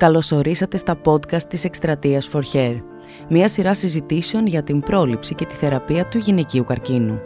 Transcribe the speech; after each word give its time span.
Καλωσορίσατε 0.00 0.76
στα 0.76 1.00
podcast 1.04 1.42
της 1.42 1.64
Εκστρατείας 1.64 2.30
For 2.32 2.40
Hair, 2.52 2.76
μια 3.28 3.48
σειρά 3.48 3.74
συζητήσεων 3.74 4.46
για 4.46 4.62
την 4.62 4.80
πρόληψη 4.80 5.34
και 5.34 5.44
τη 5.44 5.54
θεραπεία 5.54 6.06
του 6.06 6.18
γυναικείου 6.18 6.64
καρκίνου. 6.64 7.20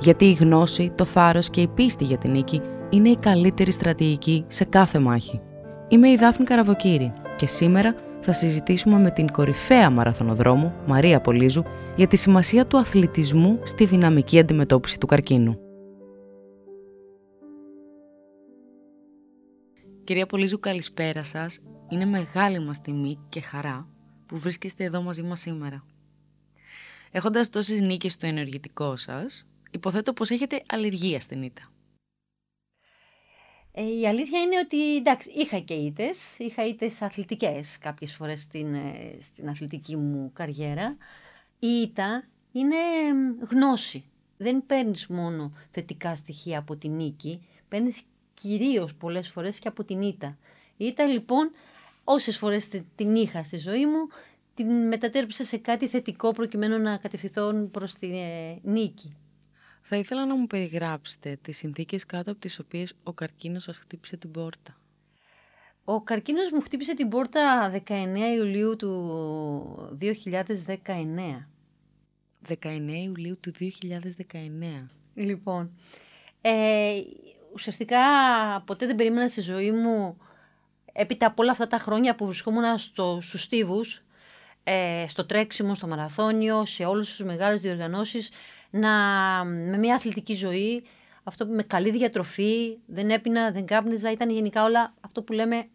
Γιατί 0.00 0.24
η 0.24 0.32
γνώση, 0.32 0.92
το 0.94 1.04
θάρρος 1.04 1.50
και 1.50 1.60
η 1.60 1.68
πίστη 1.68 2.04
για 2.04 2.18
την 2.18 2.30
νίκη 2.30 2.60
είναι 2.90 3.08
η 3.08 3.16
καλύτερη 3.16 3.70
στρατηγική 3.70 4.44
σε 4.48 4.64
κάθε 4.64 4.98
μάχη. 4.98 5.40
Είμαι 5.88 6.10
η 6.10 6.16
Δάφνη 6.16 6.44
Καραβοκύρη 6.44 7.12
και 7.36 7.46
σήμερα 7.46 7.94
θα 8.20 8.32
συζητήσουμε 8.32 8.98
με 8.98 9.10
την 9.10 9.30
κορυφαία 9.30 9.90
μαραθωνοδρόμο, 9.90 10.74
Μαρία 10.86 11.20
Πολύζου, 11.20 11.62
για 11.96 12.06
τη 12.06 12.16
σημασία 12.16 12.66
του 12.66 12.78
αθλητισμού 12.78 13.58
στη 13.62 13.84
δυναμική 13.84 14.38
αντιμετώπιση 14.38 14.98
του 14.98 15.06
καρκίνου. 15.06 15.58
Κυρία 20.04 20.26
Πολύζου, 20.26 20.60
καλησπέρα 20.60 21.22
σας. 21.22 21.60
Είναι 21.90 22.04
μεγάλη 22.04 22.58
μας 22.58 22.80
τιμή 22.80 23.18
και 23.28 23.40
χαρά 23.40 23.88
που 24.26 24.38
βρίσκεστε 24.38 24.84
εδώ 24.84 25.02
μαζί 25.02 25.22
μας 25.22 25.40
σήμερα. 25.40 25.84
Έχοντας 27.10 27.50
τόσες 27.50 27.80
νίκες 27.80 28.12
στο 28.12 28.26
ενεργητικό 28.26 28.96
σας, 28.96 29.46
υποθέτω 29.70 30.12
πως 30.12 30.30
έχετε 30.30 30.62
αλλεργία 30.68 31.20
στην 31.20 31.42
ήττα. 31.42 31.72
Ε, 33.72 33.98
η 33.98 34.06
αλήθεια 34.06 34.40
είναι 34.40 34.58
ότι 34.58 34.96
εντάξει, 34.96 35.30
είχα 35.30 35.58
και 35.58 35.74
ήτες, 35.74 36.38
είχα 36.38 36.66
ήτες 36.66 37.02
αθλητικές 37.02 37.78
κάποιες 37.78 38.14
φορές 38.14 38.40
στην, 38.40 38.74
ε, 38.74 39.18
στην 39.20 39.48
αθλητική 39.48 39.96
μου 39.96 40.30
καριέρα. 40.32 40.96
Η 41.58 41.66
ήττα 41.66 42.24
είναι 42.52 42.76
γνώση. 43.50 44.04
Δεν 44.36 44.66
παίρνεις 44.66 45.06
μόνο 45.06 45.52
θετικά 45.70 46.14
στοιχεία 46.14 46.58
από 46.58 46.76
την 46.76 46.92
νίκη, 46.94 47.46
παίρνεις 47.68 48.02
κυρίως 48.34 48.94
πολλές 48.94 49.28
φορές 49.28 49.58
και 49.58 49.68
από 49.68 49.84
την 49.84 50.00
ήττα. 50.00 50.38
Η 50.76 50.84
ήττα 50.86 51.04
λοιπόν 51.04 51.50
όσες 52.12 52.36
φορές 52.36 52.68
την 52.94 53.14
είχα 53.14 53.42
στη 53.42 53.56
ζωή 53.56 53.86
μου, 53.86 54.08
την 54.54 54.86
μετατέρψα 54.86 55.44
σε 55.44 55.56
κάτι 55.56 55.88
θετικό 55.88 56.30
προκειμένου 56.32 56.78
να 56.78 56.96
κατευθυνθώ 56.96 57.68
προς 57.72 57.94
τη 57.94 58.18
ε, 58.18 58.58
νίκη. 58.62 59.16
Θα 59.82 59.96
ήθελα 59.96 60.26
να 60.26 60.36
μου 60.36 60.46
περιγράψετε 60.46 61.38
τις 61.42 61.56
συνθήκες 61.56 62.06
κάτω 62.06 62.30
από 62.30 62.40
τις 62.40 62.58
οποίες 62.58 62.94
ο 63.02 63.12
καρκίνος 63.12 63.62
σας 63.62 63.78
χτύπησε 63.78 64.16
την 64.16 64.30
πόρτα. 64.30 64.76
Ο 65.84 66.02
καρκίνος 66.02 66.50
μου 66.50 66.60
χτύπησε 66.60 66.94
την 66.94 67.08
πόρτα 67.08 67.72
19 67.86 67.92
Ιουλίου 68.36 68.76
του 68.76 69.98
2019. 70.00 70.06
19 72.48 72.56
Ιουλίου 73.04 73.38
του 73.40 73.52
2019. 73.60 74.86
Λοιπόν, 75.14 75.70
ε, 76.40 76.92
ουσιαστικά 77.54 77.98
ποτέ 78.66 78.86
δεν 78.86 78.96
περίμενα 78.96 79.28
στη 79.28 79.40
ζωή 79.40 79.70
μου 79.72 80.16
έπειτα 80.92 81.26
από 81.26 81.42
όλα 81.42 81.50
αυτά 81.50 81.66
τα 81.66 81.78
χρόνια 81.78 82.14
που 82.14 82.26
βρισκόμουν 82.26 82.78
στο, 82.78 83.18
στους 83.20 83.42
στίβους, 83.42 84.04
ε, 84.64 85.04
στο 85.08 85.26
τρέξιμο, 85.26 85.74
στο 85.74 85.86
μαραθώνιο, 85.86 86.64
σε 86.64 86.84
όλες 86.84 87.06
τις 87.06 87.24
μεγάλες 87.24 87.60
διοργανώσεις, 87.60 88.30
να, 88.70 88.90
με 89.44 89.76
μια 89.76 89.94
αθλητική 89.94 90.34
ζωή, 90.34 90.84
αυτό 91.22 91.46
με 91.46 91.62
καλή 91.62 91.90
διατροφή, 91.90 92.78
δεν 92.86 93.10
έπινα, 93.10 93.50
δεν 93.50 93.66
κάπνιζα, 93.66 94.10
ήταν 94.10 94.30
γενικά 94.30 94.64
όλα 94.64 94.94
αυτό 95.00 95.22
που 95.22 95.32
λέμε 95.32 95.68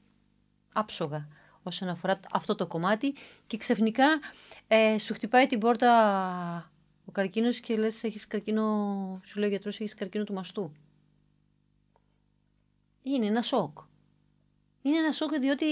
άψογα 0.74 1.28
όσον 1.64 1.90
αφορά 1.90 2.20
αυτό 2.32 2.56
το 2.56 2.68
κομμάτι 2.68 3.16
και 3.48 3.58
ξαφνικά 3.58 4.20
ε, 4.68 4.98
σου 4.98 5.14
χτυπάει 5.14 5.48
την 5.48 5.60
πόρτα 5.60 6.72
ο 7.06 7.12
καρκίνος 7.12 7.60
και 7.60 7.76
λες 7.78 8.04
έχεις 8.04 8.28
καρκίνο, 8.28 8.64
σου 9.26 9.40
λέει 9.40 9.48
ο 9.48 9.52
γιατρός 9.52 9.80
έχεις 9.80 9.94
καρκίνο 9.94 10.24
του 10.24 10.34
μαστού. 10.34 10.72
Είναι 13.02 13.26
ένα 13.26 13.42
σοκ 13.42 13.78
είναι 14.86 14.98
ένα 14.98 15.12
σοκ 15.12 15.34
διότι 15.40 15.66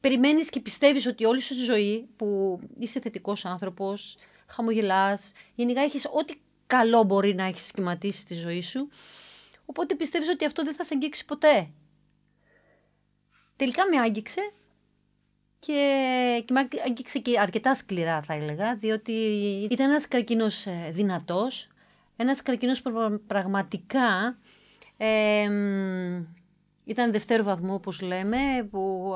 περιμένεις 0.00 0.50
και 0.50 0.60
πιστεύεις 0.60 1.06
ότι 1.06 1.24
όλη 1.24 1.40
σου 1.40 1.54
τη 1.54 1.60
ζωή 1.60 2.08
που 2.16 2.60
είσαι 2.78 3.00
θετικός 3.00 3.44
άνθρωπος, 3.44 4.16
χαμογελάς, 4.46 5.32
γενικά 5.54 5.80
έχεις 5.80 6.08
ό,τι 6.12 6.34
καλό 6.66 7.02
μπορεί 7.02 7.34
να 7.34 7.44
έχεις 7.44 7.66
σχηματίσει 7.66 8.20
στη 8.20 8.34
ζωή 8.34 8.60
σου, 8.60 8.88
οπότε 9.64 9.94
πιστεύεις 9.94 10.28
ότι 10.28 10.44
αυτό 10.44 10.64
δεν 10.64 10.74
θα 10.74 10.84
σε 10.84 10.94
αγγίξει 10.94 11.24
ποτέ. 11.24 11.70
Τελικά 13.56 13.82
με 13.90 14.00
άγγιξε 14.00 14.40
και, 15.58 16.42
και 16.46 16.52
με 16.52 16.68
άγγιξε 16.86 17.18
και 17.18 17.40
αρκετά 17.40 17.74
σκληρά 17.74 18.22
θα 18.22 18.34
έλεγα, 18.34 18.74
διότι 18.74 19.12
ήταν 19.70 19.90
ένας 19.90 20.08
καρκίνος 20.08 20.66
ε, 20.66 20.90
δυνατός, 20.92 21.68
ένας 22.16 22.42
καρκίνος 22.42 22.82
πραγματικά 23.26 24.38
ε, 24.96 25.48
ήταν 26.86 27.12
δευτέρου 27.12 27.44
βαθμού, 27.44 27.74
όπως 27.74 28.00
λέμε, 28.00 28.38
που 28.70 29.12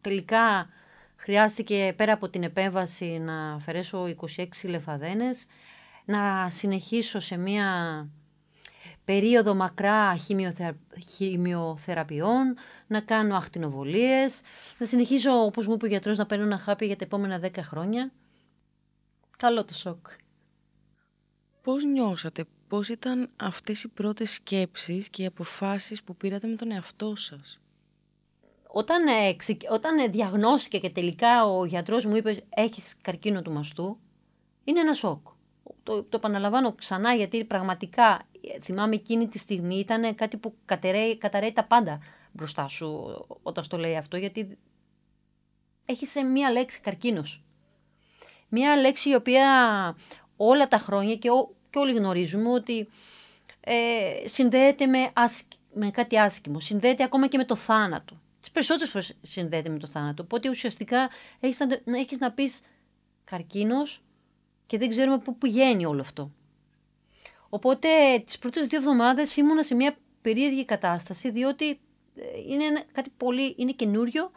τελικά 0.00 0.68
χρειάστηκε 1.16 1.94
πέρα 1.96 2.12
από 2.12 2.28
την 2.28 2.42
επέμβαση 2.42 3.18
να 3.18 3.52
αφαιρέσω 3.52 4.14
26 4.36 4.46
λεφαδένες, 4.64 5.46
να 6.04 6.50
συνεχίσω 6.50 7.18
σε 7.18 7.36
μία 7.36 8.08
περίοδο 9.04 9.54
μακρά 9.54 10.16
χημειοθεραπείων, 11.16 12.56
να 12.86 13.00
κάνω 13.00 13.36
ακτινοβολίες, 13.36 14.42
να 14.78 14.86
συνεχίσω, 14.86 15.32
όπως 15.32 15.66
μου 15.66 15.72
είπε 15.72 15.84
ο 15.84 15.88
γιατρός, 15.88 16.18
να 16.18 16.26
παίρνω 16.26 16.44
ένα 16.44 16.58
χάπι 16.58 16.86
για 16.86 16.96
τα 16.96 17.04
επόμενα 17.04 17.40
10 17.42 17.62
χρόνια. 17.62 18.12
Καλό 19.36 19.64
το 19.64 19.74
σοκ. 19.74 20.06
Πώς 21.62 21.84
νιώσατε 21.84 22.44
πώς 22.70 22.88
ήταν 22.88 23.30
αυτές 23.36 23.82
οι 23.82 23.88
πρώτες 23.88 24.30
σκέψεις 24.30 25.08
και 25.08 25.22
οι 25.22 25.26
αποφάσεις 25.26 26.02
που 26.02 26.16
πήρατε 26.16 26.46
με 26.46 26.54
τον 26.56 26.70
εαυτό 26.70 27.16
σας; 27.16 27.60
Όταν, 28.66 29.06
ε, 29.06 29.36
όταν 29.70 29.98
ε, 29.98 30.06
διαγνώστηκε 30.08 30.78
και 30.78 30.90
τελικά 30.90 31.44
ο 31.44 31.64
γιατρός 31.64 32.04
μου 32.04 32.16
είπε 32.16 32.42
έχεις 32.48 32.96
καρκίνο 33.02 33.42
του 33.42 33.52
μαστού, 33.52 33.98
είναι 34.64 34.80
ένα 34.80 34.94
σοκ. 34.94 35.26
Το, 35.82 36.02
το 36.02 36.16
επαναλαμβάνω 36.16 36.72
ξανά 36.72 37.14
γιατί 37.14 37.44
πραγματικά 37.44 38.22
ε, 38.54 38.60
θυμάμαι 38.60 38.94
εκείνη 38.94 39.28
τη 39.28 39.38
στιγμή 39.38 39.74
ήταν 39.74 40.14
κάτι 40.14 40.36
που 40.36 40.54
καταραίει, 40.64 41.16
καταραίει 41.16 41.52
τα 41.52 41.64
πάντα 41.64 41.98
μπροστά 42.32 42.68
σου 42.68 43.16
όταν 43.42 43.64
στο 43.64 43.78
λέει 43.78 43.96
αυτό 43.96 44.16
γιατί 44.16 44.58
έχεις 45.84 46.14
μία 46.32 46.50
λέξη 46.50 46.80
καρκίνος. 46.80 47.44
Μία 48.48 48.76
λέξη 48.76 49.10
η 49.10 49.14
οποία 49.14 49.46
όλα 50.36 50.68
τα 50.68 50.78
χρόνια 50.78 51.16
και 51.16 51.28
και 51.70 51.78
όλοι 51.78 51.92
γνωρίζουμε 51.92 52.50
ότι 52.50 52.88
ε, 53.60 53.74
συνδέεται 54.24 54.86
με, 54.86 55.12
με 55.74 55.90
κάτι 55.90 56.18
άσχημο, 56.18 56.60
συνδέεται 56.60 57.02
ακόμα 57.02 57.26
και 57.26 57.36
με 57.36 57.44
το 57.44 57.54
θάνατο. 57.54 58.20
Τις 58.40 58.50
περισσότερες 58.50 58.90
φορές 58.90 59.16
συνδέεται 59.22 59.68
με 59.68 59.78
το 59.78 59.86
θάνατο. 59.86 60.22
Οπότε 60.22 60.48
ουσιαστικά 60.48 61.10
έχεις 61.40 61.58
να, 61.84 61.98
έχεις 61.98 62.18
να 62.18 62.32
πεις 62.32 62.60
καρκίνος 63.24 64.04
και 64.66 64.78
δεν 64.78 64.88
ξέρουμε 64.88 65.18
πού 65.18 65.38
πηγαίνει 65.38 65.86
όλο 65.86 66.00
αυτό. 66.00 66.30
Οπότε 67.48 67.88
τις 68.24 68.38
πρώτες 68.38 68.66
δύο 68.66 68.78
εβδομάδες 68.78 69.36
ήμουνα 69.36 69.62
σε 69.62 69.74
μια 69.74 69.96
περίεργη 70.20 70.64
κατάσταση, 70.64 71.30
διότι 71.30 71.70
ε, 72.14 72.22
είναι 72.48 72.84
κάτι 72.92 73.10
πολύ 73.16 73.54
είναι 73.58 73.72
καινούριο 73.72 74.30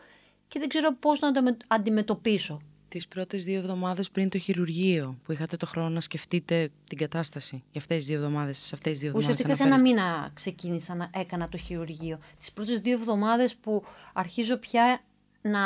και 0.48 0.60
δεν 0.60 0.68
ξέρω 0.68 0.96
πώς 0.96 1.20
να 1.20 1.32
το 1.32 1.58
αντιμετωπίσω 1.68 2.62
τις 2.94 3.08
πρώτες 3.08 3.44
δύο 3.44 3.60
εβδομάδες 3.60 4.10
πριν 4.10 4.30
το 4.30 4.38
χειρουργείο 4.38 5.18
που 5.24 5.32
είχατε 5.32 5.58
το 5.58 5.66
χρόνο 5.66 5.90
να 5.90 6.02
σκεφτείτε 6.02 6.70
την 6.84 6.98
κατάσταση 6.98 7.64
για 7.72 7.82
αυτές 7.82 7.98
τις 7.98 8.06
δύο 8.06 8.16
εβδομάδες, 8.16 8.58
σε 8.58 8.76
αυτές 8.76 8.92
τις 8.92 9.00
δύο 9.00 9.08
εβδομάδες 9.08 9.40
Ουσιαστικά 9.40 9.56
σε 9.56 9.74
ένα 9.74 9.82
μήνα 9.82 10.32
ξεκίνησα 10.34 10.96
να 10.96 11.10
έκανα 11.14 11.50
το 11.50 11.58
χειρουργείο. 11.58 12.20
Τις 12.38 12.52
πρώτες 12.52 12.82
δύο 12.82 12.94
εβδομάδες 12.94 13.56
που 13.56 13.84
αρχίζω 14.14 14.58
πια 14.58 15.02
να 15.42 15.60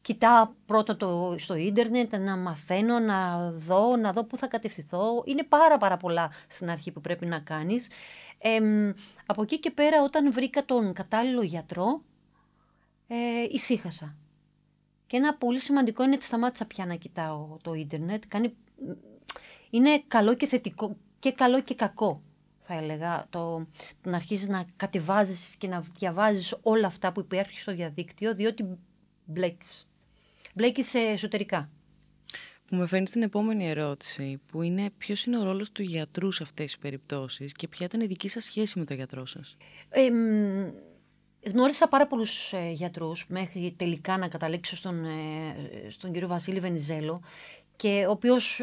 κοιτάω 0.00 0.48
πρώτα 0.66 0.96
το, 0.96 1.34
στο 1.38 1.54
ίντερνετ, 1.54 2.16
να 2.16 2.36
μαθαίνω, 2.36 2.98
να 2.98 3.50
δω, 3.50 3.96
να 3.96 4.12
δω 4.12 4.24
πού 4.24 4.36
θα 4.36 4.46
κατευθυνθώ. 4.46 5.22
Είναι 5.24 5.42
πάρα 5.42 5.76
πάρα 5.76 5.96
πολλά 5.96 6.30
στην 6.48 6.70
αρχή 6.70 6.90
που 6.90 7.00
πρέπει 7.00 7.26
να 7.26 7.38
κάνεις. 7.38 7.88
Ε, 8.38 8.58
από 9.26 9.42
εκεί 9.42 9.60
και 9.60 9.70
πέρα 9.70 10.02
όταν 10.02 10.32
βρήκα 10.32 10.64
τον 10.64 10.92
κατάλληλο 10.92 11.42
γιατρό, 11.42 12.02
ε, 13.08 13.16
ησύχασα. 13.50 14.14
Και 15.10 15.16
ένα 15.16 15.34
πολύ 15.34 15.60
σημαντικό 15.60 16.02
είναι 16.04 16.14
ότι 16.14 16.24
σταμάτησα 16.24 16.66
πια 16.66 16.86
να 16.86 16.94
κοιτάω 16.94 17.56
το 17.62 17.74
ίντερνετ. 17.74 18.22
Κάνει... 18.28 18.54
Είναι 19.70 20.02
καλό 20.06 20.34
και 20.34 20.46
θετικό 20.46 20.96
και 21.18 21.32
καλό 21.32 21.62
και 21.62 21.74
κακό 21.74 22.22
θα 22.58 22.74
έλεγα. 22.74 23.26
Το, 23.30 23.66
να 24.02 24.16
αρχίσεις 24.16 24.48
να 24.48 24.64
κατεβάζεις 24.76 25.56
και 25.56 25.68
να 25.68 25.80
διαβάζεις 25.98 26.58
όλα 26.62 26.86
αυτά 26.86 27.12
που 27.12 27.20
υπάρχει 27.20 27.60
στο 27.60 27.74
διαδίκτυο 27.74 28.34
διότι 28.34 28.78
μπλέκεις. 29.24 29.88
Μπλέκεις 30.54 30.94
εσωτερικά. 30.94 31.70
Που 32.66 32.76
με 32.76 32.86
φέρνει 32.86 33.06
στην 33.06 33.22
επόμενη 33.22 33.68
ερώτηση, 33.68 34.40
που 34.46 34.62
είναι 34.62 34.90
ποιος 34.98 35.24
είναι 35.24 35.38
ο 35.38 35.42
ρόλος 35.42 35.72
του 35.72 35.82
γιατρού 35.82 36.32
σε 36.32 36.42
αυτές 36.42 36.64
τις 36.64 36.78
περιπτώσεις 36.78 37.52
και 37.52 37.68
ποια 37.68 37.86
ήταν 37.86 38.00
η 38.00 38.06
δική 38.06 38.28
σας 38.28 38.44
σχέση 38.44 38.78
με 38.78 38.84
τον 38.84 38.96
γιατρό 38.96 39.26
σας; 39.26 39.56
Ε, 39.88 40.10
Γνώρισα 41.44 41.88
πάρα 41.88 42.06
πολλούς 42.06 42.52
ε, 42.52 42.70
γιατρούς 42.72 43.26
μέχρι 43.28 43.74
τελικά 43.76 44.18
να 44.18 44.28
καταλήξω 44.28 44.76
στον, 44.76 45.04
ε, 45.04 45.90
στον 45.90 46.12
κύριο 46.12 46.28
Βασίλη 46.28 46.60
Βενιζέλο 46.60 47.22
και 47.76 48.04
ο 48.08 48.10
οποίος 48.10 48.62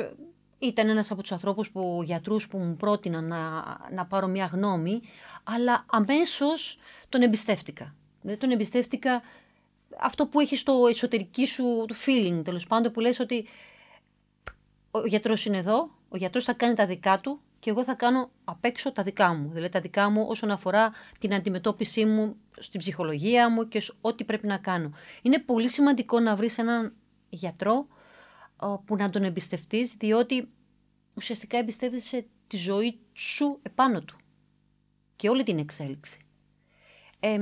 ήταν 0.60 0.90
ένας 0.90 1.12
από 1.12 1.22
τους 1.22 1.32
ανθρώπους 1.32 1.70
που, 1.70 2.02
γιατρούς 2.04 2.48
που 2.48 2.58
μου 2.58 2.76
πρότειναν 2.76 3.28
να, 3.28 3.64
να 3.92 4.06
πάρω 4.06 4.28
μια 4.28 4.46
γνώμη, 4.46 5.02
αλλά 5.44 5.86
αμέσως 5.90 6.80
τον 7.10 7.22
εμπιστεύτηκα. 7.22 7.96
Δεν 8.22 8.40
τον 8.40 8.52
εμπιστεύτηκα 8.52 9.22
αυτό 10.00 10.28
που 10.28 10.40
έχει 10.40 10.56
στο 10.56 10.88
εσωτερική 10.90 11.46
σου 11.46 11.86
το 11.88 11.96
feeling, 12.06 12.42
τέλος 12.44 12.68
πάντων, 12.68 12.92
που 12.92 13.00
λες 13.00 13.20
ότι 13.20 13.48
ο 14.92 15.06
γιατρός 15.06 15.46
είναι 15.46 15.58
εδώ, 15.58 15.90
ο 16.10 16.18
γιατρός 16.18 16.44
θα 16.44 16.54
κάνει 16.54 16.74
τα 16.74 16.86
δικά 16.86 17.20
του 17.20 17.40
και 17.60 17.70
εγώ 17.70 17.84
θα 17.84 17.94
κάνω 17.94 18.30
απ' 18.44 18.66
έξω 18.66 18.92
τα 18.92 19.04
δικά 19.04 19.34
μου. 19.34 19.50
Δηλαδή 19.54 19.72
τα 19.72 19.80
δικά 19.80 20.10
μου 20.10 20.26
όσον 20.30 20.52
αφορά 20.52 20.92
την 21.20 21.34
αντιμετώπιση 21.34 22.06
μου 22.06 22.36
στην 22.58 22.80
ψυχολογία 22.80 23.50
μου 23.50 23.68
και 23.68 23.82
ό,τι 24.02 24.24
πρέπει 24.24 24.48
να 24.48 24.58
κάνω. 24.58 24.92
Είναι 25.22 25.40
πολύ 25.40 25.70
σημαντικό 25.70 26.20
να 26.20 26.36
βρεις 26.36 26.58
έναν 26.58 26.94
γιατρό 27.30 27.88
που 28.86 28.96
να 28.96 29.10
τον 29.10 29.24
εμπιστευτείς, 29.24 29.94
διότι 29.94 30.50
ουσιαστικά 31.14 31.58
εμπιστεύεσαι 31.58 32.26
τη 32.48 32.58
ζωή 32.58 33.00
σου 33.14 33.60
επάνω 33.62 34.02
του 34.02 34.18
και 35.16 35.30
όλη 35.30 35.44
την 35.44 35.58
εξέλιξη. 35.58 36.20
Ε, 37.20 37.40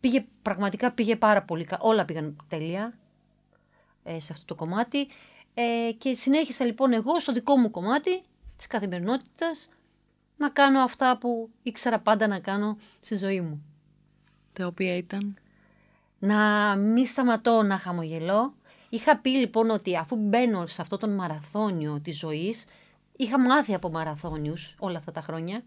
πήγε, 0.00 0.24
πραγματικά 0.42 0.92
πήγε 0.92 1.16
πάρα 1.16 1.42
πολύ, 1.42 1.68
όλα 1.78 2.04
πήγαν 2.04 2.36
τέλεια 2.48 2.98
ε, 4.02 4.20
σε 4.20 4.32
αυτό 4.32 4.44
το 4.44 4.54
κομμάτι 4.54 5.08
ε, 5.54 5.92
και 5.98 6.14
συνέχισα 6.14 6.64
λοιπόν 6.64 6.92
εγώ 6.92 7.20
στο 7.20 7.32
δικό 7.32 7.56
μου 7.56 7.70
κομμάτι 7.70 8.22
της 8.56 8.66
καθημερινότητας 8.66 9.68
να 10.36 10.50
κάνω 10.50 10.80
αυτά 10.80 11.18
που 11.18 11.50
ήξερα 11.62 12.00
πάντα 12.00 12.26
να 12.26 12.40
κάνω 12.40 12.76
στη 13.00 13.16
ζωή 13.16 13.40
μου. 13.40 13.73
Τα 14.54 14.66
οποία 14.66 14.96
ήταν; 14.96 15.36
Να 16.18 16.74
μην 16.76 17.06
σταματώ 17.06 17.62
να 17.62 17.78
χαμογελώ. 17.78 18.54
Είχα 18.88 19.18
πει 19.18 19.30
λοιπόν 19.30 19.70
ότι 19.70 19.96
αφού 19.96 20.16
μπαίνω 20.16 20.66
σε 20.66 20.80
αυτό 20.80 20.96
τον 20.96 21.14
μαραθώνιο 21.14 22.00
της 22.00 22.18
ζωής, 22.18 22.64
είχα 23.16 23.40
μάθει 23.40 23.74
από 23.74 23.90
μαραθώνιους 23.90 24.76
όλα 24.78 24.98
αυτά 24.98 25.12
τα 25.12 25.20
χρόνια. 25.20 25.64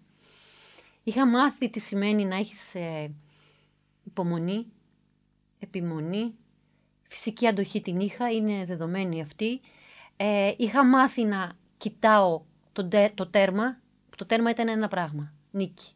Είχα 1.04 1.28
μάθει 1.28 1.70
τι 1.70 1.80
σημαίνει 1.80 2.26
να 2.26 2.36
έχεις 2.36 2.76
ε, 2.76 3.12
υπομονή, 4.04 4.66
επιμονή, 5.60 6.34
φυσική 7.08 7.48
αντοχή 7.48 7.82
την 7.82 8.00
είχα, 8.00 8.32
είναι 8.32 8.66
δεδομένη 8.66 9.22
αυτή. 9.22 9.62
Ε, 10.18 10.54
είχα 10.58 10.86
μάθει 10.86 11.24
να 11.24 11.52
κοιτάω 11.78 12.42
το, 12.74 12.88
το 13.14 13.28
τέρμα, 13.28 13.80
το 14.18 14.26
τέρμα 14.26 14.50
ήταν 14.50 14.68
ένα 14.68 14.88
πράγμα, 14.88 15.34
νίκη. 15.52 15.92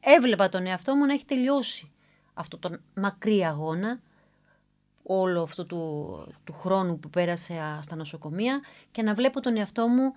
Έβλεπα 0.00 0.48
τον 0.48 0.66
εαυτό 0.66 0.94
μου 0.94 1.06
να 1.06 1.12
έχει 1.12 1.24
τελειώσει 1.24 1.90
αυτό 2.34 2.58
τον 2.58 2.80
μακρύ 2.94 3.44
αγώνα, 3.44 4.00
όλο 5.02 5.42
αυτό 5.42 5.66
του, 5.66 6.12
του 6.44 6.52
χρόνου 6.52 6.98
που 6.98 7.10
πέρασε 7.10 7.78
στα 7.82 7.96
νοσοκομεία 7.96 8.60
και 8.90 9.02
να 9.02 9.14
βλέπω 9.14 9.40
τον 9.40 9.56
εαυτό 9.56 9.88
μου 9.88 10.12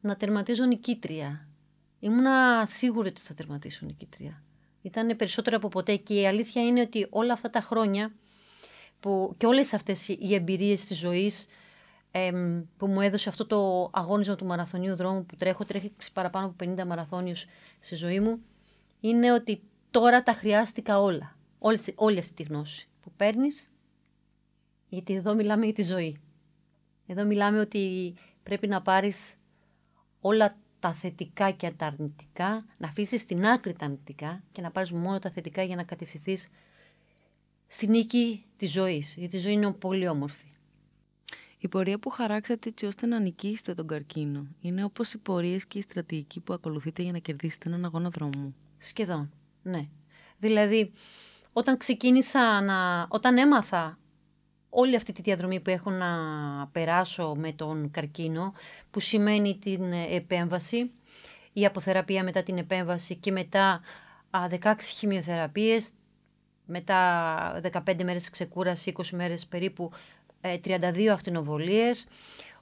να 0.00 0.16
τερματίζω 0.16 0.64
νικήτρια. 0.64 1.48
Ήμουνα 2.00 2.66
σίγουρη 2.66 3.08
ότι 3.08 3.20
θα 3.20 3.34
τερματίσω 3.34 3.86
νικήτρια. 3.86 4.42
Ήταν 4.82 5.16
περισσότερο 5.16 5.56
από 5.56 5.68
ποτέ 5.68 5.96
και 5.96 6.14
η 6.14 6.26
αλήθεια 6.26 6.62
είναι 6.62 6.80
ότι 6.80 7.06
όλα 7.10 7.32
αυτά 7.32 7.50
τα 7.50 7.60
χρόνια 7.60 8.12
που, 9.00 9.34
και 9.36 9.46
όλες 9.46 9.74
αυτές 9.74 10.08
οι 10.08 10.34
εμπειρίες 10.34 10.84
της 10.84 10.98
ζωής 10.98 11.46
που 12.76 12.86
μου 12.86 13.00
έδωσε 13.00 13.28
αυτό 13.28 13.46
το 13.46 13.90
αγώνισμα 13.92 14.34
του 14.34 14.44
μαραθωνίου 14.44 14.96
δρόμου 14.96 15.26
που 15.26 15.36
τρέχω, 15.36 15.64
τρέχει 15.64 15.92
παραπάνω 16.12 16.46
από 16.46 16.56
50 16.64 16.86
μαραθώνιους 16.86 17.46
στη 17.78 17.94
ζωή 17.94 18.20
μου, 18.20 18.40
είναι 19.08 19.32
ότι 19.32 19.62
τώρα 19.90 20.22
τα 20.22 20.32
χρειάστηκα 20.32 21.00
όλα. 21.00 21.36
Όλη, 21.58 21.78
όλη 21.94 22.18
αυτή 22.18 22.34
τη 22.34 22.42
γνώση 22.42 22.88
που 23.00 23.12
παίρνεις, 23.16 23.68
γιατί 24.88 25.14
εδώ 25.14 25.34
μιλάμε 25.34 25.64
για 25.64 25.74
τη 25.74 25.82
ζωή. 25.82 26.20
Εδώ 27.06 27.24
μιλάμε 27.24 27.60
ότι 27.60 28.14
πρέπει 28.42 28.66
να 28.66 28.82
πάρεις 28.82 29.34
όλα 30.20 30.56
τα 30.78 30.92
θετικά 30.92 31.50
και 31.50 31.70
τα 31.70 31.86
αρνητικά, 31.86 32.66
να 32.76 32.88
αφήσεις 32.88 33.20
στην 33.20 33.46
άκρη 33.46 33.72
τα 33.72 33.84
αρνητικά 33.84 34.42
και 34.52 34.60
να 34.60 34.70
πάρεις 34.70 34.92
μόνο 34.92 35.18
τα 35.18 35.30
θετικά 35.30 35.62
για 35.62 35.76
να 35.76 35.84
κατευθυνθείς 35.84 36.48
στη 37.66 37.86
νίκη 37.86 38.44
της 38.56 38.72
ζωής. 38.72 39.14
Γιατί 39.14 39.36
η 39.36 39.38
ζωή 39.38 39.52
είναι 39.52 39.72
πολύ 39.72 40.08
όμορφη. 40.08 40.46
Η 41.58 41.68
πορεία 41.68 41.98
που 41.98 42.10
χαράξατε 42.10 42.68
έτσι 42.68 42.86
ώστε 42.86 43.06
να 43.06 43.20
νικήσετε 43.20 43.74
τον 43.74 43.86
καρκίνο 43.86 44.46
είναι 44.60 44.84
όπως 44.84 45.12
οι 45.12 45.18
πορείες 45.18 45.66
και 45.66 45.78
η 45.78 45.80
στρατηγική 45.80 46.40
που 46.40 46.52
ακολουθείτε 46.52 47.02
για 47.02 47.12
να 47.12 47.18
κερδίσετε 47.18 47.68
έναν 47.68 47.84
αγώνα 47.84 48.08
δρόμου. 48.08 48.54
Σχεδόν, 48.84 49.32
ναι. 49.62 49.88
Δηλαδή, 50.38 50.92
όταν 51.52 51.76
ξεκίνησα 51.76 52.60
να... 52.60 53.06
Όταν 53.08 53.38
έμαθα 53.38 53.98
όλη 54.68 54.96
αυτή 54.96 55.12
τη 55.12 55.22
διαδρομή 55.22 55.60
που 55.60 55.70
έχω 55.70 55.90
να 55.90 56.08
περάσω 56.72 57.34
με 57.34 57.52
τον 57.52 57.90
καρκίνο, 57.90 58.52
που 58.90 59.00
σημαίνει 59.00 59.58
την 59.58 59.92
επέμβαση, 59.92 60.90
η 61.52 61.66
αποθεραπεία 61.66 62.22
μετά 62.22 62.42
την 62.42 62.58
επέμβαση 62.58 63.16
και 63.16 63.32
μετά 63.32 63.80
16 64.30 64.74
χημειοθεραπείες, 64.80 65.90
μετά 66.64 67.60
15 67.86 68.02
μέρες 68.04 68.30
ξεκούραση, 68.30 68.92
20 68.96 69.04
μέρες 69.10 69.46
περίπου 69.46 69.90
32 70.40 71.06
ε, 71.06 71.10
ακτινοβολίες. 71.10 72.06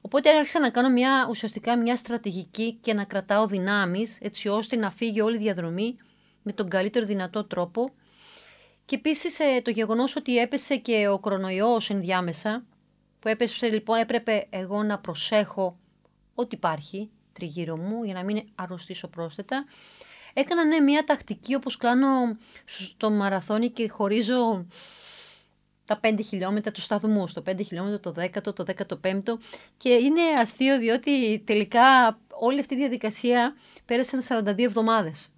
Οπότε 0.01 0.31
άρχισα 0.31 0.61
να 0.61 0.71
κάνω 0.71 0.91
μια, 0.91 1.27
ουσιαστικά 1.29 1.77
μια 1.79 1.97
στρατηγική 1.97 2.73
και 2.81 2.95
να 2.95 3.05
κρατάω 3.05 3.47
δυνάμεις 3.47 4.19
έτσι 4.21 4.49
ώστε 4.49 4.77
να 4.77 4.91
φύγει 4.91 5.21
όλη 5.21 5.37
η 5.37 5.39
διαδρομή 5.39 5.97
με 6.43 6.53
τον 6.53 6.69
καλύτερο 6.69 7.07
δυνατό 7.07 7.45
τρόπο. 7.45 7.91
Και 8.85 8.97
επίσης 8.97 9.41
ε, 9.41 9.61
το 9.63 9.71
γεγονός 9.71 10.17
ότι 10.17 10.39
έπεσε 10.39 10.77
και 10.77 11.09
ο 11.09 11.19
κορονοϊός 11.19 11.91
ενδιάμεσα, 11.91 12.65
που 13.19 13.29
έπεσε 13.29 13.69
λοιπόν 13.69 13.99
έπρεπε 13.99 14.47
εγώ 14.51 14.83
να 14.83 14.99
προσέχω 14.99 15.79
ό,τι 16.35 16.57
υπάρχει 16.57 17.11
τριγύρω 17.33 17.77
μου 17.77 18.05
για 18.05 18.15
να 18.15 18.25
μην 18.25 18.43
αρρωστήσω 18.55 19.09
πρόσθετα. 19.09 19.65
Έκανα 20.33 20.65
ναι 20.65 20.81
μια 20.81 21.05
τακτική 21.05 21.55
όπως 21.55 21.77
κάνω 21.77 22.09
στο 22.65 23.11
μαραθώνι 23.11 23.71
και 23.71 23.89
χωρίζω 23.89 24.67
τα 25.85 26.01
5 26.03 26.19
χιλιόμετρα 26.29 26.73
τους 26.73 26.85
σταθμούς, 26.85 27.33
το 27.33 27.43
5 27.47 27.65
χιλιόμετρα, 27.67 28.01
το 28.01 28.15
10ο, 28.17 28.55
το 28.55 28.65
15ο 28.89 29.39
και 29.77 29.89
είναι 29.89 30.23
αστείο 30.41 30.79
διότι 30.79 31.43
τελικά 31.47 32.19
όλη 32.31 32.61
αυτή 32.61 32.75
η 32.75 32.77
διαδικασία 32.77 33.55
πέρασε 33.85 34.19
42 34.29 34.59
εβδομάδες. 34.59 35.33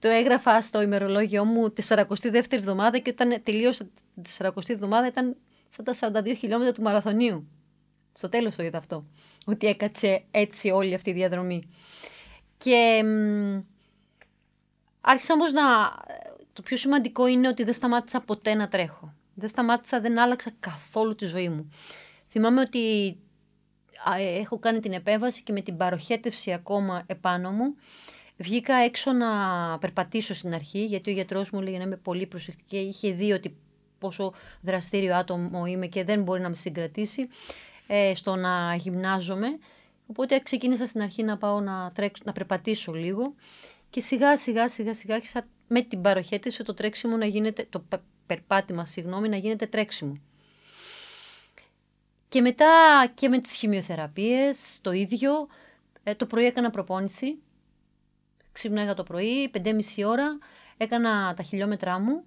Το 0.00 0.08
έγραφα 0.08 0.60
στο 0.60 0.82
ημερολόγιο 0.82 1.44
μου 1.44 1.70
τη 1.70 1.86
42η 1.88 2.52
εβδομάδα 2.52 2.98
και 2.98 3.10
όταν 3.10 3.42
τελείωσα 3.42 3.84
τη 4.22 4.36
40η 4.38 4.68
εβδομάδα 4.70 5.06
ήταν 5.06 5.36
σαν 5.68 5.84
τα 5.84 6.22
42 6.22 6.34
χιλιόμετρα 6.36 6.72
του 6.72 6.82
μαραθωνίου. 6.82 7.48
Στο 8.12 8.28
τέλος 8.28 8.56
το 8.56 8.62
είδα 8.62 8.78
αυτό, 8.78 9.06
ότι 9.46 9.66
έκατσε 9.66 10.24
έτσι 10.30 10.70
όλη 10.70 10.94
αυτή 10.94 11.10
η 11.10 11.12
διαδρομή. 11.12 11.62
Και 12.56 13.02
άρχισα 15.00 15.34
όμως 15.34 15.52
να 15.52 15.62
το 16.52 16.62
πιο 16.62 16.76
σημαντικό 16.76 17.26
είναι 17.26 17.48
ότι 17.48 17.64
δεν 17.64 17.74
σταμάτησα 17.74 18.20
ποτέ 18.20 18.54
να 18.54 18.68
τρέχω. 18.68 19.14
Δεν 19.34 19.48
σταμάτησα, 19.48 20.00
δεν 20.00 20.18
άλλαξα 20.18 20.50
καθόλου 20.60 21.14
τη 21.14 21.24
ζωή 21.24 21.48
μου. 21.48 21.70
Θυμάμαι 22.28 22.60
ότι 22.60 23.16
ε, 24.18 24.38
έχω 24.38 24.58
κάνει 24.58 24.80
την 24.80 24.92
επέμβαση 24.92 25.42
και 25.42 25.52
με 25.52 25.60
την 25.60 25.76
παροχέτευση 25.76 26.52
ακόμα 26.52 27.02
επάνω 27.06 27.50
μου 27.50 27.74
βγήκα 28.40 28.74
έξω 28.74 29.12
να 29.12 29.28
περπατήσω 29.78 30.34
στην 30.34 30.54
αρχή 30.54 30.84
γιατί 30.84 31.10
ο 31.10 31.12
γιατρός 31.12 31.50
μου 31.50 31.60
λέει 31.60 31.76
να 31.76 31.82
είμαι 31.82 31.96
πολύ 31.96 32.26
προσεκτική. 32.26 32.76
Είχε 32.76 33.12
δει 33.12 33.32
ότι 33.32 33.56
πόσο 33.98 34.32
δραστήριο 34.60 35.16
άτομο 35.16 35.66
είμαι 35.66 35.86
και 35.86 36.04
δεν 36.04 36.22
μπορεί 36.22 36.40
να 36.40 36.48
με 36.48 36.54
συγκρατήσει 36.54 37.28
ε, 37.86 38.14
στο 38.14 38.36
να 38.36 38.74
γυμνάζομαι. 38.74 39.58
Οπότε 40.06 40.40
ξεκίνησα 40.40 40.86
στην 40.86 41.02
αρχή 41.02 41.22
να 41.22 41.36
πάω 41.36 41.60
να, 41.60 41.92
τρέξω, 41.92 42.22
να 42.26 42.32
περπατήσω 42.32 42.92
λίγο 42.92 43.34
και 43.90 44.00
σιγά 44.00 44.36
σιγά 44.36 44.68
σιγά 44.68 44.94
σιγά 44.94 45.14
άρχισα 45.14 45.46
με 45.68 45.82
την 45.82 46.00
παροχέτηση 46.00 46.64
το 46.64 46.74
τρέξιμο 46.74 47.16
να 47.16 47.26
γίνεται, 47.26 47.66
το 47.70 47.84
περπάτημα 48.26 48.84
συγγνώμη, 48.84 49.28
να 49.28 49.36
γίνεται 49.36 49.66
τρέξιμο. 49.66 50.20
Και 52.28 52.40
μετά 52.40 52.66
και 53.14 53.28
με 53.28 53.38
τις 53.38 53.56
χημειοθεραπείες 53.56 54.80
το 54.82 54.92
ίδιο, 54.92 55.48
ε, 56.02 56.14
το 56.14 56.26
πρωί 56.26 56.44
έκανα 56.44 56.70
προπόνηση, 56.70 57.38
ξύπναγα 58.52 58.94
το 58.94 59.02
πρωί, 59.02 59.50
5,5 59.54 59.72
ώρα, 60.06 60.38
έκανα 60.76 61.34
τα 61.34 61.42
χιλιόμετρά 61.42 61.98
μου, 61.98 62.24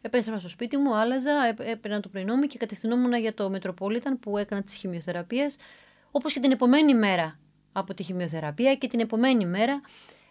επέστρεφα 0.00 0.38
στο 0.38 0.48
σπίτι 0.48 0.76
μου, 0.76 0.96
άλλαζα, 0.96 1.54
έπαιρνα 1.58 2.00
το 2.00 2.08
πρωινό 2.08 2.36
μου 2.36 2.46
και 2.46 2.58
κατευθυνόμουν 2.58 3.14
για 3.14 3.34
το 3.34 3.50
Μετροπόλιταν 3.50 4.18
που 4.18 4.38
έκανα 4.38 4.62
τις 4.62 4.74
χημειοθεραπείες, 4.74 5.56
όπως 6.10 6.32
και 6.32 6.40
την 6.40 6.52
επομένη 6.52 6.94
μέρα 6.94 7.38
από 7.72 7.94
τη 7.94 8.02
χημειοθεραπεία 8.02 8.74
και 8.74 8.88
την 8.88 9.00
επομένη 9.00 9.46
μέρα 9.46 9.80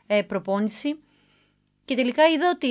ε, 0.08 0.22
προπόνηση. 0.22 1.00
Και 1.86 1.96
τελικά 1.96 2.28
είδα 2.28 2.50
ότι 2.50 2.70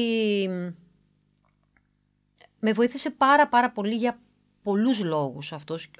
με 2.61 2.73
βοήθησε 2.73 3.11
πάρα 3.11 3.49
πάρα 3.49 3.73
πολύ 3.73 3.95
για 3.95 4.19
πολλούς 4.63 5.05
λόγους 5.05 5.53
αυτός, 5.53 5.91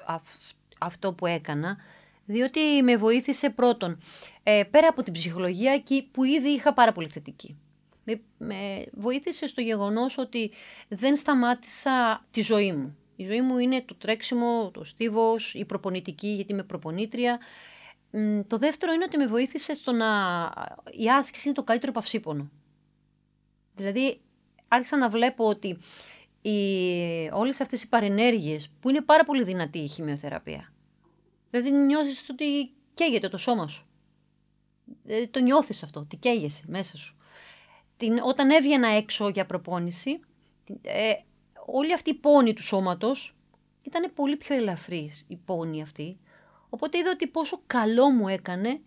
αυτό 0.79 1.13
που 1.13 1.25
έκανα, 1.25 1.77
διότι 2.27 2.59
με 2.83 2.97
βοήθησε 2.97 3.49
πρώτον, 3.49 3.99
ε, 4.43 4.63
πέρα 4.71 4.87
από 4.87 5.03
την 5.03 5.13
ψυχολογία 5.13 5.71
εκεί 5.71 6.09
που 6.11 6.23
ήδη 6.23 6.49
είχα 6.49 6.73
πάρα 6.73 6.91
πολύ 6.91 7.07
θετική. 7.07 7.57
Με, 8.03 8.21
με 8.37 8.85
βοήθησε 8.93 9.47
στο 9.47 9.61
γεγονός 9.61 10.17
ότι 10.17 10.51
δεν 10.87 11.15
σταμάτησα 11.15 12.25
τη 12.31 12.41
ζωή 12.41 12.73
μου. 12.73 12.97
Η 13.15 13.25
ζωή 13.25 13.41
μου 13.41 13.57
είναι 13.57 13.81
το 13.81 13.95
τρέξιμο, 13.95 14.71
το 14.73 14.83
στίβος, 14.83 15.53
η 15.53 15.65
προπονητική 15.65 16.27
γιατί 16.27 16.53
είμαι 16.53 16.63
προπονήτρια. 16.63 17.39
Το 18.47 18.57
δεύτερο 18.57 18.93
είναι 18.93 19.03
ότι 19.03 19.17
με 19.17 19.25
βοήθησε 19.25 19.75
στο 19.75 19.91
να... 19.91 20.07
Η 20.91 21.09
άσκηση 21.09 21.47
είναι 21.47 21.57
το 21.57 21.63
καλύτερο 21.63 21.91
παυσίπονο. 21.91 22.49
Δηλαδή, 23.75 24.19
άρχισα 24.67 24.97
να 24.97 25.09
βλέπω 25.09 25.47
ότι 25.47 25.77
οι, 26.41 26.59
όλες 27.31 27.61
αυτές 27.61 27.83
οι 27.83 27.89
παρενέργειες 27.89 28.69
που 28.79 28.89
είναι 28.89 29.01
πάρα 29.01 29.23
πολύ 29.23 29.43
δυνατή 29.43 29.79
η 29.79 29.87
χημειοθεραπεία. 29.87 30.71
Δηλαδή 31.49 31.71
νιώθεις 31.71 32.29
ότι 32.29 32.71
καίγεται 32.93 33.29
το 33.29 33.37
σώμα 33.37 33.67
σου. 33.67 33.87
Δηλαδή, 35.03 35.27
το 35.27 35.39
νιώθεις 35.39 35.83
αυτό, 35.83 35.99
ότι 35.99 36.17
καίγεσαι 36.17 36.63
μέσα 36.67 36.97
σου. 36.97 37.17
Την, 37.97 38.19
όταν 38.23 38.49
έβγαινα 38.49 38.87
έξω 38.87 39.29
για 39.29 39.45
προπόνηση, 39.45 40.19
ε, 40.81 41.11
όλη 41.65 41.93
αυτή 41.93 42.09
η 42.09 42.13
πόνη 42.13 42.53
του 42.53 42.63
σώματος 42.63 43.35
ήταν 43.85 44.13
πολύ 44.13 44.37
πιο 44.37 44.55
ελαφρύς 44.55 45.25
η 45.27 45.35
πόνη 45.35 45.81
αυτή. 45.81 46.17
Οπότε 46.69 46.97
είδα 46.97 47.09
ότι 47.11 47.27
πόσο 47.27 47.61
καλό 47.67 48.09
μου 48.09 48.27
έκανε 48.27 48.79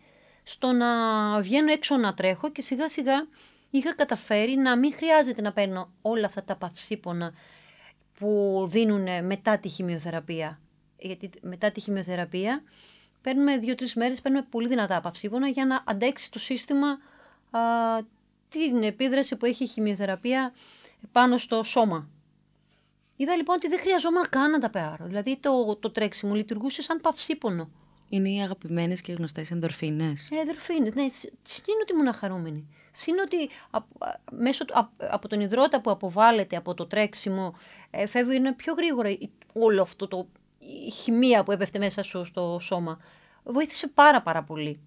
στο 0.42 0.72
να 0.72 1.40
βγαίνω 1.40 1.72
έξω 1.72 1.96
να 1.96 2.14
τρέχω 2.14 2.50
και 2.50 2.62
σιγά 2.62 2.88
σιγά 2.88 3.28
είχα 3.70 3.94
καταφέρει 3.94 4.56
να 4.56 4.78
μην 4.78 4.92
χρειάζεται 4.92 5.42
να 5.42 5.52
παίρνω 5.52 5.92
όλα 6.02 6.26
αυτά 6.26 6.44
τα 6.44 6.56
παυσίπονα 6.56 7.32
που 8.18 8.62
δίνουν 8.70 9.26
μετά 9.26 9.58
τη 9.58 9.68
χημειοθεραπεία. 9.68 10.60
Γιατί 11.00 11.30
μετά 11.42 11.70
τη 11.70 11.80
χημειοθεραπεία 11.80 12.62
παίρνουμε 13.20 13.56
δύο-τρεις 13.58 13.94
μέρες, 13.94 14.20
παίρνουμε 14.20 14.46
πολύ 14.50 14.68
δυνατά 14.68 15.00
παυσίπονα 15.00 15.48
για 15.48 15.66
να 15.66 15.84
αντέξει 15.86 16.30
το 16.30 16.38
σύστημα 16.38 16.88
α, 17.50 17.60
την 18.48 18.82
επίδραση 18.82 19.36
που 19.36 19.46
έχει 19.46 19.64
η 19.64 19.66
χημειοθεραπεία 19.66 20.52
πάνω 21.12 21.38
στο 21.38 21.62
σώμα. 21.62 22.08
Είδα 23.16 23.36
λοιπόν 23.36 23.56
ότι 23.56 23.68
δεν 23.68 23.78
χρειαζόμουν 23.78 24.28
καν 24.30 24.50
να 24.50 24.58
τα 24.58 24.70
πάρω. 24.70 25.06
Δηλαδή 25.06 25.36
το, 25.36 25.76
το 25.76 25.90
τρέξιμο 25.90 26.34
λειτουργούσε 26.34 26.82
σαν 26.82 27.00
παυσίπονο. 27.00 27.70
Είναι 28.08 28.30
οι 28.30 28.42
αγαπημένες 28.42 29.00
και 29.00 29.12
γνωστές 29.12 29.50
ενδορφίνες. 29.50 30.28
Ε, 30.30 30.36
ενδορφίνες, 30.36 30.94
ναι. 30.94 31.08
Συν 31.42 31.74
ότι 31.82 31.92
ήμουν 31.92 32.12
χαρούμενη. 32.12 32.68
Συν 32.90 33.18
ότι 33.18 33.48
μέσω, 34.30 34.64
από 34.96 35.28
τον 35.28 35.40
υδρότα 35.40 35.80
που 35.80 35.90
αποβάλλεται 35.90 36.56
από 36.56 36.74
το 36.74 36.86
τρέξιμο 36.86 37.54
ε, 37.90 38.06
φεύγει 38.06 38.52
πιο 38.52 38.74
γρήγορα 38.74 39.16
όλο 39.52 39.82
αυτό 39.82 40.08
το 40.08 40.28
η 40.60 40.90
χημεία 40.90 41.42
που 41.42 41.52
έπεφτε 41.52 41.78
μέσα 41.78 42.02
σου 42.02 42.24
στο 42.24 42.58
σώμα. 42.60 42.98
Βοήθησε 43.42 43.88
πάρα 43.88 44.22
πάρα 44.22 44.44
πολύ. 44.44 44.80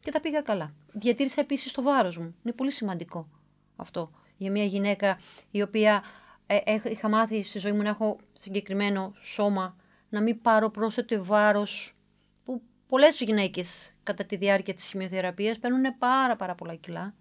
Και 0.00 0.10
τα 0.10 0.20
πήγα 0.20 0.40
καλά. 0.40 0.74
Διατήρησα 0.92 1.40
επίσης 1.40 1.72
το 1.72 1.82
βάρος 1.82 2.18
μου. 2.18 2.34
Είναι 2.42 2.54
πολύ 2.54 2.70
σημαντικό 2.70 3.28
αυτό. 3.76 4.10
Για 4.36 4.50
μια 4.50 4.64
γυναίκα 4.64 5.18
η 5.50 5.62
οποία 5.62 6.02
ε, 6.46 6.58
είχα 6.90 7.08
μάθει 7.08 7.42
στη 7.42 7.58
ζωή 7.58 7.72
μου 7.72 7.82
να 7.82 7.88
έχω 7.88 8.18
συγκεκριμένο 8.32 9.12
σώμα, 9.20 9.76
να 10.08 10.20
μην 10.20 10.40
πάρω 10.40 10.70
πρόσθετο 10.70 11.24
βάρος 11.24 11.96
που 12.44 12.62
πολλές 12.88 13.20
γυναίκες 13.20 13.94
κατά 14.02 14.24
τη 14.24 14.36
διάρκεια 14.36 14.74
της 14.74 14.86
χημειοθεραπείας 14.86 15.58
παίρνουν 15.58 15.98
πάρα 15.98 16.36
πάρα 16.36 16.54
πολλά 16.54 16.74
κιλά. 16.74 17.14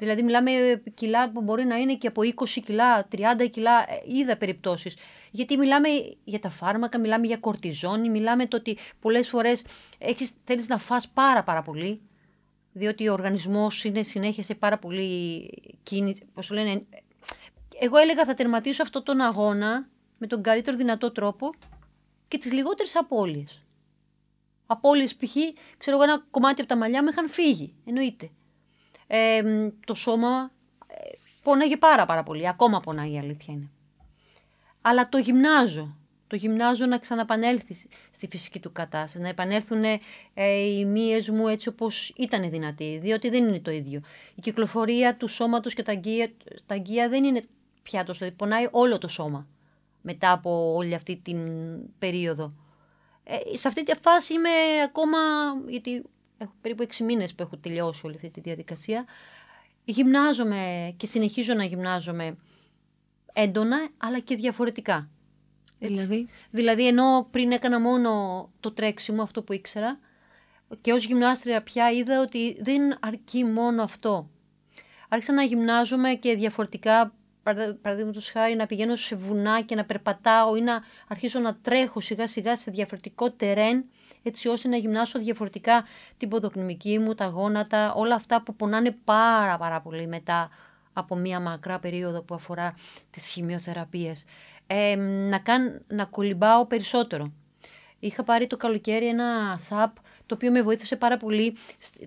Δηλαδή 0.00 0.22
μιλάμε 0.22 0.50
κιλά 0.94 1.30
που 1.30 1.40
μπορεί 1.42 1.64
να 1.64 1.76
είναι 1.76 1.94
και 1.94 2.06
από 2.06 2.22
20 2.22 2.48
κιλά, 2.64 3.08
30 3.12 3.48
κιλά, 3.50 3.78
ε, 3.80 4.02
είδα 4.06 4.36
περιπτώσεις. 4.36 4.96
Γιατί 5.30 5.56
μιλάμε 5.56 5.88
για 6.24 6.38
τα 6.38 6.48
φάρμακα, 6.48 6.98
μιλάμε 6.98 7.26
για 7.26 7.36
κορτιζόνη, 7.36 8.08
μιλάμε 8.08 8.46
το 8.46 8.56
ότι 8.56 8.78
πολλές 9.00 9.28
φορές 9.28 9.64
έχεις, 9.98 10.32
θέλεις 10.44 10.68
να 10.68 10.78
φας 10.78 11.08
πάρα 11.08 11.42
πάρα 11.42 11.62
πολύ, 11.62 12.00
διότι 12.72 13.08
ο 13.08 13.12
οργανισμός 13.12 13.84
είναι 13.84 14.02
συνέχεια 14.02 14.42
σε 14.42 14.54
πάρα 14.54 14.78
πολύ 14.78 15.50
κίνηση, 15.82 16.22
πώς 16.34 16.46
το 16.46 16.54
λένε, 16.54 16.82
εγώ 17.80 17.96
έλεγα 17.96 18.24
θα 18.24 18.34
τερματίσω 18.34 18.82
αυτόν 18.82 19.02
τον 19.02 19.20
αγώνα 19.20 19.88
με 20.18 20.26
τον 20.26 20.42
καλύτερο 20.42 20.76
δυνατό 20.76 21.12
τρόπο 21.12 21.50
και 22.28 22.38
τις 22.38 22.52
λιγότερες 22.52 22.96
απώλειες. 22.96 23.64
Απώλειες 24.66 25.16
π.χ. 25.16 25.36
ξέρω 25.76 25.96
εγώ 25.96 26.02
ένα 26.04 26.26
κομμάτι 26.30 26.60
από 26.60 26.70
τα 26.70 26.76
μαλλιά 26.76 27.02
μου 27.02 27.08
είχαν 27.08 27.28
φύγει, 27.28 27.74
εννοείται. 27.84 28.30
Ε, 29.12 29.42
το 29.86 29.94
σώμα 29.94 30.50
ε, 30.86 30.94
πονάγε 31.42 31.76
πάρα 31.76 32.04
πάρα 32.04 32.22
πολύ, 32.22 32.48
ακόμα 32.48 32.80
πονάει 32.80 33.12
η 33.12 33.18
αλήθεια 33.18 33.54
είναι. 33.54 33.70
Αλλά 34.80 35.08
το 35.08 35.18
γυμνάζω, 35.18 35.96
το 36.26 36.36
γυμνάζω 36.36 36.86
να 36.86 36.98
ξαναπανέλθει 36.98 37.74
στη 38.10 38.28
φυσική 38.30 38.60
του 38.60 38.72
κατάσταση, 38.72 39.22
να 39.22 39.28
επανέλθουν 39.28 39.84
ε, 40.34 40.44
οι 40.44 40.84
μύες 40.84 41.28
μου 41.28 41.48
έτσι 41.48 41.68
όπως 41.68 42.14
ήταν 42.16 42.50
δυνατοί, 42.50 42.98
διότι 43.02 43.28
δεν 43.28 43.44
είναι 43.44 43.60
το 43.60 43.70
ίδιο. 43.70 44.00
Η 44.34 44.40
κυκλοφορία 44.40 45.16
του 45.16 45.28
σώματος 45.28 45.74
και 45.74 45.82
τα 45.82 45.92
αγκία, 45.92 46.30
τα 46.66 46.74
αγκία 46.74 47.08
δεν 47.08 47.24
είναι 47.24 47.42
πια 47.82 48.04
τόσο, 48.04 48.30
πονάει 48.30 48.68
όλο 48.70 48.98
το 48.98 49.08
σώμα 49.08 49.46
μετά 50.00 50.32
από 50.32 50.74
όλη 50.74 50.94
αυτή 50.94 51.16
την 51.16 51.38
περίοδο. 51.98 52.52
Ε, 53.24 53.56
σε 53.56 53.68
αυτή 53.68 53.82
τη 53.82 53.94
φάση 54.00 54.34
είμαι 54.34 54.82
ακόμα, 54.84 55.18
γιατί 55.68 56.04
έχω 56.40 56.52
περίπου 56.60 56.86
6 56.90 56.96
μήνες 57.04 57.34
που 57.34 57.42
έχω 57.42 57.56
τελειώσει 57.56 58.06
όλη 58.06 58.14
αυτή 58.14 58.30
τη 58.30 58.40
διαδικασία, 58.40 59.04
γυμνάζομαι 59.84 60.94
και 60.96 61.06
συνεχίζω 61.06 61.54
να 61.54 61.64
γυμνάζομαι 61.64 62.36
έντονα 63.32 63.88
αλλά 63.96 64.18
και 64.18 64.36
διαφορετικά. 64.36 65.08
Δηλαδή; 65.78 66.28
Δηλαδή 66.50 66.86
ενώ 66.86 67.28
πριν 67.30 67.52
έκανα 67.52 67.80
μόνο 67.80 68.10
το 68.60 68.72
τρέξιμο, 68.72 69.22
αυτό 69.22 69.42
που 69.42 69.52
ήξερα, 69.52 69.98
και 70.80 70.92
ως 70.92 71.04
γυμνάστρια 71.04 71.62
πια 71.62 71.90
είδα 71.90 72.20
ότι 72.20 72.56
δεν 72.60 72.96
αρκεί 73.00 73.44
μόνο 73.44 73.82
αυτό. 73.82 74.30
Άρχισα 75.08 75.32
να 75.32 75.42
γυμνάζομαι 75.42 76.14
και 76.14 76.34
διαφορετικά 76.34 77.14
παραδείγματος 77.82 78.30
χάρη 78.30 78.54
να 78.54 78.66
πηγαίνω 78.66 78.96
σε 78.96 79.16
βουνά 79.16 79.60
και 79.62 79.74
να 79.74 79.84
περπατάω 79.84 80.56
ή 80.56 80.60
να 80.60 80.82
αρχίσω 81.08 81.38
να 81.38 81.56
τρέχω 81.56 82.00
σιγά 82.00 82.26
σιγά 82.26 82.56
σε 82.56 82.70
διαφορετικό 82.70 83.30
τερέν 83.30 83.84
έτσι 84.22 84.48
ώστε 84.48 84.68
να 84.68 84.76
γυμνάσω 84.76 85.18
διαφορετικά 85.18 85.84
την 86.16 86.28
ποδοκνημική 86.28 86.98
μου, 86.98 87.14
τα 87.14 87.26
γόνατα, 87.26 87.92
όλα 87.94 88.14
αυτά 88.14 88.42
που 88.42 88.56
πονάνε 88.56 88.96
πάρα 89.04 89.56
πάρα 89.56 89.80
πολύ 89.80 90.06
μετά 90.06 90.50
από 90.92 91.16
μία 91.16 91.40
μακρά 91.40 91.78
περίοδο 91.78 92.22
που 92.22 92.34
αφορά 92.34 92.74
τις 93.10 93.26
χημειοθεραπείες. 93.26 94.24
Ε, 94.66 94.96
να, 95.30 95.38
καν, 95.38 95.82
να 95.86 96.04
κολυμπάω 96.04 96.66
περισσότερο. 96.66 97.32
Είχα 97.98 98.22
πάρει 98.24 98.46
το 98.46 98.56
καλοκαίρι 98.56 99.06
ένα 99.06 99.56
σαπ 99.58 99.96
το 100.30 100.36
οποίο 100.36 100.50
με 100.50 100.62
βοήθησε 100.62 100.96
πάρα 100.96 101.16
πολύ. 101.16 101.56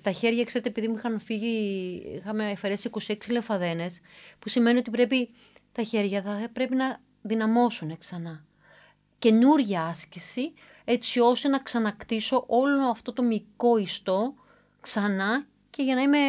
Τα 0.02 0.12
χέρια, 0.12 0.44
ξέρετε, 0.44 0.70
επειδή 0.70 0.88
μου 0.88 0.96
είχαν 0.96 1.20
φύγει, 1.20 2.02
είχαμε 2.16 2.52
αφαιρέσει 2.52 2.90
26 3.08 3.16
λεφαδένες, 3.30 4.02
που 4.40 4.50
σημαίνει 4.50 4.78
ότι 4.78 4.92
πρέπει 4.92 5.30
τα 5.72 5.84
χέρια 5.84 6.22
θα 6.22 6.50
πρέπει 6.54 6.76
να 6.76 7.02
δυναμώσουν 7.22 7.98
ξανά. 7.98 8.46
Καινούρια 9.20 9.84
άσκηση, 9.84 10.54
έτσι 10.84 11.20
ώστε 11.20 11.48
να 11.48 11.60
ξανακτήσω 11.60 12.44
όλο 12.48 12.90
αυτό 12.90 13.14
το 13.14 13.24
μικρό 13.24 13.78
ιστό 13.78 14.34
ξανά 14.80 15.46
και 15.70 15.84
για 15.84 15.96
να 15.96 16.02
είμαι 16.02 16.20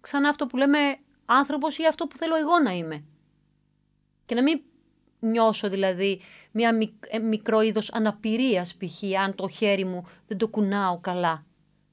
ξανά 0.00 0.28
αυτό 0.28 0.46
που 0.46 0.56
λέμε 0.56 0.78
άνθρωπος 1.24 1.78
ή 1.78 1.86
αυτό 1.86 2.06
που 2.06 2.16
θέλω 2.16 2.36
εγώ 2.36 2.58
να 2.58 2.70
είμαι. 2.70 3.04
Και 4.26 4.34
να 4.34 4.42
μην 4.42 4.60
νιώσω 5.20 5.68
δηλαδή 5.68 6.20
μια 6.50 6.78
ε, 7.08 7.18
μικρό 7.18 7.60
είδος 7.60 7.92
αναπηρίας 7.92 8.74
π.χ. 8.74 9.20
αν 9.22 9.34
το 9.34 9.48
χέρι 9.48 9.84
μου 9.84 10.06
δεν 10.26 10.38
το 10.38 10.48
κουνάω 10.48 10.98
καλά. 11.00 11.46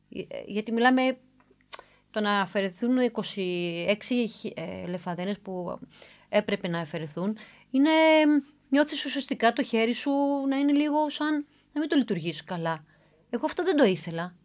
Ε, 0.09 0.23
γιατί 0.45 0.71
μιλάμε 0.71 1.17
το 2.11 2.21
να 2.21 2.39
αφαιρεθούν 2.41 2.97
26 3.11 3.23
ε, 4.53 4.87
λεφαδένες 4.87 5.39
που 5.39 5.79
έπρεπε 6.29 6.67
να 6.67 6.79
αφαιρεθούν 6.79 7.37
είναι 7.71 7.89
νιώθεις 8.69 9.05
ουσιαστικά 9.05 9.53
το 9.53 9.63
χέρι 9.63 9.93
σου 9.93 10.11
να 10.47 10.57
είναι 10.57 10.71
λίγο 10.71 11.09
σαν 11.09 11.45
να 11.73 11.79
μην 11.79 11.89
το 11.89 11.95
λειτουργήσει 11.95 12.43
καλά. 12.43 12.83
Εγώ 13.29 13.45
αυτό 13.45 13.63
δεν 13.63 13.75
το 13.75 13.83
ήθελα. 13.83 14.35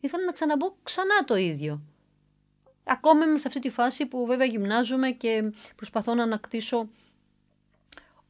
Ήθελα 0.00 0.24
να 0.24 0.32
ξαναμπω 0.32 0.74
ξανά 0.82 1.24
το 1.24 1.36
ίδιο. 1.36 1.82
Ακόμα 2.84 3.24
είμαι 3.24 3.38
σε 3.38 3.48
αυτή 3.48 3.60
τη 3.60 3.70
φάση 3.70 4.06
που 4.06 4.26
βέβαια 4.26 4.46
γυμνάζομαι 4.46 5.10
και 5.10 5.52
προσπαθώ 5.76 6.14
να 6.14 6.22
ανακτήσω 6.22 6.88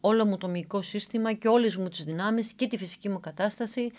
όλο 0.06 0.24
μου 0.24 0.36
το 0.36 0.48
μυϊκό 0.48 0.82
σύστημα 0.82 1.32
και 1.32 1.48
όλες 1.48 1.76
μου 1.76 1.88
τις 1.88 2.04
δυνάμεις 2.04 2.52
και 2.52 2.66
τη 2.66 2.76
φυσική 2.76 3.08
μου 3.08 3.20
κατάσταση 3.20 3.92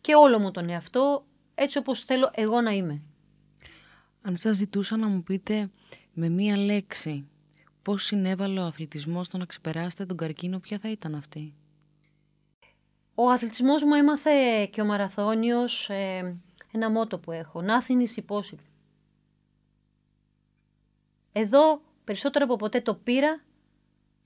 και 0.00 0.14
όλο 0.14 0.38
μου 0.38 0.50
τον 0.50 0.68
εαυτό 0.68 1.24
έτσι 1.54 1.78
όπως 1.78 2.02
θέλω 2.02 2.30
εγώ 2.34 2.60
να 2.60 2.70
είμαι. 2.70 3.02
Αν 4.22 4.36
σας 4.36 4.56
ζητούσα 4.56 4.96
να 4.96 5.06
μου 5.06 5.22
πείτε 5.22 5.70
με 6.12 6.28
μία 6.28 6.56
λέξη 6.56 7.28
πώς 7.82 8.04
συνέβαλε 8.04 8.60
ο 8.60 8.64
αθλητισμός 8.64 9.26
στο 9.26 9.38
να 9.38 9.44
ξεπεράσετε 9.44 10.06
τον 10.06 10.16
καρκίνο, 10.16 10.58
ποια 10.58 10.78
θα 10.78 10.90
ήταν 10.90 11.14
αυτή; 11.14 11.54
Ο 13.14 13.30
αθλητισμός 13.30 13.84
μου 13.84 13.94
έμαθε 13.94 14.66
και 14.66 14.80
ο 14.80 14.84
μαραθώνιος 14.84 15.90
ε, 15.90 16.36
ένα 16.72 16.90
μότο 16.90 17.18
που 17.18 17.32
έχω. 17.32 17.62
Nothing 17.66 18.06
is 18.06 18.22
impossible. 18.22 18.66
Εδώ 21.32 21.82
περισσότερο 22.04 22.44
από 22.44 22.56
ποτέ 22.56 22.80
το 22.80 22.94
πήρα 22.94 23.40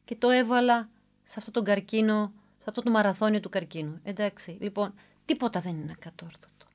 και 0.05 0.17
το 0.17 0.31
έβαλα 0.31 0.88
σε 1.25 1.35
αυτό 1.38 1.50
τον 1.50 1.64
καρκίνο, 1.64 2.33
σε 2.59 2.64
αυτό 2.69 2.83
το 2.83 2.90
μαραθώνιο 2.90 3.40
του 3.40 3.49
καρκίνου. 3.49 4.00
Εντάξει, 4.02 4.57
λοιπόν, 4.61 4.95
τίποτα 5.25 5.61
δεν 5.61 5.76
είναι 5.76 5.93
ακατόρθωτο. 5.93 6.66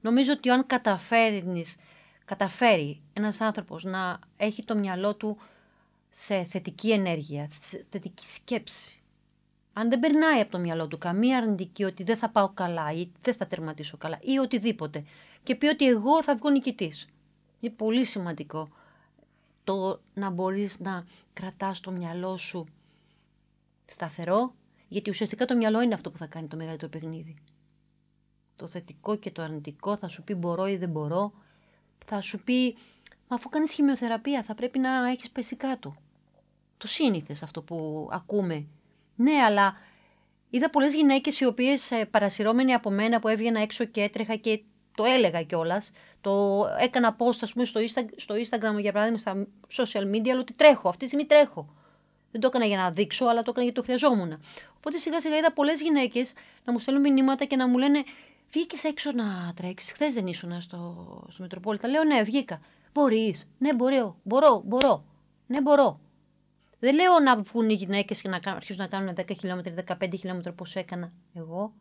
Νομίζω 0.00 0.32
ότι 0.32 0.50
αν 0.50 0.66
καταφέρνεις, 0.66 1.76
καταφέρει 2.24 3.00
ένας 3.12 3.40
άνθρωπος 3.40 3.84
να 3.84 4.18
έχει 4.36 4.64
το 4.64 4.76
μυαλό 4.76 5.14
του 5.14 5.36
σε 6.08 6.44
θετική 6.44 6.90
ενέργεια, 6.92 7.48
σε 7.50 7.86
θετική 7.90 8.26
σκέψη, 8.26 9.00
αν 9.72 9.90
δεν 9.90 10.00
περνάει 10.00 10.40
από 10.40 10.50
το 10.50 10.58
μυαλό 10.58 10.88
του 10.88 10.98
καμία 10.98 11.36
αρνητική 11.36 11.84
ότι 11.84 12.02
δεν 12.02 12.16
θα 12.16 12.30
πάω 12.30 12.48
καλά 12.48 12.92
ή 12.92 13.10
δεν 13.20 13.34
θα 13.34 13.46
τερματίσω 13.46 13.96
καλά 13.96 14.18
ή 14.20 14.38
οτιδήποτε 14.38 15.04
και 15.42 15.54
πει 15.54 15.66
ότι 15.66 15.86
εγώ 15.86 16.22
θα 16.22 16.36
βγω 16.36 16.50
νικητής. 16.50 17.08
Είναι 17.60 17.72
πολύ 17.76 18.04
σημαντικό 18.04 18.68
το 19.64 20.00
να 20.14 20.30
μπορείς 20.30 20.80
να 20.80 21.04
κρατάς 21.32 21.80
το 21.80 21.90
μυαλό 21.90 22.36
σου 22.36 22.66
σταθερό, 23.90 24.54
γιατί 24.88 25.10
ουσιαστικά 25.10 25.44
το 25.44 25.56
μυαλό 25.56 25.80
είναι 25.80 25.94
αυτό 25.94 26.10
που 26.10 26.16
θα 26.16 26.26
κάνει 26.26 26.48
το 26.48 26.56
μεγαλύτερο 26.56 26.90
παιχνίδι. 26.90 27.36
Το 28.56 28.66
θετικό 28.66 29.16
και 29.16 29.30
το 29.30 29.42
αρνητικό 29.42 29.96
θα 29.96 30.08
σου 30.08 30.24
πει 30.24 30.34
μπορώ 30.34 30.66
ή 30.66 30.76
δεν 30.76 30.90
μπορώ, 30.90 31.32
θα 32.06 32.20
σου 32.20 32.44
πει 32.44 32.76
Μα 33.30 33.36
αφού 33.36 33.48
κάνεις 33.48 33.72
χημειοθεραπεία, 33.72 34.42
θα 34.42 34.54
πρέπει 34.54 34.78
να 34.78 35.10
έχεις 35.10 35.30
πέσει 35.30 35.56
κάτω. 35.56 35.96
Το 36.76 36.86
σύνηθες 36.86 37.42
αυτό 37.42 37.62
που 37.62 38.08
ακούμε. 38.12 38.66
Ναι, 39.16 39.32
αλλά 39.32 39.74
είδα 40.50 40.70
πολλές 40.70 40.94
γυναίκες 40.94 41.40
οι 41.40 41.44
οποίες 41.44 41.90
ε, 41.90 42.04
παρασυρώμενοι 42.04 42.74
από 42.74 42.90
μένα 42.90 43.20
που 43.20 43.28
έβγαινα 43.28 43.60
έξω 43.60 43.84
και 43.84 44.02
έτρεχα 44.02 44.36
και 44.36 44.62
το 44.94 45.04
έλεγα 45.04 45.42
κιόλας. 45.42 45.92
Το 46.20 46.64
έκανα 46.80 47.16
post, 47.18 47.38
ας 47.40 47.52
πούμε, 47.52 47.64
στο, 47.64 47.80
στο 48.16 48.34
Instagram 48.34 48.80
για 48.80 48.92
παράδειγμα, 48.92 49.18
στα 49.18 49.46
social 49.68 50.14
media, 50.14 50.28
αλλά 50.28 50.40
ότι 50.40 50.54
τρέχω. 50.54 50.88
Αυτή 50.88 51.00
τη 51.00 51.06
στιγμή 51.06 51.26
τρέχω. 51.26 51.74
Δεν 52.30 52.40
το 52.40 52.46
έκανα 52.46 52.64
για 52.64 52.76
να 52.76 52.90
δείξω, 52.90 53.24
αλλά 53.24 53.42
το 53.42 53.50
έκανα 53.50 53.64
γιατί 53.64 53.80
το 53.80 53.82
χρειαζόμουν. 53.82 54.40
Οπότε 54.76 54.98
σιγά 54.98 55.20
σιγά 55.20 55.36
είδα 55.36 55.52
πολλές 55.52 55.80
γυναίκες 55.80 56.32
να 56.64 56.72
μου 56.72 56.78
στέλνουν 56.78 57.12
μηνύματα 57.12 57.44
και 57.44 57.56
να 57.56 57.68
μου 57.68 57.78
λένε 57.78 58.02
Βγήκες 58.52 58.84
έξω 58.84 59.12
να 59.12 59.52
τρέξεις. 59.56 59.92
Χθες 59.92 60.14
δεν 60.14 60.26
ήσουν 60.26 60.60
στο, 60.60 61.06
στο 61.28 61.42
Μετροπόλιτα. 61.42 61.88
Λέω 61.88 62.04
ναι, 62.04 62.22
βγήκα. 62.22 62.60
Μπορείς. 62.92 63.48
Ναι, 63.58 63.74
μπορώ. 63.74 64.16
Μπορώ, 64.22 64.62
μπορώ. 64.64 65.04
Ναι, 65.46 65.60
μπορώ. 65.60 66.00
Δεν 66.78 66.94
λέω 66.94 67.20
να 67.20 67.36
βγουν 67.36 67.70
οι 67.70 67.74
γυναίκες 67.74 68.20
και 68.20 68.28
να 68.28 68.40
αρχίσουν 68.44 68.82
να 68.82 68.88
κάνουν 68.88 69.14
10 69.16 69.36
χιλιόμετρα, 69.38 69.96
15 70.00 70.08
χιλιόμετρα 70.18 70.50
όπως 70.50 70.76
έκανα 70.76 71.12
εγώ, 71.34 71.72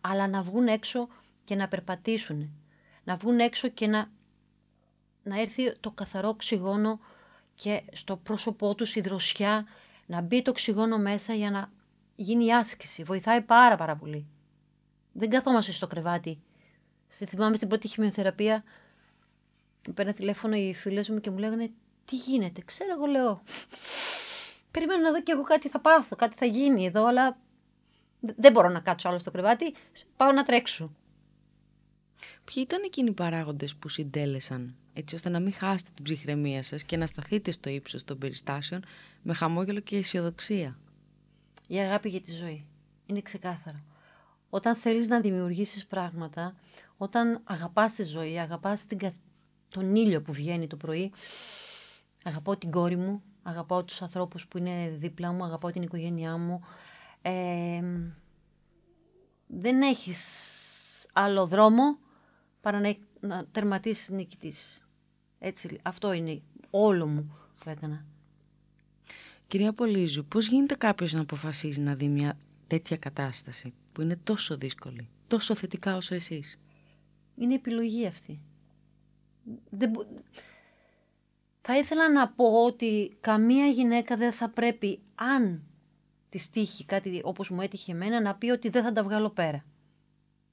αλλά 0.00 0.28
να 0.28 0.42
βγουν 0.42 0.66
έξω 0.66 1.08
και 1.44 1.54
να 1.54 1.68
περπατήσουν. 1.68 2.50
Να 3.04 3.16
βγουν 3.16 3.38
έξω 3.38 3.68
και 3.68 3.86
να, 3.86 4.10
να 5.22 5.40
έρθει 5.40 5.76
το 5.80 5.90
καθαρό 5.90 6.28
οξυγόνο 6.28 7.00
και 7.58 7.82
στο 7.92 8.16
πρόσωπό 8.16 8.74
τους 8.74 8.94
η 8.94 9.00
δροσιά, 9.00 9.66
να 10.06 10.20
μπει 10.20 10.42
το 10.42 10.50
οξυγόνο 10.50 10.98
μέσα 10.98 11.34
για 11.34 11.50
να 11.50 11.70
γίνει 12.14 12.44
η 12.44 12.54
άσκηση. 12.54 13.02
Βοηθάει 13.02 13.40
πάρα 13.40 13.76
πάρα 13.76 13.96
πολύ. 13.96 14.26
Δεν 15.12 15.30
καθόμαστε 15.30 15.72
στο 15.72 15.86
κρεβάτι. 15.86 16.42
Στη 17.08 17.24
θυμάμαι 17.24 17.56
στην 17.56 17.68
πρώτη 17.68 17.88
χημειοθεραπεία, 17.88 18.64
παίρνω 19.94 20.12
τηλέφωνο 20.12 20.56
οι 20.56 20.74
φίλες 20.74 21.08
μου 21.08 21.20
και 21.20 21.30
μου 21.30 21.38
λέγανε 21.38 21.70
Τι 22.04 22.16
γίνεται, 22.16 22.60
ξέρω 22.64 22.92
εγώ 22.92 23.06
λέω. 23.06 23.42
Περιμένω 24.70 25.02
να 25.02 25.10
δω 25.10 25.22
και 25.22 25.32
εγώ 25.32 25.42
κάτι 25.42 25.68
θα 25.68 25.80
πάθω, 25.80 26.16
κάτι 26.16 26.36
θα 26.36 26.46
γίνει 26.46 26.86
εδώ, 26.86 27.06
αλλά 27.06 27.38
δεν 28.20 28.52
μπορώ 28.52 28.68
να 28.68 28.80
κάτσω 28.80 29.08
άλλο 29.08 29.18
στο 29.18 29.30
κρεβάτι. 29.30 29.74
Πάω 30.16 30.32
να 30.32 30.42
τρέξω. 30.42 30.92
Ποιοι 32.44 32.62
ήταν 32.66 32.82
εκείνοι 32.84 33.08
οι 33.08 33.12
παράγοντες 33.12 33.76
που 33.76 33.88
συντέλεσαν, 33.88 34.76
έτσι 34.98 35.14
ώστε 35.14 35.28
να 35.28 35.40
μην 35.40 35.52
χάσετε 35.52 35.90
την 35.94 36.04
ψυχραιμία 36.04 36.62
σας 36.62 36.82
και 36.82 36.96
να 36.96 37.06
σταθείτε 37.06 37.50
στο 37.50 37.70
ύψος 37.70 38.04
των 38.04 38.18
περιστάσεων 38.18 38.84
με 39.22 39.34
χαμόγελο 39.34 39.80
και 39.80 39.96
αισιοδοξία. 39.96 40.78
Η 41.68 41.78
αγάπη 41.78 42.08
για 42.08 42.20
τη 42.20 42.32
ζωή. 42.32 42.64
Είναι 43.06 43.20
ξεκάθαρο. 43.20 43.82
Όταν 44.50 44.76
θέλεις 44.76 45.08
να 45.08 45.20
δημιουργήσεις 45.20 45.86
πράγματα, 45.86 46.54
όταν 46.96 47.40
αγαπάς 47.44 47.92
τη 47.92 48.02
ζωή, 48.02 48.38
αγαπάς 48.38 48.86
την, 48.86 48.98
τον 49.68 49.94
ήλιο 49.94 50.22
που 50.22 50.32
βγαίνει 50.32 50.66
το 50.66 50.76
πρωί. 50.76 51.12
Αγαπάω 52.24 52.56
την 52.56 52.70
κόρη 52.70 52.96
μου, 52.96 53.22
αγαπάω 53.42 53.84
τους 53.84 54.02
ανθρώπους 54.02 54.46
που 54.46 54.58
είναι 54.58 54.94
δίπλα 54.96 55.32
μου, 55.32 55.44
αγαπάω 55.44 55.70
την 55.70 55.82
οικογένειά 55.82 56.36
μου. 56.36 56.60
Ε, 57.22 57.82
δεν 59.46 59.82
έχεις 59.82 60.20
άλλο 61.12 61.46
δρόμο 61.46 61.98
παρά 62.60 62.80
να, 62.80 62.94
να 63.20 63.46
τερματίσεις 63.46 64.08
νικητής. 64.10 64.87
Έτσι, 65.38 65.78
αυτό 65.82 66.12
είναι 66.12 66.42
όλο 66.70 67.06
μου 67.06 67.32
που 67.60 67.70
έκανα. 67.70 68.04
Κυρία 69.48 69.72
Πολύζου, 69.72 70.24
πώς 70.24 70.48
γίνεται 70.48 70.74
κάποιος 70.74 71.12
να 71.12 71.20
αποφασίζει 71.20 71.80
να 71.80 71.94
δει 71.94 72.08
μια 72.08 72.38
τέτοια 72.66 72.96
κατάσταση 72.96 73.74
που 73.92 74.00
είναι 74.00 74.16
τόσο 74.24 74.56
δύσκολη, 74.56 75.08
τόσο 75.26 75.54
θετικά 75.54 75.96
όσο 75.96 76.14
εσείς; 76.14 76.58
Είναι 77.34 77.54
επιλογή 77.54 78.06
αυτή 78.06 78.40
δεν... 79.70 79.92
Θα 81.60 81.78
ήθελα 81.78 82.12
να 82.12 82.28
πω 82.28 82.64
ότι 82.64 83.16
καμία 83.20 83.66
γυναίκα 83.66 84.16
δεν 84.16 84.32
θα 84.32 84.50
πρέπει, 84.50 85.00
αν 85.14 85.62
της 86.28 86.50
τύχει 86.50 86.84
κάτι 86.84 87.20
όπως 87.24 87.50
μου 87.50 87.60
έτυχε 87.60 87.92
εμένα, 87.92 88.20
να 88.20 88.34
πει 88.34 88.50
ότι 88.50 88.68
δεν 88.68 88.82
θα 88.82 88.92
τα 88.92 89.02
βγάλω 89.02 89.30
πέρα. 89.30 89.64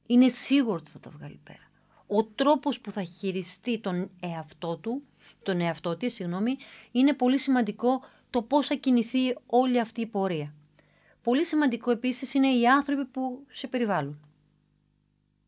Είναι 0.08 0.30
σίγουρο 0.30 0.76
ότι 0.76 0.92
θα 0.92 1.00
τα 1.00 1.10
βγάλει 1.10 1.40
πέρα. 1.44 1.65
Ο 2.08 2.24
τρόπος 2.24 2.82
που 2.82 2.92
θα 2.92 3.04
χειριστεί 3.04 3.80
τον 3.80 4.12
εαυτό 4.20 4.78
του, 4.78 5.04
τον 5.44 5.62
εαυτό 5.62 5.98
της, 5.98 6.14
συγγνώμη, 6.14 6.58
είναι 6.92 7.14
πολύ 7.14 7.38
σημαντικό 7.40 8.02
το 8.30 8.42
πώς 8.42 8.68
θα 8.68 8.76
κινηθεί 8.76 9.36
όλη 9.46 9.80
αυτή 9.80 10.02
η 10.02 10.06
πορεία. 10.06 10.54
Πολύ 11.22 11.46
σημαντικό 11.46 11.92
επίσης 11.92 12.34
είναι 12.34 12.48
οι 12.48 12.68
άνθρωποι 12.68 13.06
που 13.06 13.46
σε 13.50 13.68
περιβάλλουν. 13.68 14.20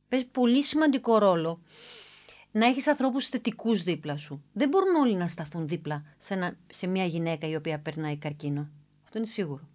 Παίζει 0.07 0.25
πολύ 0.25 0.63
σημαντικό 0.63 1.17
ρόλο 1.17 1.61
να 2.51 2.65
έχεις 2.65 2.87
ανθρώπους 2.87 3.27
θετικούς 3.27 3.83
δίπλα 3.83 4.17
σου. 4.17 4.43
Δεν 4.53 4.69
μπορούν 4.69 4.95
όλοι 4.95 5.15
να 5.15 5.27
σταθούν 5.27 5.67
δίπλα 5.67 6.03
σε, 6.17 6.33
ένα, 6.33 6.57
σε 6.67 6.87
μια 6.87 7.05
γυναίκα 7.05 7.47
η 7.47 7.55
οποία 7.55 7.79
περνάει 7.79 8.17
καρκίνο. 8.17 8.69
Αυτό 9.03 9.17
είναι 9.17 9.27
σίγουρο. 9.27 9.67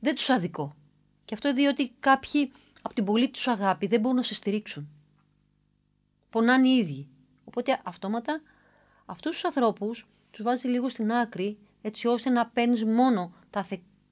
Δεν 0.00 0.14
τους 0.14 0.30
αδικό. 0.30 0.76
Και 1.24 1.34
αυτό 1.34 1.52
διότι 1.52 1.92
κάποιοι 2.00 2.52
από 2.82 2.94
την 2.94 3.04
πολύ 3.04 3.28
τους 3.30 3.46
αγάπη 3.48 3.86
δεν 3.86 4.00
μπορούν 4.00 4.16
να 4.16 4.22
σε 4.22 4.34
στηρίξουν. 4.34 4.95
Πονάνε 6.30 6.68
οι 6.68 6.76
ίδιοι. 6.76 7.08
Οπότε 7.44 7.80
αυτόματα 7.84 8.40
αυτούς 9.06 9.30
τους 9.30 9.44
ανθρώπους 9.44 10.08
τους 10.30 10.44
βάζει 10.44 10.68
λίγο 10.68 10.88
στην 10.88 11.12
άκρη 11.12 11.58
έτσι 11.82 12.06
ώστε 12.06 12.30
να 12.30 12.46
παίρνεις 12.46 12.84
μόνο 12.84 13.32
τα 13.50 13.64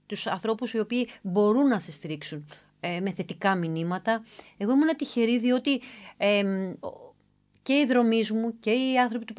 τους 0.07 0.27
ανθρώπους 0.27 0.73
οι 0.73 0.79
οποίοι 0.79 1.09
μπορούν 1.23 1.67
να 1.67 1.79
σε 1.79 1.93
στηρίξουν 1.93 2.47
ε, 2.81 3.01
με 3.01 3.13
θετικά 3.13 3.55
μηνύματα. 3.55 4.25
Εγώ 4.57 4.73
ήμουν 4.73 4.97
τυχερή 4.97 5.39
διότι 5.39 5.81
ε, 6.17 6.43
και 7.63 7.73
οι 7.73 7.85
δρομείς 7.85 8.31
μου 8.31 8.59
και 8.59 8.71
οι 8.71 8.99
άνθρωποι 8.99 9.25
του 9.25 9.35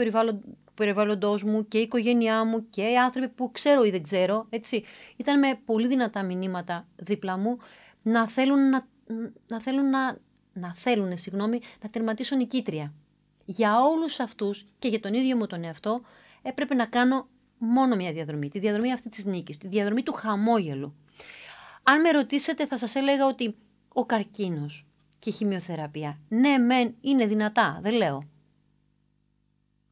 περιβάλλοντος 0.73 1.43
μου 1.43 1.67
και 1.67 1.77
η 1.77 1.81
οικογένειά 1.81 2.45
μου 2.45 2.69
και 2.69 2.81
οι 2.81 2.97
άνθρωποι 2.97 3.29
που 3.29 3.51
ξέρω 3.51 3.83
ή 3.83 3.89
δεν 3.89 4.03
ξέρω, 4.03 4.45
έτσι, 4.49 4.83
ήταν 5.15 5.39
με 5.39 5.59
πολύ 5.65 5.87
δυνατά 5.87 6.23
μηνύματα 6.23 6.87
δίπλα 6.95 7.37
μου 7.37 7.57
να 8.01 8.27
θέλουν 8.27 8.69
να, 8.69 8.85
να 9.47 9.61
θέλουν 9.61 9.89
να, 9.89 10.17
να 10.55 10.73
θέλουν, 10.73 11.17
συγγνώμη, 11.17 11.59
να 11.83 11.89
τερματίσουν 11.89 12.37
νικήτρια. 12.37 12.93
Για 13.45 13.81
όλους 13.81 14.19
αυτούς 14.19 14.65
και 14.79 14.87
για 14.87 14.99
τον 14.99 15.13
ίδιο 15.13 15.35
μου 15.35 15.47
τον 15.47 15.63
εαυτό 15.63 16.01
έπρεπε 16.41 16.73
να 16.73 16.85
κάνω 16.85 17.27
μόνο 17.57 17.95
μια 17.95 18.11
διαδρομή, 18.11 18.49
τη 18.49 18.59
διαδρομή 18.59 18.91
αυτή 18.91 19.09
της 19.09 19.25
νίκης, 19.25 19.57
τη 19.57 19.67
διαδρομή 19.67 20.03
του 20.03 20.13
χαμόγελου. 20.13 20.95
Αν 21.83 22.01
με 22.01 22.11
ρωτήσετε 22.11 22.65
θα 22.65 22.77
σας 22.77 22.95
έλεγα 22.95 23.25
ότι 23.25 23.55
ο 23.93 24.05
καρκίνος, 24.05 24.85
και 25.25 25.31
χημειοθεραπεία. 25.31 26.19
Ναι, 26.27 26.57
μεν 26.57 26.95
είναι 27.01 27.25
δυνατά, 27.25 27.79
δεν 27.81 27.93
λέω. 27.93 28.23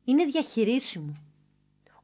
Είναι 0.04 0.26
διαχειρίσιμο. 0.26 1.14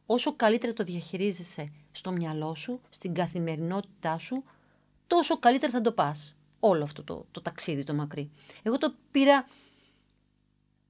Όσο 0.06 0.36
καλύτερα 0.36 0.74
το 0.74 0.84
διαχειρίζεσαι 0.84 1.72
στο 1.92 2.12
μυαλό 2.12 2.56
σου, 2.56 2.82
στην 2.90 3.14
καθημερινότητά 3.14 4.18
σου, 4.18 4.44
τόσο 5.08 5.40
καλύτερα 5.40 5.72
θα 5.72 5.82
το 5.82 5.92
πας. 5.92 6.36
Όλο 6.60 6.84
αυτό 6.84 7.04
το, 7.04 7.26
το 7.32 7.42
ταξίδι 7.42 7.84
το 7.84 7.94
μακρύ. 7.94 8.32
Εγώ 8.64 8.78
το 8.78 8.96
πήρα 9.12 9.46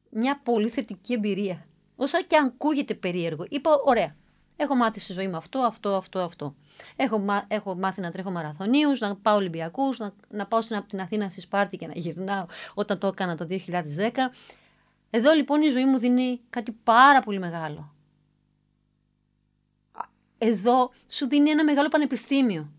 μια 0.10 0.40
πολύ 0.44 0.70
θετική 0.70 1.14
εμπειρία. 1.14 1.66
Όσα 1.96 2.22
και 2.22 2.38
αν 2.38 2.46
ακούγεται 2.46 2.94
περίεργο. 2.94 3.46
Είπα, 3.50 3.72
ωραία, 3.86 4.16
έχω 4.56 4.76
μάθει 4.76 5.00
στη 5.00 5.14
ζωή 5.14 5.28
μου 5.28 5.36
αυτό, 5.36 5.60
αυτό, 5.60 5.96
αυτό, 5.96 6.20
αυτό. 6.20 6.56
Έχω, 6.96 7.26
έχω 7.48 7.76
μάθει 7.76 8.02
να 8.02 8.12
τρέχω 8.12 8.32
μαραθωνίους, 8.32 9.00
να 9.00 9.16
πάω 9.16 9.36
Ολυμπιακούς, 9.36 10.00
να, 10.00 10.14
να 10.30 10.46
πάω 10.48 10.62
στην, 10.62 10.76
από 10.76 10.88
την 10.88 11.02
Αθήνα 11.02 11.30
στη 11.30 11.42
Σπάρτη 11.42 11.78
και 11.78 11.88
να 11.88 11.94
γυρνάω 11.96 12.46
όταν 12.74 12.98
το 13.00 13.08
έκανα 13.08 13.38
το 13.38 13.48
2010. 13.50 13.58
Εδώ 15.10 15.34
λοιπόν 15.34 15.62
η 15.62 15.70
ζωή 15.70 15.86
μου 15.86 15.98
δίνει 15.98 16.42
κάτι 16.50 16.72
πάρα 16.72 17.20
πολύ 17.20 17.40
μεγάλο. 17.40 17.94
Εδώ 20.38 20.92
σου 21.08 21.28
δίνει 21.28 21.50
ένα 21.50 21.64
μεγάλο 21.64 21.88
πανεπιστήμιο. 21.88 22.72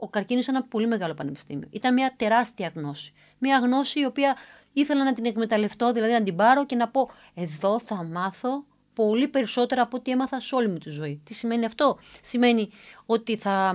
Ο 0.00 0.08
καρκίνος 0.08 0.46
είναι 0.46 0.56
ένα 0.56 0.66
πολύ 0.66 0.86
μεγάλο 0.86 1.14
πανεπιστήμιο. 1.14 1.68
Ήταν 1.70 1.94
μια 1.94 2.14
τεράστια 2.16 2.72
γνώση. 2.74 3.12
Μια 3.38 3.58
γνώση 3.58 4.00
η 4.00 4.04
οποία 4.04 4.36
ήθελα 4.72 5.04
να 5.04 5.12
την 5.12 5.24
εκμεταλλευτώ, 5.24 5.92
δηλαδή 5.92 6.12
να 6.12 6.22
την 6.22 6.36
πάρω 6.36 6.66
και 6.66 6.76
να 6.76 6.88
πω 6.88 7.10
εδώ 7.34 7.80
θα 7.80 8.04
μάθω 8.04 8.64
πολύ 8.92 9.28
περισσότερα 9.28 9.82
από 9.82 9.96
ό,τι 9.96 10.10
έμαθα 10.10 10.40
σε 10.40 10.54
όλη 10.54 10.68
μου 10.68 10.78
τη 10.78 10.90
ζωή. 10.90 11.20
Τι 11.24 11.34
σημαίνει 11.34 11.64
αυτό; 11.64 11.98
Σημαίνει 12.20 12.70
ότι 13.06 13.36
θα 13.36 13.74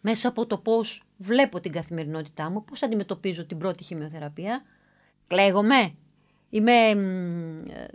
μέσα 0.00 0.28
από 0.28 0.46
το 0.46 0.58
πώς 0.58 1.02
βλέπω 1.16 1.60
την 1.60 1.72
καθημερινότητά 1.72 2.50
μου, 2.50 2.64
πώς 2.64 2.82
αντιμετωπίζω 2.82 3.46
την 3.46 3.58
πρώτη 3.58 3.84
χημειοθεραπεία, 3.84 4.62
κλαίγομαι, 5.26 5.94
είμαι, 6.50 6.94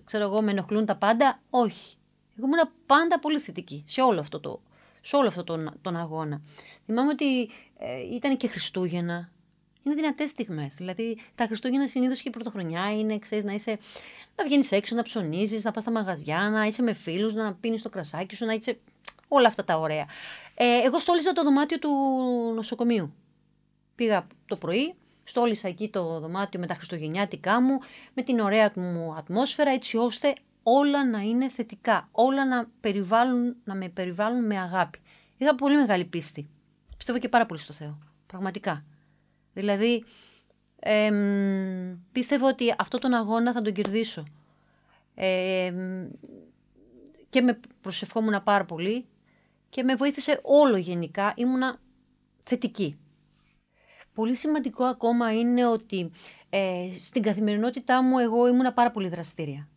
ξέρω 0.04 0.24
εγώ, 0.24 0.42
με 0.42 0.52
ενοχλούν 0.52 0.86
τα 0.86 0.96
πάντα, 0.96 1.42
όχι. 1.50 1.98
Εγώ 2.38 2.46
ήμουν 2.46 2.70
πάντα 2.86 3.20
πολύ 3.20 3.40
θετική 3.40 3.84
σε 3.88 4.02
όλο 4.02 4.20
αυτό, 4.20 4.40
το, 4.40 4.62
σε 5.06 5.16
όλο 5.16 5.28
αυτό 5.28 5.44
τον, 5.44 5.74
τον 5.82 5.96
αγώνα. 5.96 6.42
Θυμάμαι 6.86 7.10
ότι 7.10 7.50
ε, 7.78 8.16
ήταν 8.16 8.38
και 8.38 8.48
Χριστούγεννα, 8.48 9.30
είναι 9.84 9.96
δυνατές 9.96 10.30
στιγμές. 10.30 10.76
Δηλαδή, 10.76 11.18
τα 11.36 11.46
Χριστούγεννα 11.46 11.88
συνήθως 11.88 12.22
και 12.22 12.28
η 12.28 12.32
πρωτοχρονιά 12.32 12.98
είναι, 12.98 13.20
ξέρεις, 13.20 13.44
να 13.44 13.54
είσαι. 13.54 13.78
να 14.36 14.44
βγαίνεις 14.44 14.72
έξω, 14.72 14.96
να 14.96 15.02
ψωνίζεις, 15.02 15.64
να 15.64 15.72
πας 15.72 15.84
στα 15.84 15.92
μαγαζιά, 15.92 16.50
να 16.50 16.66
είσαι 16.66 16.82
με 16.82 16.94
φίλους, 16.94 17.34
να 17.34 17.54
πίνεις 17.54 17.82
το 17.82 17.90
κρασάκι 17.90 18.36
σου, 18.36 18.46
να 18.46 18.54
είσαι. 18.54 18.80
όλα 19.28 19.48
αυτά 19.48 19.64
τα 19.64 19.80
ωραία. 19.80 20.06
Ε, 20.56 20.80
εγώ 20.84 21.00
στόλιζα 21.00 21.32
το 21.32 21.44
δωμάτιο 21.44 21.80
του 21.80 21.90
νοσοκομείου. 22.56 23.14
Πήγα 23.96 24.28
το 24.46 24.56
πρωί, 24.56 24.94
στόλισα 25.24 25.68
εκεί 25.68 25.90
το 25.90 26.20
δωμάτιο 26.20 26.60
με 26.60 26.66
τα 26.68 26.74
χριστουγεννιάτικά 26.74 27.62
μου, 27.62 27.80
με 28.14 28.22
την 28.22 28.40
ωραία 28.40 28.72
μου 28.76 29.14
ατμόσφαιρα, 29.18 29.72
έτσι 29.72 29.98
ώστε 29.98 30.34
όλα 30.64 31.10
να 31.10 31.20
είναι 31.20 31.50
θετικά, 31.50 32.08
όλα 32.12 32.46
να, 32.46 32.68
περιβάλλουν, 32.80 33.56
να 33.64 33.76
με 33.76 33.90
περιβάλλουν 33.90 34.46
με 34.46 34.60
αγάπη. 34.60 35.00
Είχα 35.38 35.56
πολύ 35.56 35.76
μεγάλη 35.76 36.06
πίστη. 36.06 36.50
Πιστεύω 36.98 37.20
και 37.20 37.30
πάρα 37.30 37.46
πολύ 37.46 37.60
στο 37.60 37.74
Θεό. 37.74 37.98
Πραγματικά. 38.26 38.86
Δηλαδή, 39.54 40.04
πίστευα 42.12 42.48
ότι 42.48 42.76
αυτό 42.78 42.98
τον 42.98 43.14
αγώνα 43.14 43.52
θα 43.52 43.62
τον 43.62 43.74
κερδίσω. 43.74 44.24
και 47.30 47.42
με 47.42 47.60
προσευχόμουν 47.82 48.44
πάρα 48.44 48.66
πολύ 48.66 49.06
και 49.70 49.84
με 49.84 49.96
βοήθησε 49.96 50.40
όλο 50.44 50.78
γενικά. 50.78 51.34
Ήμουνα 51.36 51.80
θετική. 52.44 52.98
Πολύ 54.14 54.36
σημαντικό 54.36 54.84
ακόμα 54.84 55.34
είναι 55.34 55.68
ότι 55.68 56.12
ε, 56.50 56.90
στην 57.00 57.22
καθημερινότητά 57.22 58.04
μου 58.04 58.20
εγώ 58.20 58.48
ήμουνα 58.48 58.74
πάρα 58.74 58.92
πολύ 58.92 59.10
δραστήρια. 59.10 59.68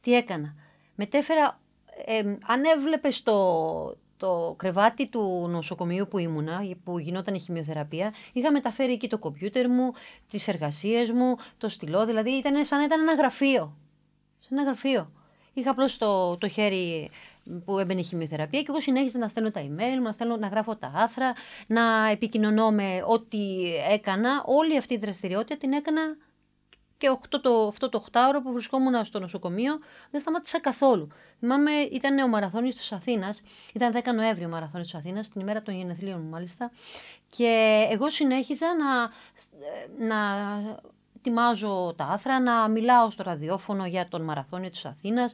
Τι 0.00 0.14
έκανα. 0.14 0.54
Μετέφερα, 0.94 1.60
ε, 2.04 2.18
αν 2.46 2.64
έβλεπες 2.64 3.22
το, 3.22 3.96
το 4.16 4.54
κρεβάτι 4.58 5.08
του 5.08 5.48
νοσοκομείου 5.50 6.08
που 6.08 6.18
ήμουνα, 6.18 6.60
που 6.84 6.98
γινόταν 6.98 7.34
η 7.34 7.38
χημειοθεραπεία, 7.38 8.12
είχα 8.32 8.52
μεταφέρει 8.52 8.92
εκεί 8.92 9.08
το 9.08 9.18
κομπιούτερ 9.18 9.68
μου, 9.68 9.92
τις 10.28 10.48
εργασίες 10.48 11.10
μου, 11.10 11.36
το 11.58 11.68
στυλό, 11.68 12.06
δηλαδή 12.06 12.30
ήταν 12.30 12.64
σαν 12.64 12.78
να 12.78 12.84
ήταν 12.84 13.00
ένα 13.00 13.14
γραφείο. 13.14 13.76
Σαν 14.38 14.58
ένα 14.58 14.62
γραφείο. 14.62 15.12
Είχα 15.52 15.70
απλώς 15.70 15.98
το, 15.98 16.36
το 16.36 16.48
χέρι 16.48 17.10
που 17.64 17.78
έμπαινε 17.78 18.00
η 18.00 18.02
χημειοθεραπεία 18.02 18.60
και 18.60 18.66
εγώ 18.68 18.80
συνέχιζα 18.80 19.18
να 19.18 19.28
στέλνω 19.28 19.50
τα 19.50 19.60
email, 19.60 20.02
να, 20.02 20.12
στέλνω, 20.12 20.36
να 20.36 20.46
γράφω 20.46 20.76
τα 20.76 20.92
άθρα, 20.94 21.32
να 21.66 22.08
επικοινωνώ 22.10 22.70
με 22.70 23.04
ό,τι 23.06 23.38
έκανα. 23.90 24.42
Όλη 24.46 24.76
αυτή 24.76 24.94
η 24.94 24.98
δραστηριότητα 24.98 25.56
την 25.56 25.72
έκανα 25.72 26.16
και 27.00 27.08
αυτό 27.08 27.40
το, 27.40 27.66
αυτό 27.66 27.88
το 27.88 28.04
8 28.12 28.18
που 28.42 28.52
βρισκόμουν 28.52 29.04
στο 29.04 29.18
νοσοκομείο 29.18 29.78
δεν 30.10 30.20
σταμάτησα 30.20 30.60
καθόλου. 30.60 31.08
Θυμάμαι, 31.38 31.70
ήταν 31.70 32.18
ο 32.18 32.28
μαραθώνιος 32.28 32.74
της 32.74 32.92
Αθήνας, 32.92 33.42
ήταν 33.74 33.92
10 33.92 34.14
Νοέμβριο 34.14 34.46
ο 34.46 34.50
μαραθώνιος 34.50 34.90
της 34.90 34.98
Αθήνας, 34.98 35.28
την 35.28 35.40
ημέρα 35.40 35.62
των 35.62 35.74
γενεθλίων 35.74 36.20
μου 36.20 36.28
μάλιστα, 36.28 36.70
και 37.36 37.86
εγώ 37.90 38.10
συνέχιζα 38.10 38.66
να, 38.76 39.10
να 40.06 40.18
ετοιμάζω 41.16 41.94
τα 41.96 42.04
άθρα, 42.04 42.40
να 42.40 42.68
μιλάω 42.68 43.10
στο 43.10 43.22
ραδιόφωνο 43.22 43.86
για 43.86 44.08
τον 44.08 44.22
μαραθώνιο 44.22 44.70
της 44.70 44.84
Αθήνας. 44.84 45.32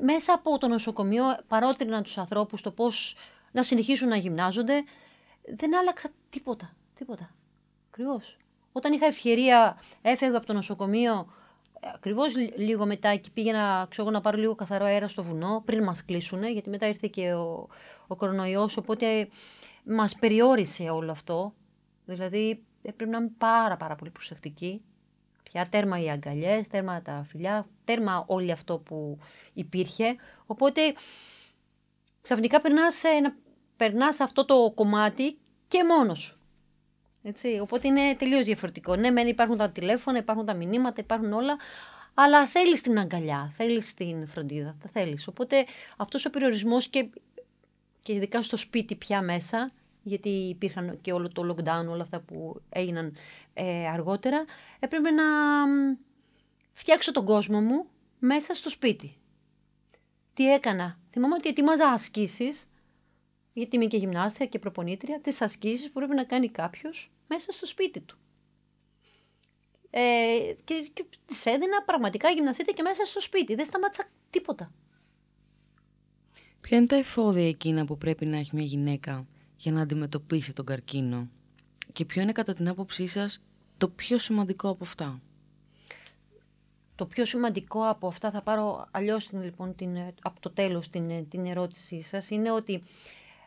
Μέσα 0.00 0.32
από 0.32 0.58
το 0.58 0.68
νοσοκομείο 0.68 1.24
παρότρινα 1.48 2.02
τους 2.02 2.18
ανθρώπους 2.18 2.62
το 2.62 2.70
πώς 2.70 3.16
να 3.52 3.62
συνεχίσουν 3.62 4.08
να 4.08 4.16
γυμνάζονται. 4.16 4.84
Δεν 5.56 5.76
άλλαξα 5.76 6.08
τίποτα, 6.28 6.72
τίποτα. 6.94 7.30
Ακριβώς. 7.90 8.36
Όταν 8.76 8.92
είχα 8.92 9.06
ευκαιρία, 9.06 9.80
έφευγα 10.02 10.36
από 10.36 10.46
το 10.46 10.52
νοσοκομείο 10.52 11.26
ακριβώς 11.94 12.34
λίγο 12.56 12.86
μετά 12.86 13.16
και 13.16 13.30
πήγαινα 13.34 13.86
ξέρω, 13.90 14.10
να 14.10 14.20
πάρω 14.20 14.38
λίγο 14.38 14.54
καθαρό 14.54 14.84
αέρα 14.84 15.08
στο 15.08 15.22
βουνό 15.22 15.62
πριν 15.64 15.82
μας 15.82 16.04
κλείσουν, 16.04 16.44
γιατί 16.44 16.68
μετά 16.68 16.86
ήρθε 16.86 17.08
και 17.08 17.32
ο, 17.32 17.68
ο 18.06 18.16
κορονοϊός, 18.16 18.76
οπότε 18.76 19.28
μας 19.84 20.14
περιόρισε 20.14 20.82
όλο 20.82 21.10
αυτό. 21.10 21.54
Δηλαδή 22.04 22.64
έπρεπε 22.82 23.10
να 23.10 23.18
είμαι 23.18 23.30
πάρα 23.38 23.76
πάρα 23.76 23.94
πολύ 23.96 24.10
προσεκτική. 24.10 24.82
Πια 25.42 25.66
τέρμα 25.68 26.02
οι 26.02 26.10
αγκαλιές, 26.10 26.68
τέρμα 26.68 27.02
τα 27.02 27.22
φιλιά, 27.26 27.66
τέρμα 27.84 28.24
όλο 28.26 28.52
αυτό 28.52 28.78
που 28.78 29.18
υπήρχε. 29.52 30.16
Οπότε 30.46 30.80
ξαφνικά 32.20 32.60
περνάς, 32.60 33.02
περνάς 33.76 34.20
αυτό 34.20 34.44
το 34.44 34.72
κομμάτι 34.74 35.38
και 35.68 35.84
μόνος 35.84 36.18
σου. 36.18 36.35
Έτσι, 37.28 37.58
οπότε 37.62 37.88
είναι 37.88 38.14
τελείως 38.14 38.44
διαφορετικό. 38.44 38.96
Ναι, 38.96 39.10
μεν 39.10 39.26
υπάρχουν 39.26 39.56
τα 39.56 39.70
τηλέφωνα, 39.70 40.18
υπάρχουν 40.18 40.46
τα 40.46 40.54
μηνύματα, 40.54 41.00
υπάρχουν 41.00 41.32
όλα, 41.32 41.56
αλλά 42.14 42.46
θέλεις 42.46 42.80
την 42.80 42.98
αγκαλιά, 42.98 43.50
θέλεις 43.52 43.94
την 43.94 44.26
φροντίδα, 44.26 44.76
θα 44.80 44.88
θέλεις. 44.88 45.28
Οπότε 45.28 45.66
αυτός 45.96 46.24
ο 46.24 46.30
περιορισμός 46.30 46.88
και, 46.88 47.08
και 48.02 48.12
ειδικά 48.12 48.42
στο 48.42 48.56
σπίτι 48.56 48.94
πια 48.94 49.22
μέσα, 49.22 49.72
γιατί 50.02 50.28
υπήρχαν 50.28 50.98
και 51.00 51.12
όλο 51.12 51.28
το 51.28 51.42
lockdown, 51.42 51.86
όλα 51.88 52.02
αυτά 52.02 52.20
που 52.20 52.60
έγιναν 52.68 53.16
ε, 53.54 53.88
αργότερα, 53.88 54.44
έπρεπε 54.78 55.10
να 55.10 55.24
φτιάξω 56.72 57.12
τον 57.12 57.24
κόσμο 57.24 57.60
μου 57.60 57.86
μέσα 58.18 58.54
στο 58.54 58.70
σπίτι. 58.70 59.16
Τι 60.34 60.52
έκανα; 60.52 60.98
Θυμάμαι 61.10 61.34
ότι 61.34 61.48
ετοίμαζα 61.48 61.88
ασκήσεις, 61.88 62.70
γιατί 63.52 63.76
είμαι 63.76 63.84
και 63.84 63.96
γυμνάστρια 63.96 64.46
και 64.46 64.58
προπονήτρια, 64.58 65.20
τις 65.20 65.42
ασκήσεις 65.42 65.86
που 65.86 65.92
πρέπει 65.92 66.14
να 66.14 66.24
κάνει 66.24 66.48
κάποιος 66.48 67.10
μέσα 67.26 67.52
στο 67.52 67.66
σπίτι 67.66 68.00
του. 68.00 68.18
Ε, 69.90 70.54
και, 70.64 70.90
και 70.92 71.04
της 71.24 71.46
έδινα 71.46 71.82
πραγματικά 71.82 72.30
γυμναστείτε 72.30 72.72
και 72.72 72.82
μέσα 72.82 73.04
στο 73.04 73.20
σπίτι. 73.20 73.54
Δεν 73.54 73.64
σταμάτησα 73.64 74.08
τίποτα. 74.30 74.72
Ποια 76.60 76.78
είναι 76.78 76.86
τα 76.86 76.96
εφόδια 76.96 77.48
εκείνα 77.48 77.84
που 77.84 77.98
πρέπει 77.98 78.26
να 78.26 78.36
έχει 78.36 78.50
μια 78.54 78.64
γυναίκα 78.64 79.26
για 79.56 79.72
να 79.72 79.80
αντιμετωπίσει 79.80 80.52
τον 80.52 80.64
καρκίνο; 80.64 81.28
Και 81.92 82.04
ποιο 82.04 82.22
είναι 82.22 82.32
κατά 82.32 82.52
την 82.54 82.68
άποψή 82.68 83.06
σας 83.06 83.42
το 83.76 83.88
πιο 83.88 84.18
σημαντικό 84.18 84.68
από 84.68 84.84
αυτά; 84.84 85.20
Το 86.94 87.06
πιο 87.06 87.24
σημαντικό 87.24 87.88
από 87.88 88.06
αυτά 88.06 88.30
θα 88.30 88.42
πάρω 88.42 88.88
αλλιώς 88.90 89.32
λοιπόν 89.32 89.74
την, 89.74 89.96
από 90.22 90.40
το 90.40 90.50
τέλος 90.50 90.88
την, 90.88 91.28
την 91.28 91.46
ερώτησή 91.46 92.02
σας 92.02 92.30
είναι 92.30 92.50
ότι 92.50 92.82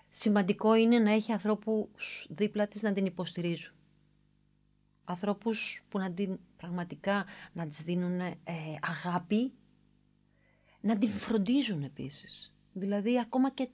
σημαντικό 0.10 0.76
είναι 0.76 1.00
να 1.00 1.12
έχει 1.12 1.32
ανθρώπους 1.32 2.28
δίπλα 2.30 2.67
της 2.67 2.82
να 2.82 2.91
την 2.91 3.06
υποστηρίζουν. 3.06 3.74
Ανθρώπους 5.04 5.84
που 5.89 5.98
να 5.98 6.12
την, 6.12 6.39
πραγματικά 6.58 7.26
να 7.54 7.65
της 7.65 7.84
δίνουν 7.84 8.19
ε, 8.19 8.36
αγάπη, 8.82 9.54
να 10.82 10.98
την 10.98 11.10
φροντίζουν 11.10 11.84
επίσης. 11.84 12.54
Δηλαδή 12.74 13.19
ακόμα 13.19 13.50
και 13.52 13.69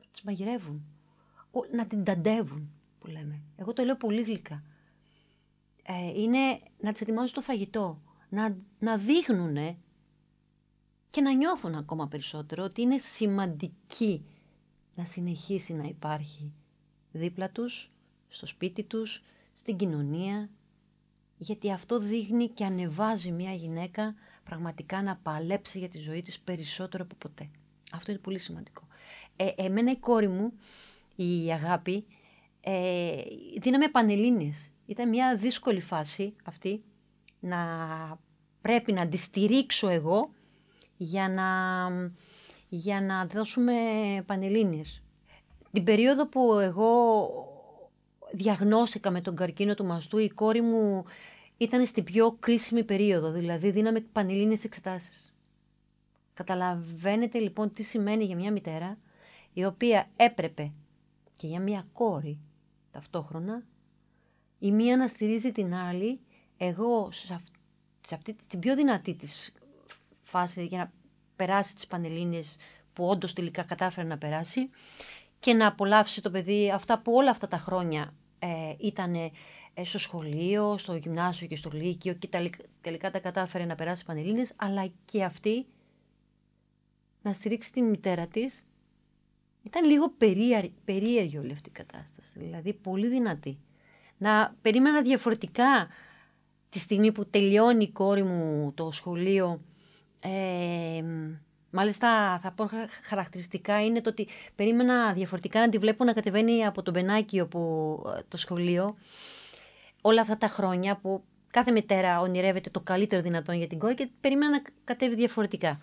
να 0.00 0.06
τις 0.10 0.22
μαγειρεύουν, 0.22 0.84
να 1.72 1.86
την 1.86 2.04
ταντεύουν 2.04 2.70
που 2.98 3.06
λέμε. 3.06 3.42
Εγώ 3.56 3.72
το 3.72 3.84
λέω 3.84 3.96
πολύ 3.96 4.22
γλυκά. 4.22 4.62
Ε, 5.82 6.20
είναι 6.20 6.60
να 6.80 6.92
τις 6.92 7.00
ετοιμάζουν 7.00 7.34
το 7.34 7.40
φαγητό, 7.40 8.02
να, 8.28 8.56
να 8.78 8.98
δείχνουν 8.98 9.56
και 11.10 11.20
να 11.20 11.32
νιώθουν 11.32 11.74
ακόμα 11.74 12.08
περισσότερο 12.08 12.64
ότι 12.64 12.82
είναι 12.82 12.98
σημαντική 12.98 14.24
να 14.96 15.04
συνεχίσει 15.04 15.74
να 15.74 15.84
υπάρχει 15.84 16.52
δίπλα 17.12 17.50
τους, 17.50 17.92
στο 18.28 18.46
σπίτι 18.46 18.82
τους, 18.82 19.22
στην 19.54 19.76
κοινωνία, 19.76 20.50
γιατί 21.36 21.72
αυτό 21.72 21.98
δείχνει 21.98 22.48
και 22.48 22.64
ανεβάζει 22.64 23.32
μια 23.32 23.52
γυναίκα 23.52 24.14
πραγματικά 24.44 25.02
να 25.02 25.16
παλέψει 25.16 25.78
για 25.78 25.88
τη 25.88 25.98
ζωή 25.98 26.20
της 26.20 26.40
περισσότερο 26.40 27.04
από 27.04 27.14
ποτέ. 27.14 27.50
Αυτό 27.92 28.10
είναι 28.10 28.20
πολύ 28.20 28.38
σημαντικό. 28.38 28.86
Ε, 29.36 29.48
εμένα 29.56 29.90
η 29.90 29.96
κόρη 29.96 30.28
μου, 30.28 30.52
η 31.16 31.52
Αγάπη, 31.52 32.06
ε, 32.60 33.22
δίναμε 33.60 33.88
πανελλήνιες. 33.88 34.70
Ήταν 34.86 35.08
μια 35.08 35.36
δύσκολη 35.36 35.80
φάση 35.80 36.34
αυτή 36.44 36.84
να 37.40 37.58
πρέπει 38.60 38.92
να 38.92 39.08
τη 39.08 39.16
στηρίξω 39.16 39.88
εγώ 39.88 40.30
για 40.96 41.28
να 41.28 41.44
για 42.76 43.00
να 43.00 43.26
δώσουμε 43.26 43.72
πανελλήνιες. 44.26 45.02
Την 45.72 45.84
περίοδο 45.84 46.28
που 46.28 46.58
εγώ 46.58 47.28
διαγνώστηκα 48.32 49.10
με 49.10 49.20
τον 49.20 49.36
καρκίνο 49.36 49.74
του 49.74 49.84
μαστού, 49.84 50.18
η 50.18 50.28
κόρη 50.28 50.60
μου 50.60 51.04
ήταν 51.56 51.86
στην 51.86 52.04
πιο 52.04 52.36
κρίσιμη 52.40 52.84
περίοδο, 52.84 53.30
δηλαδή 53.30 53.70
δίναμε 53.70 54.00
πανελλήνιες 54.00 54.64
εξετάσεις. 54.64 55.34
Καταλαβαίνετε 56.34 57.38
λοιπόν 57.38 57.70
τι 57.70 57.82
σημαίνει 57.82 58.24
για 58.24 58.36
μια 58.36 58.52
μητέρα 58.52 58.98
η 59.52 59.64
οποία 59.64 60.08
έπρεπε 60.16 60.72
και 61.34 61.46
για 61.46 61.60
μια 61.60 61.86
κόρη 61.92 62.40
ταυτόχρονα 62.90 63.62
η 64.58 64.72
μία 64.72 64.96
να 64.96 65.08
στηρίζει 65.08 65.52
την 65.52 65.74
άλλη 65.74 66.20
εγώ 66.56 67.08
σε, 67.10 67.40
αυτή 68.14 68.36
την 68.48 68.58
πιο 68.58 68.74
δυνατή 68.74 69.14
της 69.14 69.52
φάση 70.22 70.64
για 70.64 70.78
να 70.78 70.92
περάσει 71.36 71.74
τις 71.74 71.86
Πανελλήνιες 71.86 72.56
που 72.92 73.08
όντως 73.08 73.32
τελικά 73.32 73.62
κατάφερε 73.62 74.06
να 74.06 74.18
περάσει 74.18 74.70
και 75.40 75.54
να 75.54 75.66
απολαύσει 75.66 76.22
το 76.22 76.30
παιδί 76.30 76.70
αυτά 76.70 76.98
που 76.98 77.12
όλα 77.12 77.30
αυτά 77.30 77.48
τα 77.48 77.58
χρόνια 77.58 78.14
ε, 78.38 78.74
ήταν 78.78 79.14
ε, 79.14 79.30
στο 79.84 79.98
σχολείο, 79.98 80.78
στο 80.78 80.94
γυμνάσιο 80.94 81.46
και 81.46 81.56
στο 81.56 81.70
λύκειο 81.72 82.14
και 82.14 82.28
τελικά 82.80 83.10
τα 83.10 83.18
κατάφερε 83.18 83.64
να 83.64 83.74
περάσει 83.74 84.04
Πανελλήνιες, 84.04 84.52
αλλά 84.56 84.92
και 85.04 85.24
αυτή 85.24 85.66
να 87.22 87.32
στηρίξει 87.32 87.72
την 87.72 87.84
μητέρα 87.84 88.26
της. 88.26 88.66
Ήταν 89.62 89.84
λίγο 89.84 90.14
περίεργη 90.84 91.38
όλη 91.38 91.52
αυτή 91.52 91.68
η 91.68 91.72
κατάσταση, 91.72 92.38
δηλαδή 92.38 92.72
πολύ 92.72 93.06
δυνατή. 93.08 93.58
να 94.18 94.56
περίμενα 94.62 95.02
διαφορετικά 95.02 95.88
τη 96.68 96.78
στιγμή 96.78 97.12
που 97.12 97.26
τελειώνει 97.26 97.84
η 97.84 97.90
κόρη 97.90 98.22
μου 98.22 98.72
το 98.74 98.90
σχολείο. 98.92 99.60
Ε, 100.28 101.04
μάλιστα 101.70 102.38
θα 102.38 102.52
πω 102.52 102.70
χαρακτηριστικά 103.02 103.84
είναι 103.84 104.00
το 104.00 104.10
ότι 104.10 104.28
περίμενα 104.54 105.12
διαφορετικά 105.12 105.60
να 105.60 105.68
τη 105.68 105.78
βλέπω 105.78 106.04
να 106.04 106.12
κατεβαίνει 106.12 106.66
από 106.66 106.82
τον 106.82 106.92
Μπενάκιο 106.92 107.46
που, 107.46 107.60
ε, 108.16 108.20
το 108.28 108.36
σχολείο 108.36 108.96
όλα 110.00 110.20
αυτά 110.20 110.38
τα 110.38 110.48
χρόνια 110.48 110.96
που 110.96 111.24
κάθε 111.50 111.70
μητέρα 111.70 112.20
ονειρεύεται 112.20 112.70
το 112.70 112.80
καλύτερο 112.80 113.22
δυνατόν 113.22 113.54
για 113.54 113.66
την 113.66 113.78
κόρη 113.78 113.94
και 113.94 114.08
περίμενα 114.20 114.50
να 114.50 114.62
κατέβει 114.84 115.14
διαφορετικά. 115.14 115.78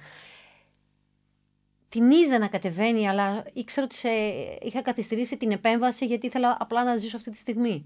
Την 1.89 2.11
είδα 2.11 2.39
να 2.39 2.47
κατεβαίνει, 2.47 3.09
αλλά 3.09 3.45
ήξερα 3.53 3.85
ότι 3.85 3.95
σε... 3.95 4.09
είχα 4.61 4.81
καθυστερήσει 4.81 5.37
την 5.37 5.51
επέμβαση 5.51 6.05
γιατί 6.05 6.25
ήθελα 6.25 6.57
απλά 6.59 6.83
να 6.83 6.97
ζήσω 6.97 7.17
αυτή 7.17 7.31
τη 7.31 7.37
στιγμή. 7.37 7.85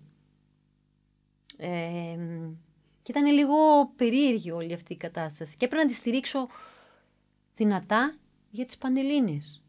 Ε, 1.57 2.17
και 3.07 3.13
ήταν 3.19 3.31
λίγο 3.33 3.55
περίεργη 3.95 4.51
όλη 4.51 4.73
αυτή 4.73 4.93
η 4.93 4.97
κατάσταση. 4.97 5.57
Και 5.57 5.65
έπρεπε 5.65 5.83
να 5.83 5.89
τη 5.89 5.95
στηρίξω 5.95 6.47
δυνατά 7.55 8.15
για 8.49 8.65
τις 8.65 8.77
Πανελλήνιες. 8.77 9.61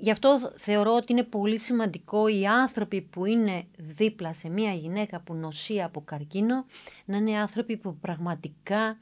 Γι' 0.00 0.10
αυτό 0.10 0.38
θεωρώ 0.56 0.94
ότι 0.94 1.12
είναι 1.12 1.22
πολύ 1.22 1.58
σημαντικό 1.58 2.28
οι 2.28 2.46
άνθρωποι 2.46 3.00
που 3.00 3.24
είναι 3.24 3.66
δίπλα 3.76 4.32
σε 4.32 4.48
μια 4.48 4.72
γυναίκα 4.72 5.20
που 5.20 5.34
νοσεί 5.34 5.82
από 5.82 6.00
καρκίνο 6.00 6.64
να 7.04 7.16
είναι 7.16 7.38
άνθρωποι 7.38 7.76
που 7.76 7.96
πραγματικά 7.96 8.98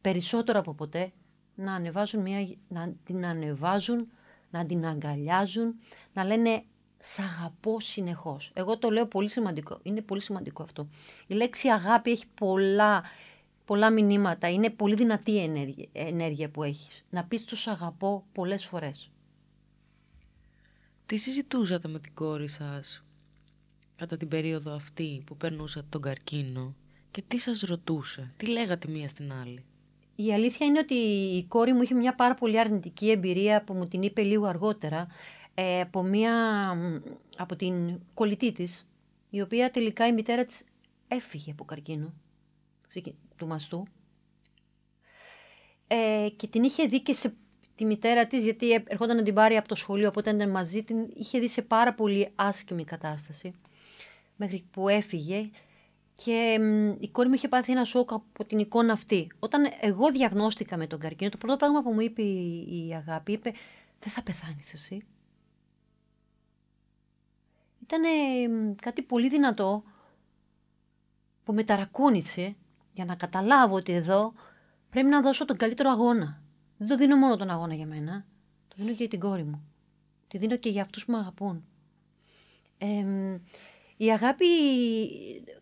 περισσότερο 0.00 0.58
από 0.58 0.74
ποτέ 0.74 1.12
να, 1.54 1.74
ανεβάζουν 1.74 2.22
μια, 2.22 2.48
να 2.68 2.94
την 3.04 3.26
ανεβάζουν, 3.26 4.10
να 4.50 4.66
την 4.66 4.86
αγκαλιάζουν, 4.86 5.74
να 6.12 6.24
λένε 6.24 6.64
«Σ' 7.06 7.18
αγαπώ 7.18 7.80
συνεχώς». 7.80 8.50
Εγώ 8.54 8.78
το 8.78 8.90
λέω 8.90 9.06
πολύ 9.06 9.28
σημαντικό. 9.28 9.78
Είναι 9.82 10.00
πολύ 10.00 10.20
σημαντικό 10.20 10.62
αυτό. 10.62 10.88
Η 11.26 11.34
λέξη 11.34 11.68
αγάπη 11.68 12.10
έχει 12.10 12.24
πολλά, 12.34 13.02
πολλά 13.64 13.90
μηνύματα. 13.90 14.50
Είναι 14.50 14.70
πολύ 14.70 14.94
δυνατή 14.94 15.30
η 15.30 15.38
ενέργεια, 15.38 15.86
ενέργεια 15.92 16.50
που 16.50 16.62
έχεις. 16.62 17.04
Να 17.10 17.24
πεις 17.24 17.44
«Τους 17.44 17.66
αγαπώ» 17.66 18.24
πολλές 18.32 18.66
φορές. 18.66 19.10
Τι 21.06 21.16
συζητούσατε 21.16 21.88
με 21.88 21.98
την 21.98 22.14
κόρη 22.14 22.48
σας 22.48 23.04
κατά 23.96 24.16
την 24.16 24.28
περίοδο 24.28 24.74
αυτή 24.74 25.22
που 25.26 25.36
περνούσατε 25.36 25.86
τον 25.90 26.02
καρκίνο 26.02 26.74
και 27.10 27.22
τι 27.28 27.38
σας 27.38 27.60
ρωτούσε, 27.60 28.32
τι 28.36 28.46
λέγατε 28.46 28.88
μία 28.88 29.08
στην 29.08 29.32
άλλη; 29.32 29.64
Η 30.16 30.32
αλήθεια 30.32 30.66
είναι 30.66 30.78
ότι 30.78 30.94
η 31.36 31.44
κόρη 31.44 31.72
μου 31.72 31.82
είχε 31.82 31.94
μια 31.94 32.14
πάρα 32.14 32.34
πολύ 32.34 32.58
αρνητική 32.58 33.10
εμπειρία 33.10 33.64
που 33.64 33.74
μου 33.74 33.86
την 33.86 34.02
είπε 34.02 34.22
λίγο 34.22 34.46
αργότερα 34.46 35.06
ε, 35.54 35.80
από, 35.80 36.02
μια, 36.02 36.32
από 37.36 37.56
την 37.56 38.00
κολλητή 38.14 38.52
της, 38.52 38.88
η 39.30 39.40
οποία 39.40 39.70
τελικά 39.70 40.06
η 40.06 40.12
μητέρα 40.12 40.44
της 40.44 40.64
έφυγε 41.08 41.50
από 41.50 41.64
καρκίνο 41.64 42.12
του 43.36 43.46
μαστού 43.46 43.86
ε, 45.86 46.28
και 46.36 46.46
την 46.46 46.62
είχε 46.62 46.86
δει 46.86 47.00
και 47.00 47.12
σε 47.12 47.34
τη 47.74 47.84
μητέρα 47.84 48.26
της, 48.26 48.42
γιατί 48.42 48.72
ερχόταν 48.72 49.16
να 49.16 49.22
την 49.22 49.34
πάρει 49.34 49.56
από 49.56 49.68
το 49.68 49.74
σχολείο, 49.74 50.08
οπότε 50.08 50.30
ήταν 50.30 50.50
μαζί, 50.50 50.82
την 50.82 51.06
είχε 51.14 51.38
δει 51.38 51.48
σε 51.48 51.62
πάρα 51.62 51.94
πολύ 51.94 52.28
άσχημη 52.34 52.84
κατάσταση, 52.84 53.52
μέχρι 54.36 54.64
που 54.70 54.88
έφυγε 54.88 55.50
και 56.14 56.58
η 56.98 57.08
κόρη 57.08 57.28
μου 57.28 57.34
είχε 57.34 57.48
πάθει 57.48 57.72
ένα 57.72 57.84
σοκ 57.84 58.12
από 58.12 58.44
την 58.44 58.58
εικόνα 58.58 58.92
αυτή. 58.92 59.26
Όταν 59.38 59.62
εγώ 59.80 60.10
διαγνώστηκα 60.10 60.76
με 60.76 60.86
τον 60.86 60.98
καρκίνο, 60.98 61.30
το 61.30 61.36
πρώτο 61.36 61.56
πράγμα 61.56 61.82
που 61.82 61.92
μου 61.92 62.00
είπε 62.00 62.22
η, 62.22 62.86
η 62.88 62.94
αγάπη, 62.94 63.32
είπε 63.32 63.52
«Δεν 63.98 64.12
θα 64.12 64.22
πεθάνεις 64.22 64.72
εσύ». 64.72 65.04
Ήταν 67.84 68.02
κάτι 68.82 69.02
πολύ 69.02 69.28
δυνατό 69.28 69.82
που 71.44 71.52
με 71.52 71.64
ταρακούνησε 71.64 72.56
για 72.92 73.04
να 73.04 73.14
καταλάβω 73.14 73.74
ότι 73.74 73.92
εδώ 73.92 74.32
πρέπει 74.90 75.08
να 75.08 75.20
δώσω 75.20 75.44
τον 75.44 75.56
καλύτερο 75.56 75.90
αγώνα. 75.90 76.42
Δεν 76.76 76.88
το 76.88 76.96
δίνω 76.96 77.16
μόνο 77.16 77.36
τον 77.36 77.50
αγώνα 77.50 77.74
για 77.74 77.86
μένα. 77.86 78.26
Το 78.68 78.74
δίνω 78.76 78.88
και 78.88 78.96
για 78.96 79.08
την 79.08 79.20
κόρη 79.20 79.44
μου. 79.44 79.64
Τη 80.28 80.38
δίνω 80.38 80.56
και 80.56 80.68
για 80.68 80.82
αυτούς 80.82 81.04
που 81.04 81.12
με 81.12 81.18
αγαπούν. 81.18 81.64
η 83.96 84.12
αγάπη 84.12 84.46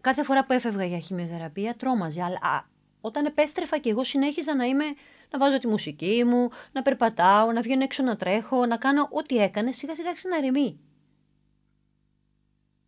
κάθε 0.01 0.23
φορά 0.23 0.45
που 0.45 0.53
έφευγα 0.53 0.85
για 0.85 0.99
χημειοθεραπεία 0.99 1.77
τρόμαζε. 1.77 2.23
Αλλά 2.23 2.69
όταν 3.01 3.25
επέστρεφα 3.25 3.79
και 3.79 3.91
εγώ 3.91 4.05
συνέχιζα 4.05 4.55
να 4.55 4.65
είμαι, 4.65 4.85
να 5.31 5.39
βάζω 5.39 5.59
τη 5.59 5.67
μουσική 5.67 6.25
μου, 6.25 6.49
να 6.73 6.83
περπατάω, 6.83 7.53
να 7.53 7.61
βγαίνω 7.61 7.83
έξω 7.83 8.03
να 8.03 8.17
τρέχω, 8.17 8.67
να 8.67 8.77
κάνω 8.77 9.09
ό,τι 9.11 9.37
έκανε, 9.37 9.73
σιγά 9.73 9.95
σιγά 9.95 10.13
ξαναρεμεί. 10.13 10.81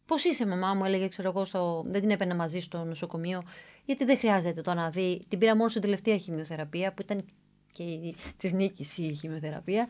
Πώς 0.07 0.25
είσαι, 0.25 0.47
μαμά 0.47 0.75
μου, 0.75 0.85
έλεγε, 0.85 1.09
ξέρω 1.09 1.29
εγώ, 1.29 1.45
στο... 1.45 1.85
δεν 1.87 2.01
την 2.01 2.11
έπαιρνα 2.11 2.35
μαζί 2.35 2.61
στο 2.61 2.85
νοσοκομείο, 2.85 3.43
γιατί 3.85 4.05
δεν 4.05 4.19
χρειάζεται 4.19 4.63
το 4.63 4.75
να 4.75 4.91
δει. 4.91 5.25
Την 5.29 5.39
πήρα 5.39 5.57
μόνο 5.57 5.69
στην 5.69 5.83
τελευταία 5.83 6.17
χημειοθεραπεία, 6.17 6.93
που 6.93 7.03
ήταν 7.03 7.25
και 7.73 8.15
της 8.37 8.53
νίκης 8.53 8.99
η 8.99 9.15
χημειοθεραπεία. 9.15 9.89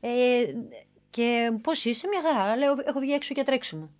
Ε, 0.00 0.10
και 1.10 1.52
πώς 1.62 1.84
είσαι, 1.84 2.06
μια 2.06 2.22
χαρά. 2.22 2.56
Λέω, 2.56 2.74
έχω 2.84 3.00
βγει 3.00 3.12
έξω 3.12 3.34
για 3.34 3.44
τρέξιμο. 3.44 3.90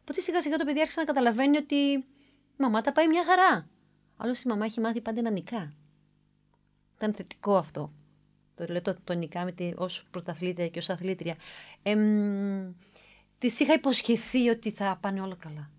Οπότε 0.00 0.20
σιγά 0.20 0.42
σιγά 0.42 0.56
το 0.56 0.64
παιδί 0.64 0.80
άρχισε 0.80 1.00
να 1.00 1.06
καταλαβαίνει 1.06 1.56
ότι 1.56 1.74
η 1.74 2.04
μαμά 2.56 2.80
τα 2.80 2.92
πάει 2.92 3.08
μια 3.08 3.24
χαρά. 3.24 3.68
Άλλωστε 4.16 4.42
η 4.46 4.50
μαμά 4.50 4.64
έχει 4.64 4.80
μάθει 4.80 5.00
πάντα 5.00 5.22
να 5.22 5.30
νικά. 5.30 5.72
Ήταν 6.94 7.14
θετικό 7.14 7.56
αυτό. 7.56 7.92
Το 8.54 8.64
λέω 8.68 8.82
το, 8.82 8.94
το 9.04 9.14
νικά 9.14 9.44
με 9.44 9.52
τη, 9.52 9.72
ως 9.76 10.04
πρωταθλήτρια 10.10 10.68
και 10.68 10.78
ως 10.78 10.90
αθλήτρια. 10.90 11.34
Ε, 11.82 11.96
Της 13.38 13.60
είχα 13.60 13.74
υποσχεθεί 13.74 14.48
ότι 14.48 14.70
θα 14.70 14.98
πάνε 15.00 15.20
όλα 15.20 15.34
καλά. 15.34 15.70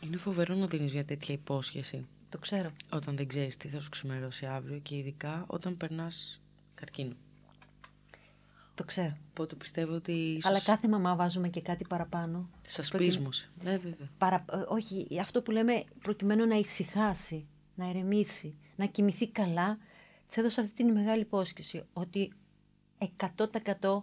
Είναι 0.00 0.16
φοβερό 0.16 0.54
να 0.54 0.66
δίνεις 0.66 0.92
μια 0.92 1.04
τέτοια 1.04 1.34
υπόσχεση. 1.34 2.06
Το 2.28 2.38
ξέρω. 2.38 2.72
Όταν 2.92 3.16
δεν 3.16 3.26
ξέρεις 3.26 3.56
τι 3.56 3.68
θα 3.68 3.80
σου 3.80 3.88
ξημερώσει 3.88 4.46
αύριο 4.46 4.78
και 4.78 4.96
ειδικά 4.96 5.44
όταν 5.46 5.76
περνάς 5.76 6.42
καρκίνο. 6.74 7.14
Το 8.74 8.84
ξέρω. 8.84 9.16
Οπότε 9.30 9.54
πιστεύω 9.54 9.94
ότι. 9.94 10.12
Ίσως... 10.12 10.44
Αλλά 10.44 10.60
κάθε 10.60 10.88
μαμά 10.88 11.16
βάζουμε 11.16 11.48
και 11.48 11.60
κάτι 11.60 11.84
παραπάνω. 11.88 12.48
Σα 12.68 12.96
πείσμωσε. 12.96 13.48
Ναι, 13.62 13.70
βέβαια. 13.70 14.10
Παρα... 14.18 14.44
Ε, 14.52 14.56
όχι, 14.68 15.06
αυτό 15.20 15.42
που 15.42 15.50
λέμε 15.50 15.84
προκειμένου 16.02 16.46
να 16.46 16.56
ησυχάσει, 16.56 17.46
να 17.74 17.88
ερεμήσει, 17.88 18.54
να 18.76 18.86
κοιμηθεί 18.86 19.28
καλά, 19.28 19.78
της 20.26 20.36
έδωσα 20.36 20.60
αυτή 20.60 20.74
την 20.74 20.92
μεγάλη 20.92 21.20
υπόσχεση 21.20 21.84
ότι 21.92 22.32
100% 23.36 24.02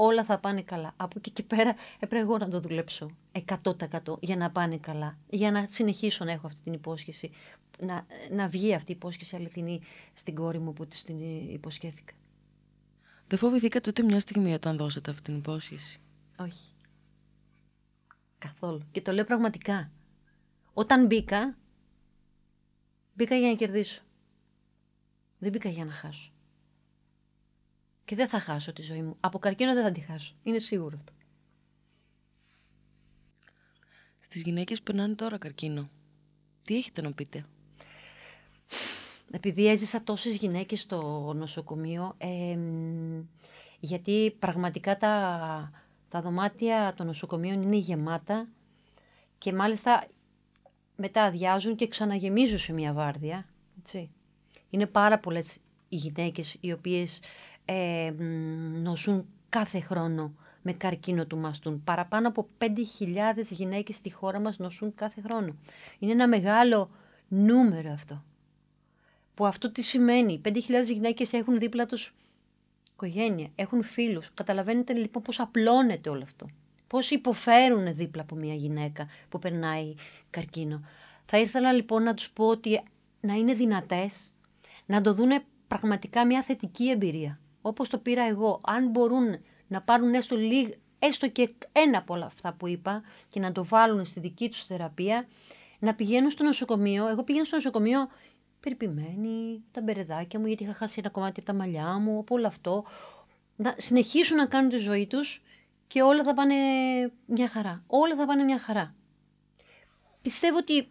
όλα 0.00 0.24
θα 0.24 0.38
πάνε 0.38 0.62
καλά. 0.62 0.92
Από 0.96 1.14
εκεί 1.16 1.30
και 1.30 1.42
πέρα 1.42 1.74
έπρεπε 1.94 2.18
εγώ 2.18 2.38
να 2.38 2.48
το 2.48 2.60
δουλέψω 2.60 3.10
100% 3.62 4.18
για 4.20 4.36
να 4.36 4.50
πάνε 4.50 4.76
καλά. 4.76 5.18
Για 5.30 5.50
να 5.50 5.66
συνεχίσω 5.68 6.24
να 6.24 6.32
έχω 6.32 6.46
αυτή 6.46 6.60
την 6.60 6.72
υπόσχεση. 6.72 7.30
Να, 7.80 8.06
να 8.30 8.48
βγει 8.48 8.74
αυτή 8.74 8.92
η 8.92 8.94
υπόσχεση 8.94 9.36
αληθινή 9.36 9.80
στην 10.12 10.34
κόρη 10.34 10.58
μου 10.58 10.72
που 10.72 10.86
της 10.86 11.04
την 11.04 11.18
υποσχέθηκα. 11.52 12.12
Δεν 13.26 13.38
φοβηθήκατε 13.38 13.90
ούτε 13.90 14.02
μια 14.02 14.20
στιγμή 14.20 14.54
όταν 14.54 14.76
δώσατε 14.76 15.10
αυτή 15.10 15.22
την 15.22 15.36
υπόσχεση. 15.36 16.00
Όχι. 16.38 16.68
Καθόλου. 18.38 18.82
Και 18.90 19.02
το 19.02 19.12
λέω 19.12 19.24
πραγματικά. 19.24 19.90
Όταν 20.72 21.06
μπήκα, 21.06 21.56
μπήκα 23.14 23.36
για 23.36 23.48
να 23.48 23.54
κερδίσω. 23.54 24.02
Δεν 25.38 25.50
μπήκα 25.50 25.68
για 25.68 25.84
να 25.84 25.92
χάσω. 25.92 26.32
Και 28.08 28.16
δεν 28.16 28.28
θα 28.28 28.40
χάσω 28.40 28.72
τη 28.72 28.82
ζωή 28.82 29.02
μου. 29.02 29.16
Από 29.20 29.38
καρκίνο 29.38 29.74
δεν 29.74 29.82
θα 29.82 29.90
τη 29.90 30.00
χάσω. 30.00 30.34
Είναι 30.42 30.58
σίγουρο 30.58 30.94
αυτό. 30.94 31.12
Στις 34.20 34.42
γυναίκες 34.42 34.78
που 34.78 34.84
περνάνε 34.84 35.14
τώρα 35.14 35.38
καρκίνο, 35.38 35.88
τι 36.62 36.76
έχετε 36.76 37.00
να 37.00 37.12
πείτε; 37.12 37.44
Επειδή 39.30 39.68
έζησα 39.68 40.02
τόσες 40.02 40.36
γυναίκες 40.36 40.80
στο 40.80 41.32
νοσοκομείο, 41.36 42.16
γιατί 43.80 44.36
πραγματικά 44.38 44.96
τα, 44.96 45.70
τα 46.08 46.22
δωμάτια 46.22 46.94
των 46.96 47.06
νοσοκομείων 47.06 47.62
είναι 47.62 47.76
γεμάτα 47.76 48.48
και 49.38 49.52
μάλιστα 49.52 50.06
μετά 50.96 51.22
αδειάζουν 51.22 51.76
και 51.76 51.88
ξαναγεμίζουν 51.88 52.58
σε 52.58 52.72
μια 52.72 52.92
βάρδια. 52.92 53.46
Έτσι. 53.78 54.10
Είναι 54.70 54.86
πάρα 54.86 55.18
πολλές 55.18 55.60
οι 55.88 55.96
γυναίκες 55.96 56.56
οι 56.60 56.72
οποίες 56.72 57.20
ε, 57.70 58.10
νοσούν 58.82 59.26
κάθε 59.48 59.80
χρόνο 59.80 60.34
με 60.62 60.72
καρκίνο 60.72 61.26
του 61.26 61.36
μαστούν. 61.36 61.84
Παραπάνω 61.84 62.28
από 62.28 62.48
5.000 62.58 62.68
γυναίκες 63.50 63.96
στη 63.96 64.12
χώρα 64.12 64.40
μας 64.40 64.58
νοσούν 64.58 64.94
κάθε 64.94 65.20
χρόνο. 65.20 65.56
Είναι 65.98 66.12
ένα 66.12 66.28
μεγάλο 66.28 66.90
νούμερο 67.28 67.92
αυτό. 67.92 68.22
Που 69.34 69.46
αυτό 69.46 69.72
τι 69.72 69.82
σημαίνει; 69.82 70.40
5.000 70.44 70.52
γυναίκες 70.84 71.32
έχουν 71.32 71.58
δίπλα 71.58 71.86
τους 71.86 72.14
οικογένεια, 72.92 73.48
έχουν 73.54 73.82
φίλους. 73.82 74.34
Καταλαβαίνετε 74.34 74.92
λοιπόν 74.92 75.22
πώς 75.22 75.40
απλώνεται 75.40 76.10
όλο 76.10 76.22
αυτό. 76.22 76.46
Πώς 76.86 77.10
υποφέρουν 77.10 77.94
δίπλα 77.94 78.22
από 78.22 78.34
μια 78.34 78.54
γυναίκα 78.54 79.06
που 79.28 79.38
περνάει 79.38 79.94
καρκίνο. 80.30 80.80
Θα 81.24 81.38
ήθελα 81.38 81.72
λοιπόν 81.72 82.02
να 82.02 82.14
τους 82.14 82.30
πω 82.30 82.46
ότι 82.46 82.82
να 83.20 83.34
είναι 83.34 83.52
δυνατές, 83.52 84.34
να 84.86 85.00
το 85.00 85.14
δούνε 85.14 85.44
πραγματικά 85.68 86.26
μια 86.26 86.42
θετική 86.42 86.90
εμπειρία 86.90 87.40
όπως 87.68 87.88
το 87.88 87.98
πήρα 87.98 88.22
εγώ, 88.22 88.60
αν 88.64 88.88
μπορούν 88.88 89.38
να 89.66 89.82
πάρουν 89.82 90.14
έστω 90.14 90.36
έστω 90.98 91.28
και 91.28 91.54
ένα 91.72 91.98
από 91.98 92.14
όλα 92.14 92.26
αυτά 92.26 92.52
που 92.52 92.66
είπα 92.66 93.02
και 93.28 93.40
να 93.40 93.52
το 93.52 93.64
βάλουν 93.64 94.04
στη 94.04 94.20
δική 94.20 94.48
τους 94.48 94.62
θεραπεία, 94.64 95.26
να 95.78 95.94
πηγαίνουν 95.94 96.30
στο 96.30 96.44
νοσοκομείο. 96.44 97.08
Εγώ 97.08 97.24
πήγαινα 97.24 97.44
στο 97.44 97.56
νοσοκομείο 97.56 98.08
περιποιημένη, 98.60 99.62
τα 99.70 99.82
μπερεδάκια 99.82 100.38
μου, 100.40 100.46
γιατί 100.46 100.62
είχα 100.62 100.72
χάσει 100.72 100.96
ένα 100.98 101.10
κομμάτι 101.10 101.40
από 101.40 101.52
τα 101.52 101.54
μαλλιά 101.56 101.98
μου, 101.98 102.18
από 102.18 102.34
όλο 102.34 102.46
αυτό. 102.46 102.84
Να 103.56 103.74
συνεχίσουν 103.76 104.36
να 104.36 104.46
κάνουν 104.46 104.70
τη 104.70 104.76
ζωή 104.76 105.06
τους 105.06 105.42
και 105.86 106.02
όλα 106.02 106.24
θα 106.24 106.34
πάνε 106.34 106.54
μια 107.26 107.48
χαρά. 107.48 107.82
Όλα 107.86 108.16
θα 108.16 108.26
πάνε 108.26 108.42
μια 108.42 108.58
χαρά. 108.58 108.94
Πιστεύω 110.22 110.56
ότι 110.56 110.88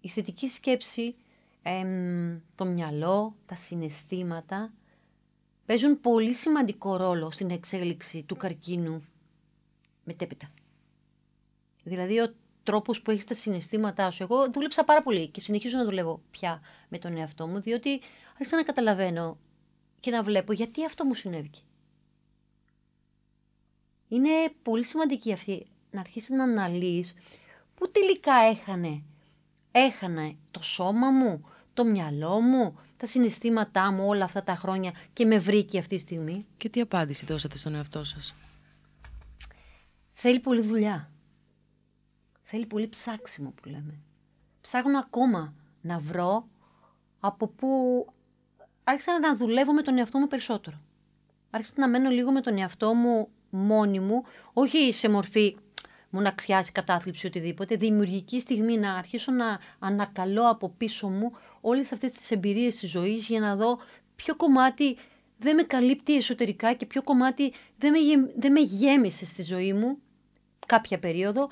η 0.00 0.08
θετική 0.08 0.48
σκέψη, 0.48 1.14
το 2.54 2.64
μυαλό, 2.64 3.36
τα 3.46 3.54
συναισθήματα 3.54 4.72
παίζουν 5.66 6.00
πολύ 6.00 6.34
σημαντικό 6.34 6.96
ρόλο 6.96 7.30
στην 7.30 7.50
εξέλιξη 7.50 8.22
του 8.22 8.36
καρκίνου 8.36 9.04
μετέπειτα. 10.04 10.50
Δηλαδή 11.84 12.20
ο 12.20 12.34
τρόπος 12.62 13.02
που 13.02 13.10
έχεις 13.10 13.24
τα 13.24 13.34
συναισθήματά 13.34 14.10
σου. 14.10 14.22
Εγώ 14.22 14.50
δούλεψα 14.50 14.84
πάρα 14.84 15.02
πολύ 15.02 15.28
και 15.28 15.40
συνεχίζω 15.40 15.78
να 15.78 15.84
δουλεύω 15.84 16.22
πια 16.30 16.60
με 16.88 16.98
τον 16.98 17.16
εαυτό 17.16 17.46
μου, 17.46 17.60
διότι 17.60 18.00
άρχισα 18.30 18.56
να 18.56 18.62
καταλαβαίνω 18.62 19.38
και 20.00 20.10
να 20.10 20.22
βλέπω 20.22 20.52
γιατί 20.52 20.84
αυτό 20.84 21.04
μου 21.04 21.14
συνέβη. 21.14 21.50
Είναι 24.08 24.30
πολύ 24.62 24.84
σημαντική 24.84 25.32
αυτή 25.32 25.66
να 25.90 26.00
αρχίσεις 26.00 26.30
να 26.30 26.42
αναλύεις 26.42 27.14
που 27.74 27.90
τελικά 27.90 28.34
έχανε. 28.34 29.02
Έχανε 29.70 30.36
το 30.50 30.62
σώμα 30.62 31.10
μου, 31.10 31.44
το 31.78 31.84
μυαλό 31.84 32.40
μου, 32.40 32.78
τα 32.96 33.06
συναισθήματά 33.06 33.92
μου 33.92 34.06
όλα 34.06 34.24
αυτά 34.24 34.42
τα 34.42 34.54
χρόνια 34.54 34.92
και 35.12 35.24
με 35.26 35.38
βρήκε 35.38 35.78
αυτή 35.78 35.96
τη 35.96 36.00
στιγμή. 36.00 36.46
Και 36.56 36.68
τι 36.68 36.80
απάντηση 36.80 37.26
δώσατε 37.26 37.58
στον 37.58 37.74
εαυτό 37.74 38.04
σας; 38.04 38.34
Θέλει 40.08 40.40
πολύ 40.40 40.60
δουλειά. 40.60 41.10
Θέλει 42.42 42.66
πολύ 42.66 42.88
ψάξιμο 42.88 43.50
που 43.50 43.68
λέμε. 43.68 44.00
Ψάχνω 44.60 44.98
ακόμα 44.98 45.54
να 45.80 45.98
βρω 45.98 46.48
από 47.20 47.46
πού 47.48 47.68
άρχισα 48.84 49.18
να 49.20 49.36
δουλεύω 49.36 49.72
με 49.72 49.82
τον 49.82 49.98
εαυτό 49.98 50.18
μου 50.18 50.26
περισσότερο. 50.26 50.80
Άρχισα 51.50 51.74
να 51.76 51.88
μένω 51.88 52.10
λίγο 52.10 52.32
με 52.32 52.40
τον 52.40 52.58
εαυτό 52.58 52.94
μου 52.94 53.28
μόνη 53.50 54.00
μου, 54.00 54.24
όχι 54.52 54.92
σε 54.92 55.08
μορφή 55.08 55.56
μοναξιάς, 56.10 56.72
κατάθλιψη, 56.72 57.26
οτιδήποτε, 57.26 57.76
δημιουργική 57.76 58.40
στιγμή 58.40 58.78
να 58.78 58.94
αρχίσω 58.94 59.32
να 59.32 59.58
ανακαλώ 59.78 60.48
από 60.48 60.68
πίσω 60.68 61.08
μου 61.08 61.32
όλες 61.60 61.92
αυτές 61.92 62.12
τις 62.12 62.30
εμπειρίες 62.30 62.76
της 62.76 62.90
ζωής 62.90 63.26
για 63.26 63.40
να 63.40 63.56
δω 63.56 63.78
ποιο 64.16 64.36
κομμάτι 64.36 64.96
δεν 65.38 65.54
με 65.54 65.62
καλύπτει 65.62 66.16
εσωτερικά 66.16 66.72
και 66.72 66.86
ποιο 66.86 67.02
κομμάτι 67.02 67.52
δεν 67.78 67.92
με, 67.92 68.32
δεν 68.36 68.52
με 68.52 68.60
γέμισε 68.60 69.24
στη 69.24 69.42
ζωή 69.42 69.72
μου 69.72 69.98
κάποια 70.66 70.98
περίοδο 70.98 71.48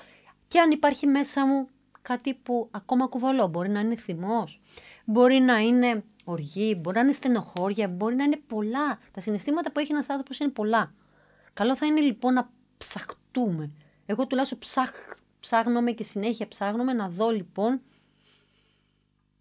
και 0.48 0.60
αν 0.60 0.70
υπάρχει 0.70 1.06
μέσα 1.06 1.46
μου 1.46 1.68
κάτι 2.02 2.34
που 2.34 2.68
ακόμα 2.70 3.06
κουβαλώ. 3.06 3.46
Μπορεί 3.46 3.68
να 3.68 3.80
είναι 3.80 3.96
θυμός, 3.96 4.60
μπορεί 5.04 5.38
να 5.38 5.58
είναι 5.58 6.04
οργή, 6.24 6.78
μπορεί 6.80 6.96
να 6.96 7.02
είναι 7.02 7.12
στενοχώρια, 7.12 7.88
μπορεί 7.88 8.14
να 8.14 8.24
είναι 8.24 8.40
πολλά. 8.46 8.98
Τα 9.10 9.20
συναισθήματα 9.20 9.72
που 9.72 9.80
έχει 9.80 9.92
ένας 9.92 10.08
άνθρωπος 10.08 10.38
είναι 10.38 10.50
πολλά. 10.50 10.94
Καλό 11.52 11.76
θα 11.76 11.86
είναι 11.86 12.00
λοιπόν 12.00 12.32
να 12.32 12.50
ψαχτούμε. 12.76 13.70
Εγώ 14.06 14.26
τουλάχιστον 14.26 14.58
ψάχ, 14.58 14.90
ψάχνομαι 15.40 15.90
και 15.92 16.04
συνέχεια 16.04 16.48
ψάχνομαι 16.48 16.92
να 16.92 17.08
δω 17.08 17.30
λοιπόν 17.30 17.80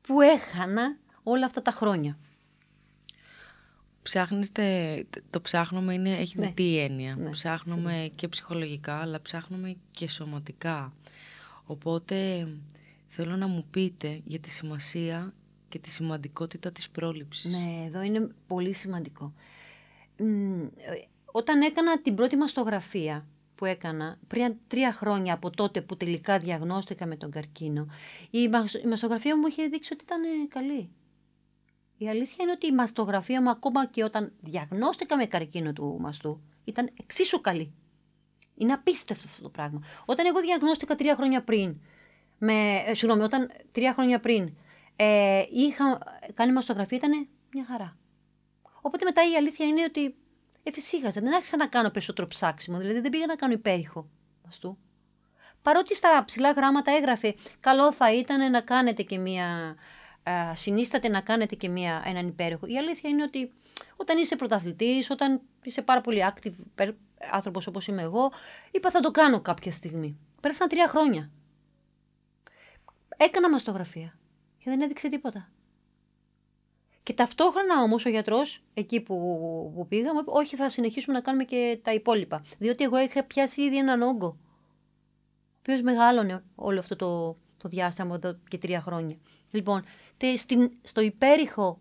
που 0.07 0.21
έχανα 0.21 0.97
όλα 1.23 1.45
αυτά 1.45 1.61
τα 1.61 1.71
χρόνια. 1.71 2.17
Ψάχνεστε, 4.01 5.05
το 5.29 5.41
ψάχνουμε 5.41 5.93
είναι, 5.93 6.11
έχει 6.11 6.39
ναι. 6.39 6.51
δει 6.55 6.77
έννοια. 6.77 7.15
Ναι, 7.15 7.29
ψάχνουμε 7.29 8.11
και 8.15 8.27
ψυχολογικά, 8.27 8.95
αλλά 8.95 9.21
ψάχνουμε 9.21 9.75
και 9.91 10.09
σωματικά. 10.09 10.93
Οπότε 11.65 12.47
θέλω 13.07 13.35
να 13.35 13.47
μου 13.47 13.65
πείτε 13.71 14.21
για 14.23 14.39
τη 14.39 14.49
σημασία 14.49 15.33
και 15.69 15.79
τη 15.79 15.89
σημαντικότητα 15.89 16.71
της 16.71 16.89
πρόληψης. 16.89 17.51
Ναι, 17.51 17.85
εδώ 17.85 18.01
είναι 18.01 18.29
πολύ 18.47 18.73
σημαντικό. 18.73 19.33
Όταν 21.31 21.61
έκανα 21.61 22.01
την 22.01 22.15
πρώτη 22.15 22.35
μαστογραφία 22.35 23.25
που 23.55 23.65
έκανα 23.65 24.19
πριν 24.27 24.55
τρία 24.67 24.93
χρόνια 24.93 25.33
από 25.33 25.49
τότε 25.49 25.81
που 25.81 25.97
τελικά 25.97 26.37
διαγνώστηκα 26.37 27.05
με 27.05 27.15
τον 27.15 27.31
καρκίνο, 27.31 27.87
η, 28.29 28.49
μαστογραφία 28.87 29.37
μου 29.37 29.47
είχε 29.47 29.67
δείξει 29.67 29.93
ότι 29.93 30.03
ήταν 30.03 30.47
καλή. 30.47 30.89
Η 31.97 32.09
αλήθεια 32.09 32.37
είναι 32.39 32.51
ότι 32.51 32.67
η 32.67 32.71
μαστογραφία 32.71 33.41
μου 33.41 33.49
ακόμα 33.49 33.85
και 33.85 34.03
όταν 34.03 34.33
διαγνώστηκα 34.39 35.17
με 35.17 35.25
καρκίνο 35.25 35.73
του 35.73 35.97
μαστού 35.99 36.41
ήταν 36.63 36.89
εξίσου 36.99 37.41
καλή. 37.41 37.73
Είναι 38.55 38.73
απίστευτο 38.73 39.23
αυτό 39.27 39.41
το 39.43 39.49
πράγμα. 39.49 39.81
Όταν 40.05 40.25
εγώ 40.25 40.39
διαγνώστηκα 40.39 40.95
τρία 40.95 41.15
χρόνια 41.15 41.43
πριν, 41.43 41.81
με, 42.37 42.83
ε, 42.85 42.93
συγγνώμη, 42.93 43.23
όταν 43.23 43.51
τρία 43.71 43.93
χρόνια 43.93 44.19
πριν 44.19 44.53
ε, 44.95 45.43
είχα 45.51 45.99
κάνει 46.33 46.51
μαστογραφία 46.51 46.97
ήταν 46.97 47.27
μια 47.53 47.65
χαρά. 47.65 47.97
Οπότε 48.81 49.05
μετά 49.05 49.29
η 49.31 49.35
αλήθεια 49.35 49.65
είναι 49.65 49.83
ότι 49.83 50.15
εφησύχασα. 50.69 51.21
Δεν 51.21 51.35
άρχισα 51.35 51.57
να 51.57 51.67
κάνω 51.67 51.89
περισσότερο 51.89 52.27
ψάξιμο. 52.27 52.77
Δηλαδή 52.77 52.99
δεν 52.99 53.11
πήγα 53.11 53.25
να 53.25 53.35
κάνω 53.35 53.53
υπέρηχο 53.53 54.09
μαστού. 54.43 54.77
Παρότι 55.61 55.95
στα 55.95 56.23
ψηλά 56.25 56.51
γράμματα 56.51 56.91
έγραφε 56.91 57.35
καλό 57.59 57.91
θα 57.91 58.13
ήταν 58.13 58.51
να 58.51 58.61
κάνετε 58.61 59.03
και 59.03 59.17
μία. 59.17 59.75
Α, 60.29 60.55
συνίσταται 60.55 61.07
να 61.07 61.21
κάνετε 61.21 61.55
και 61.55 61.69
μία, 61.69 62.03
έναν 62.05 62.27
υπέρηχο. 62.27 62.65
Η 62.67 62.77
αλήθεια 62.77 63.09
είναι 63.09 63.23
ότι 63.23 63.53
όταν 63.95 64.17
είσαι 64.17 64.35
πρωταθλητής, 64.35 65.09
όταν 65.09 65.41
είσαι 65.63 65.81
πάρα 65.81 66.01
πολύ 66.01 66.25
active 66.33 66.53
άνθρωπος 67.31 67.67
όπως 67.67 67.87
είμαι 67.87 68.01
εγώ, 68.01 68.31
είπα 68.71 68.91
θα 68.91 68.99
το 68.99 69.11
κάνω 69.11 69.41
κάποια 69.41 69.71
στιγμή. 69.71 70.17
Πέρασαν 70.41 70.67
τρία 70.67 70.87
χρόνια. 70.87 71.31
Έκανα 73.17 73.49
μαστογραφία 73.49 74.17
και 74.57 74.69
δεν 74.69 74.81
έδειξε 74.81 75.09
τίποτα. 75.09 75.49
Και 77.05 77.13
ταυτόχρονα 77.13 77.81
όμως 77.81 78.05
ο 78.05 78.09
γιατρός, 78.09 78.63
εκεί 78.73 79.01
που, 79.01 79.15
που 79.75 79.87
πήγα, 79.87 80.13
μου 80.13 80.19
είπε: 80.19 80.31
Όχι, 80.33 80.55
θα 80.55 80.69
συνεχίσουμε 80.69 81.15
να 81.15 81.21
κάνουμε 81.21 81.43
και 81.43 81.79
τα 81.81 81.93
υπόλοιπα. 81.93 82.43
Διότι 82.57 82.83
εγώ 82.83 82.99
είχα 82.99 83.23
πιάσει 83.23 83.61
ήδη 83.61 83.77
έναν 83.77 84.01
όγκο. 84.01 84.27
Ο 84.27 85.57
οποίος 85.59 85.81
μεγάλωνε 85.81 86.43
όλο 86.55 86.79
αυτό 86.79 86.95
το, 86.95 87.37
το 87.57 87.69
διάστημα 87.69 88.15
εδώ 88.15 88.37
και 88.47 88.57
τρία 88.57 88.81
χρόνια. 88.81 89.17
Λοιπόν, 89.51 89.83
τε, 90.17 90.35
στην, 90.35 90.71
στο 90.83 91.01
υπέρηχο, 91.01 91.79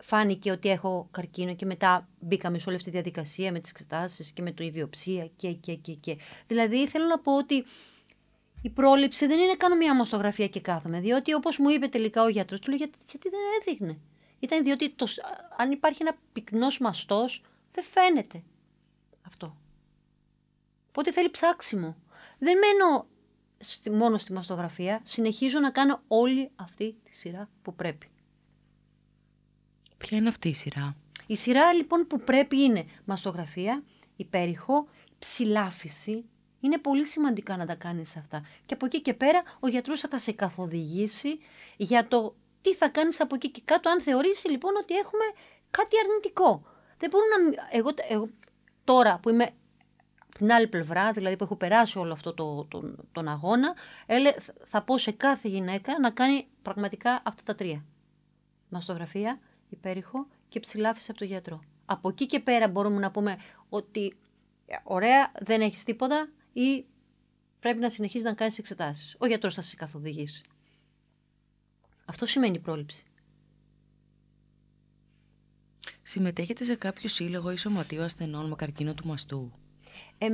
φάνηκε 0.00 0.50
ότι 0.50 0.68
έχω 0.68 1.08
καρκίνο 1.10 1.54
και 1.54 1.66
μετά 1.66 2.08
μπήκαμε 2.20 2.58
σε 2.58 2.64
όλη 2.68 2.76
αυτή 2.76 2.90
τη 2.90 2.94
διαδικασία 2.94 3.52
με 3.52 3.58
τις 3.58 3.70
εξετάσεις 3.70 4.32
και 4.32 4.42
με 4.42 4.52
το 4.52 4.64
ιδιοψία 4.64 5.30
και, 5.36 5.52
και, 5.52 5.74
και, 5.74 5.92
και. 5.92 6.16
Δηλαδή 6.46 6.88
θέλω 6.88 7.06
να 7.06 7.18
πω 7.18 7.36
ότι 7.36 7.64
η 8.64 8.70
πρόληψη 8.70 9.26
δεν 9.26 9.38
είναι 9.38 9.54
κάνω 9.54 9.76
μια 9.76 9.94
μαστογραφία 9.94 10.48
και 10.48 10.60
κάθομαι. 10.60 11.00
Διότι 11.00 11.34
όπως 11.34 11.58
μου 11.58 11.68
είπε 11.68 11.86
τελικά 11.88 12.22
ο 12.22 12.28
γιατρός, 12.28 12.60
του 12.60 12.68
λέει 12.68 12.78
γιατί, 12.78 12.98
γιατί 13.10 13.28
δεν 13.28 13.40
έδειχνε. 13.60 13.98
Ήταν 14.38 14.62
διότι 14.62 14.92
το, 14.94 15.06
αν 15.56 15.70
υπάρχει 15.70 16.02
ένα 16.02 16.16
πυκνός 16.32 16.78
μαστός, 16.78 17.42
δεν 17.72 17.84
φαίνεται 17.84 18.42
αυτό. 19.26 19.56
Οπότε 20.88 21.12
θέλει 21.12 21.30
ψάξιμο. 21.30 21.96
Δεν 22.38 22.58
μένω 22.58 23.06
μόνο 23.98 24.18
στη 24.18 24.32
μαστογραφία, 24.32 25.00
συνεχίζω 25.02 25.60
να 25.60 25.70
κάνω 25.70 26.02
όλη 26.08 26.50
αυτή 26.56 26.96
τη 27.02 27.16
σειρά 27.16 27.48
που 27.62 27.74
πρέπει. 27.74 28.08
Ποια 29.96 30.18
είναι 30.18 30.28
αυτή 30.28 30.48
η 30.48 30.54
σειρά; 30.54 30.96
Η 31.26 31.36
σειρά 31.36 31.72
λοιπόν 31.72 32.06
που 32.06 32.20
πρέπει 32.20 32.60
είναι 32.60 32.84
μαστογραφία, 33.04 33.82
υπέρηχο, 34.16 34.88
ψηλάφιση, 35.18 36.24
είναι 36.64 36.78
πολύ 36.78 37.04
σημαντικά 37.04 37.56
να 37.56 37.66
τα 37.66 37.74
κάνεις 37.74 38.16
αυτά. 38.16 38.42
Και 38.66 38.74
από 38.74 38.86
εκεί 38.86 39.00
και 39.00 39.14
πέρα 39.14 39.42
ο 39.60 39.68
γιατρός 39.68 40.00
θα 40.00 40.18
σε 40.18 40.32
καθοδηγήσει 40.32 41.38
για 41.76 42.08
το 42.08 42.34
τι 42.60 42.74
θα 42.74 42.88
κάνεις 42.88 43.20
από 43.20 43.34
εκεί 43.34 43.50
και 43.50 43.62
κάτω 43.64 43.88
αν 43.90 44.00
θεωρήσει 44.00 44.50
λοιπόν 44.50 44.76
ότι 44.76 44.94
έχουμε 44.94 45.24
κάτι 45.70 45.96
αρνητικό. 46.04 46.62
Δεν 46.98 47.10
μπορούν 47.10 47.28
να... 47.28 47.66
Εγώ, 47.70 47.90
εγώ 48.08 48.28
τώρα 48.84 49.18
που 49.18 49.28
είμαι 49.28 49.50
την 50.38 50.52
άλλη 50.52 50.68
πλευρά, 50.68 51.12
δηλαδή 51.12 51.36
που 51.36 51.44
έχω 51.44 51.56
περάσει 51.56 51.98
όλο 51.98 52.12
αυτό 52.12 52.34
το, 52.34 52.64
τον, 52.64 53.08
τον 53.12 53.28
αγώνα, 53.28 53.74
έλε, 54.06 54.32
θα 54.64 54.82
πω 54.82 54.98
σε 54.98 55.12
κάθε 55.12 55.48
γυναίκα 55.48 55.98
να 56.00 56.10
κάνει 56.10 56.46
πραγματικά 56.62 57.22
αυτά 57.24 57.42
τα 57.44 57.54
τρία. 57.54 57.84
Μαστογραφία, 58.68 59.38
υπέρηχο 59.68 60.26
και 60.48 60.60
ψηλάφιση 60.60 61.10
από 61.10 61.18
τον 61.18 61.28
γιατρό. 61.28 61.60
Από 61.86 62.08
εκεί 62.08 62.26
και 62.26 62.40
πέρα 62.40 62.68
μπορούμε 62.68 62.98
να 62.98 63.10
πούμε 63.10 63.36
ότι 63.68 64.16
ε, 64.66 64.76
ωραία, 64.82 65.32
δεν 65.40 65.60
έχεις 65.60 65.84
τίποτα, 65.84 66.28
ή 66.54 66.84
πρέπει 67.60 67.78
να 67.78 67.88
συνεχίσει 67.88 68.24
να 68.24 68.34
κάνεις 68.34 68.58
εξετάσεις. 68.58 69.16
Ο 69.18 69.26
γιατρός 69.26 69.54
θα 69.54 69.62
σε 69.62 69.76
καθοδηγήσει. 69.76 70.42
Αυτό 72.04 72.26
σημαίνει 72.26 72.58
πρόληψη. 72.58 73.04
Συμμετέχετε 76.02 76.64
σε 76.64 76.74
κάποιο 76.74 77.08
σύλλογο 77.08 77.50
ή 77.50 77.56
σωματείο 77.56 78.04
ασθενών 78.04 78.48
με 78.48 78.54
καρκίνο 78.54 78.94
του 78.94 79.06
μαστού; 79.06 79.52
Ε, 80.18 80.28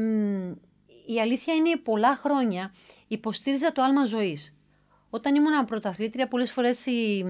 η 1.07 1.21
αλήθεια 1.21 1.55
είναι 1.55 1.77
πολλά 1.77 2.17
χρόνια 2.17 2.75
υποστήριζα 3.09 3.73
το 3.73 3.83
άλμα 3.83 4.05
ζωής. 4.05 4.55
Όταν 5.11 5.35
ήμουν 5.35 5.65
πρωταθλήτρια, 5.65 6.29
πολλές 6.29 6.53
φορές 6.53 6.87
η 6.87 7.25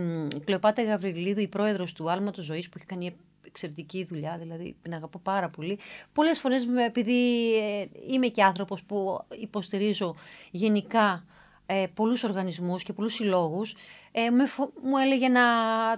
Κλεοπάτα 0.44 0.82
Γαβριλίδου, 0.82 1.40
η 1.40 1.48
πρόεδρος 1.48 1.92
του 1.92 2.10
άλματος 2.10 2.44
ζωής, 2.44 2.68
που 2.68 2.74
έχει 2.76 2.86
κάνει 2.86 3.16
εξαιρετική 3.46 4.04
δουλειά, 4.04 4.38
δηλαδή 4.38 4.76
την 4.82 4.94
αγαπώ 4.94 5.18
πάρα 5.18 5.48
πολύ. 5.48 5.78
Πολλές 6.12 6.40
φορές 6.40 6.68
επειδή 6.86 7.52
ε, 7.56 7.86
είμαι 8.08 8.26
και 8.26 8.42
άνθρωπος 8.42 8.84
που 8.84 9.18
υποστηρίζω 9.40 10.14
γενικά 10.50 11.24
ε, 11.66 11.86
πολλούς 11.94 12.24
οργανισμούς 12.24 12.82
και 12.82 12.92
πολλούς 12.92 13.14
συλλόγους, 13.14 13.76
ε, 14.12 14.30
μου 14.82 14.96
έλεγε 15.02 15.28
να 15.28 15.42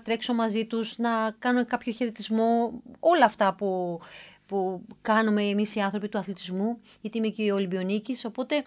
τρέξω 0.03 0.35
μαζί 0.35 0.67
τους, 0.67 0.99
να 0.99 1.31
κάνω 1.39 1.67
κάποιο 1.67 1.93
χαιρετισμό, 1.93 2.83
όλα 3.01 3.25
αυτά 3.25 3.55
που, 3.55 4.01
που 4.47 4.83
κάνουμε 5.03 5.43
εμείς 5.43 5.75
οι 5.75 5.81
άνθρωποι 5.81 6.09
του 6.09 6.19
αθλητισμού, 6.19 6.81
γιατί 7.01 7.19
είμαι 7.19 7.29
και 7.29 7.43
η 7.43 7.51
Ολυμπιονίκης, 7.51 8.25
οπότε 8.25 8.65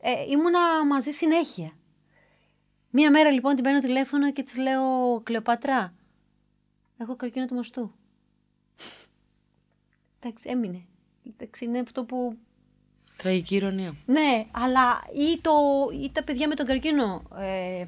ε, 0.00 0.10
ήμουνα 0.30 0.86
μαζί 0.86 1.10
συνέχεια. 1.10 1.72
Μία 2.90 3.10
μέρα 3.10 3.30
λοιπόν 3.30 3.54
την 3.54 3.64
παίρνω 3.64 3.80
τηλέφωνο 3.80 4.32
και 4.32 4.42
της 4.42 4.56
λέω 4.56 5.20
«Κλεοπατρά, 5.22 5.94
έχω 6.98 7.16
καρκίνο 7.16 7.46
του 7.46 7.54
μοστού». 7.54 7.94
Εντάξει, 10.20 10.48
έμεινε. 10.50 10.82
Εντάξει, 11.26 11.64
είναι 11.64 11.78
αυτό 11.78 12.04
που 12.04 12.36
Τραγική 13.22 13.54
ηρωνία. 13.54 13.94
Ναι, 14.06 14.44
αλλά 14.50 15.02
ή, 15.14 15.40
το, 15.40 15.52
ή 16.02 16.10
τα 16.12 16.24
παιδιά 16.24 16.48
με 16.48 16.54
τον 16.54 16.66
καρκίνο, 16.66 17.22
ε, 17.38 17.84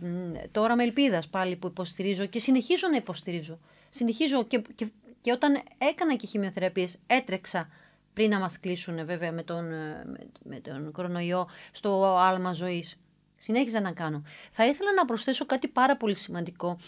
το 0.52 0.60
όραμα 0.60 0.82
ελπίδας 0.82 1.28
πάλι 1.28 1.56
που 1.56 1.66
υποστηρίζω 1.66 2.26
και 2.26 2.38
συνεχίζω 2.38 2.88
να 2.88 2.96
υποστηρίζω. 2.96 3.58
Συνεχίζω 3.90 4.44
και, 4.44 4.62
και, 4.74 4.86
και 5.20 5.32
όταν 5.32 5.62
έκανα 5.78 6.16
και 6.16 6.26
χημειοθεραπείες 6.26 6.98
έτρεξα 7.06 7.68
πριν 8.12 8.30
να 8.30 8.38
μας 8.38 8.60
κλείσουν 8.60 9.04
βέβαια 9.04 9.32
με 9.32 9.42
τον, 9.42 9.72
ε, 9.72 10.04
με, 10.06 10.30
με 10.42 10.60
τον 10.60 10.92
κορονοϊό 10.92 11.48
στο 11.72 12.16
άλμα 12.16 12.52
ζωής. 12.52 12.96
Συνέχιζα 13.36 13.80
να 13.80 13.92
κάνω. 13.92 14.22
Θα 14.50 14.66
ήθελα 14.66 14.92
να 14.92 15.04
προσθέσω 15.04 15.46
κάτι 15.46 15.68
πάρα 15.68 15.96
πολύ 15.96 16.14
σημαντικό. 16.14 16.78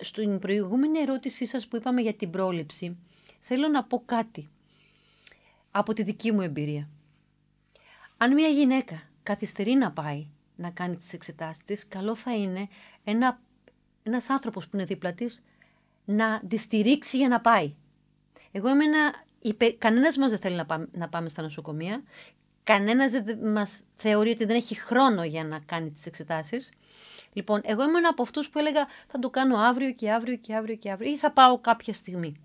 Στην 0.00 0.38
προηγούμενη 0.38 0.98
ερώτησή 0.98 1.46
σας 1.46 1.66
που 1.68 1.76
είπαμε 1.76 2.00
για 2.00 2.14
την 2.14 2.30
πρόληψη, 2.30 2.96
θέλω 3.38 3.68
να 3.68 3.84
πω 3.84 4.02
κάτι 4.06 4.48
από 5.76 5.92
τη 5.92 6.02
δική 6.02 6.32
μου 6.32 6.40
εμπειρία. 6.40 6.88
Αν 8.16 8.32
μια 8.32 8.48
γυναίκα 8.48 9.02
καθυστερεί 9.22 9.74
να 9.74 9.92
πάει 9.92 10.26
να 10.56 10.70
κάνει 10.70 10.96
τις 10.96 11.12
εξετάσεις 11.12 11.64
της, 11.64 11.88
καλό 11.88 12.14
θα 12.14 12.36
είναι 12.36 12.68
ένα, 13.04 13.40
ένας 14.02 14.30
άνθρωπος 14.30 14.68
που 14.68 14.76
είναι 14.76 14.84
δίπλα 14.84 15.12
της 15.12 15.42
να 16.04 16.42
τη 16.48 16.56
στηρίξει 16.56 17.16
για 17.16 17.28
να 17.28 17.40
πάει. 17.40 17.74
Εγώ 18.52 18.68
είμαι 18.68 18.84
ένα... 18.84 19.24
Κανένας 19.78 20.16
μας 20.16 20.30
δεν 20.30 20.38
θέλει 20.38 20.56
να 20.56 20.66
πάμε, 20.66 20.88
να 20.92 21.08
πάμε 21.08 21.28
στα 21.28 21.42
νοσοκομεία. 21.42 22.02
Κανένας 22.64 23.12
δεν 23.12 23.38
μας 23.38 23.82
θεωρεί 23.94 24.30
ότι 24.30 24.44
δεν 24.44 24.56
έχει 24.56 24.74
χρόνο 24.74 25.24
για 25.24 25.44
να 25.44 25.58
κάνει 25.58 25.90
τις 25.90 26.06
εξετάσεις. 26.06 26.72
Λοιπόν, 27.32 27.60
εγώ 27.64 27.82
είμαι 27.82 27.98
ένα 27.98 28.08
από 28.08 28.22
αυτούς 28.22 28.50
που 28.50 28.58
έλεγα 28.58 28.86
θα 29.06 29.18
το 29.18 29.30
κάνω 29.30 29.56
αύριο 29.56 29.92
και 29.92 30.12
αύριο 30.12 30.36
και 30.36 30.54
αύριο 30.54 30.76
και 30.76 30.90
αύριο 30.90 31.12
ή 31.12 31.16
θα 31.16 31.32
πάω 31.32 31.58
κάποια 31.58 31.94
στιγμή. 31.94 32.36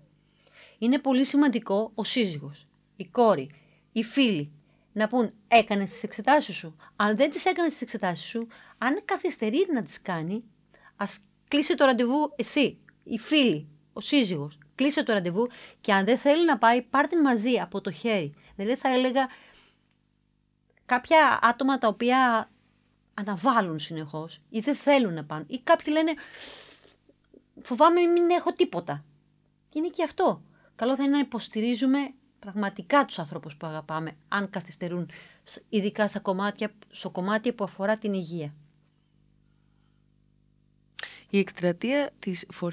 Είναι 0.78 0.98
πολύ 0.98 1.24
σημαντικό 1.24 1.92
ο 1.94 2.04
σύζυγος, 2.04 2.69
η 3.00 3.06
κόρη, 3.06 3.50
οι 3.92 4.02
φίλοι, 4.02 4.52
να 4.92 5.08
πούν 5.08 5.32
έκανες 5.48 5.90
τις 5.90 6.02
εξετάσεις 6.02 6.54
σου. 6.54 6.76
Αν 6.96 7.16
δεν 7.16 7.30
τις 7.30 7.44
έκανες 7.44 7.72
τις 7.72 7.82
εξετάσεις 7.82 8.26
σου, 8.26 8.46
αν 8.78 9.02
καθυστερεί 9.04 9.66
να 9.72 9.82
τις 9.82 10.02
κάνει, 10.02 10.44
ας 10.96 11.24
κλείσει 11.48 11.74
το 11.74 11.84
ραντεβού 11.84 12.32
εσύ, 12.36 12.78
η 13.04 13.18
φίλη, 13.18 13.68
ο 13.92 14.00
σύζυγος. 14.00 14.58
Κλείσε 14.74 15.02
το 15.02 15.12
ραντεβού 15.12 15.48
και 15.80 15.92
αν 15.92 16.04
δεν 16.04 16.18
θέλει 16.18 16.44
να 16.44 16.58
πάει, 16.58 16.82
πάρ 16.82 17.06
την 17.06 17.20
μαζί 17.20 17.58
από 17.60 17.80
το 17.80 17.90
χέρι. 17.90 18.34
Δηλαδή 18.56 18.76
θα 18.76 18.88
έλεγα 18.88 19.28
κάποια 20.86 21.38
άτομα 21.42 21.78
τα 21.78 21.88
οποία 21.88 22.50
αναβάλουν 23.14 23.78
συνεχώς 23.78 24.42
ή 24.48 24.60
δεν 24.60 24.74
θέλουν 24.74 25.14
να 25.14 25.24
πάνε. 25.24 25.44
Ή 25.48 25.60
κάποιοι 25.60 25.94
λένε 25.96 26.14
φοβάμαι 27.62 28.00
μην 28.00 28.30
έχω 28.30 28.52
τίποτα. 28.52 29.04
Και 29.68 29.78
είναι 29.78 29.88
και 29.88 30.02
αυτό. 30.02 30.42
Καλό 30.76 30.96
θα 30.96 31.02
είναι 31.02 31.12
να 31.12 31.18
υποστηρίζουμε 31.18 31.98
πραγματικά 32.40 33.04
τους 33.04 33.18
ανθρώπους 33.18 33.56
που 33.56 33.66
αγαπάμε, 33.66 34.16
αν 34.28 34.50
καθυστερούν, 34.50 35.10
ειδικά 35.68 36.08
στα 36.08 36.20
κομμάτια, 36.20 36.72
στο 36.88 37.10
κομμάτι 37.10 37.52
που 37.52 37.64
αφορά 37.64 37.98
την 37.98 38.12
υγεία. 38.12 38.54
Η 41.30 41.38
εκστρατεία 41.38 42.10
της 42.18 42.48
For 42.60 42.70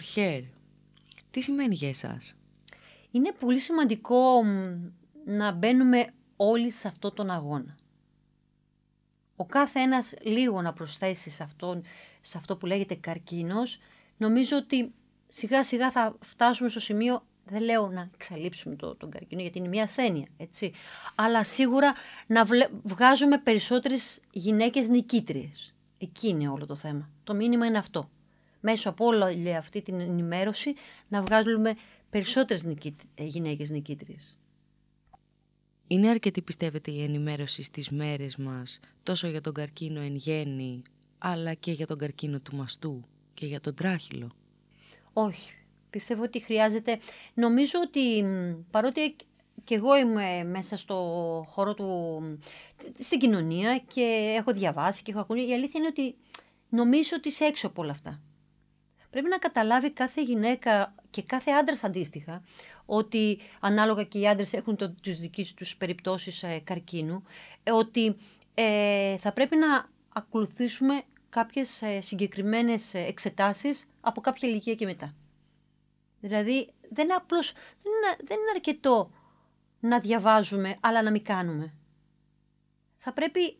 τι 1.31 1.41
σημαίνει 1.41 1.75
για 1.75 1.89
εσάς; 1.89 2.35
Είναι 3.11 3.31
πολύ 3.31 3.59
σημαντικό 3.59 4.43
να 5.25 5.51
μπαίνουμε 5.51 6.13
όλοι 6.35 6.71
σε 6.71 6.87
αυτόν 6.87 7.13
τον 7.13 7.29
αγώνα. 7.29 7.75
Ο 9.35 9.45
κάθε 9.45 9.79
ένας 9.79 10.13
λίγο 10.21 10.61
να 10.61 10.73
προσθέσει 10.73 11.29
σε, 11.29 11.43
αυτόν, 11.43 11.83
σε 12.21 12.37
αυτό 12.37 12.57
που 12.57 12.65
λέγεται 12.65 12.95
καρκίνος, 12.95 13.79
νομίζω 14.17 14.57
ότι 14.57 14.93
σιγά 15.27 15.63
σιγά 15.63 15.91
θα 15.91 16.15
φτάσουμε 16.19 16.69
στο 16.69 16.79
σημείο 16.79 17.26
δεν 17.49 17.61
λέω 17.61 17.87
να 17.87 18.09
εξαλείψουμε 18.13 18.75
το, 18.75 18.95
τον 18.95 19.09
καρκίνο 19.09 19.41
γιατί 19.41 19.57
είναι 19.57 19.67
μια 19.67 19.83
ασθένεια, 19.83 20.27
έτσι. 20.37 20.71
Αλλά 21.15 21.43
σίγουρα 21.43 21.93
να 22.27 22.45
βγάζουμε 22.83 23.37
περισσότερες 23.37 24.21
γυναίκες 24.31 24.89
νικήτριες. 24.89 25.73
Εκεί 25.97 26.27
είναι 26.27 26.49
όλο 26.49 26.65
το 26.65 26.75
θέμα. 26.75 27.09
Το 27.23 27.33
μήνυμα 27.33 27.65
είναι 27.65 27.77
αυτό. 27.77 28.09
Μέσω 28.59 28.89
από 28.89 29.05
όλη 29.05 29.55
αυτή 29.55 29.81
την 29.81 29.99
ενημέρωση 29.99 30.73
να 31.07 31.21
βγάζουμε 31.21 31.75
περισσότερες 32.09 32.63
νικήτ... 32.63 32.99
γυναίκες 33.17 33.69
νικήτριες. 33.69 34.37
Είναι 35.87 36.09
αρκετή 36.09 36.41
πιστεύετε 36.41 36.91
η 36.91 37.03
ενημέρωση 37.03 37.63
στις 37.63 37.89
μέρες 37.89 38.35
μας 38.35 38.79
τόσο 39.03 39.27
για 39.27 39.41
τον 39.41 39.53
καρκίνο 39.53 40.01
εν 40.01 40.15
γέννη 40.15 40.81
αλλά 41.17 41.53
και 41.53 41.71
για 41.71 41.87
τον 41.87 41.97
καρκίνο 41.97 42.39
του 42.39 42.55
μαστού 42.55 43.03
και 43.33 43.45
για 43.45 43.59
τον 43.59 43.75
τράχυλο; 43.75 44.31
Όχι. 45.13 45.51
Πιστεύω 45.97 46.23
ότι 46.23 46.39
χρειάζεται. 46.39 46.99
Νομίζω 47.33 47.79
ότι 47.83 48.25
παρότι 48.71 49.15
και 49.63 49.75
εγώ 49.75 49.97
είμαι 49.97 50.43
μέσα 50.43 50.77
στο 50.77 50.95
χώρο 51.47 51.73
του, 51.73 52.21
στην 52.99 53.19
κοινωνία 53.19 53.77
και 53.77 54.35
έχω 54.37 54.53
διαβάσει 54.53 55.03
και 55.03 55.11
έχω 55.11 55.19
ακούσει, 55.19 55.47
η 55.47 55.53
αλήθεια 55.53 55.79
είναι 55.79 55.87
ότι 55.87 56.15
νομίζω 56.69 57.09
ότι 57.17 57.27
είσαι 57.27 57.45
έξω 57.45 57.67
από 57.67 57.81
όλα 57.81 57.91
αυτά. 57.91 58.21
Πρέπει 59.09 59.29
να 59.29 59.37
καταλάβει 59.37 59.91
κάθε 59.91 60.21
γυναίκα 60.21 60.95
και 61.09 61.21
κάθε 61.21 61.51
άντρας 61.51 61.83
αντίστοιχα 61.83 62.43
ότι 62.85 63.39
ανάλογα 63.59 64.03
και 64.03 64.19
οι 64.19 64.27
άντρες 64.27 64.53
έχουν 64.53 64.75
το, 64.75 64.89
τις 65.01 65.19
δικές 65.19 65.53
τους 65.53 65.77
περιπτώσεις 65.77 66.43
ε, 66.43 66.61
καρκίνου, 66.63 67.23
ε, 67.63 67.71
ότι 67.71 68.15
ε, 68.53 69.17
θα 69.17 69.33
πρέπει 69.33 69.55
να 69.55 69.89
ακολουθήσουμε 70.13 71.03
κάποιες 71.29 71.81
ε, 71.81 72.01
συγκεκριμένες 72.01 72.93
εξετάσεις 72.93 73.89
από 74.01 74.21
κάποια 74.21 74.49
ηλικία 74.49 74.75
και 74.75 74.85
μετά. 74.85 75.15
Δηλαδή 76.27 76.73
δεν 76.89 77.05
είναι 77.05 77.13
απλώς, 77.13 77.53
δεν 77.53 77.91
είναι, 77.91 78.15
δεν 78.23 78.37
είναι 78.39 78.51
αρκετό 78.55 79.11
να 79.79 79.99
διαβάζουμε 79.99 80.77
αλλά 80.79 81.01
να 81.01 81.11
μην 81.11 81.23
κάνουμε. 81.23 81.73
Θα 82.97 83.13
πρέπει 83.13 83.57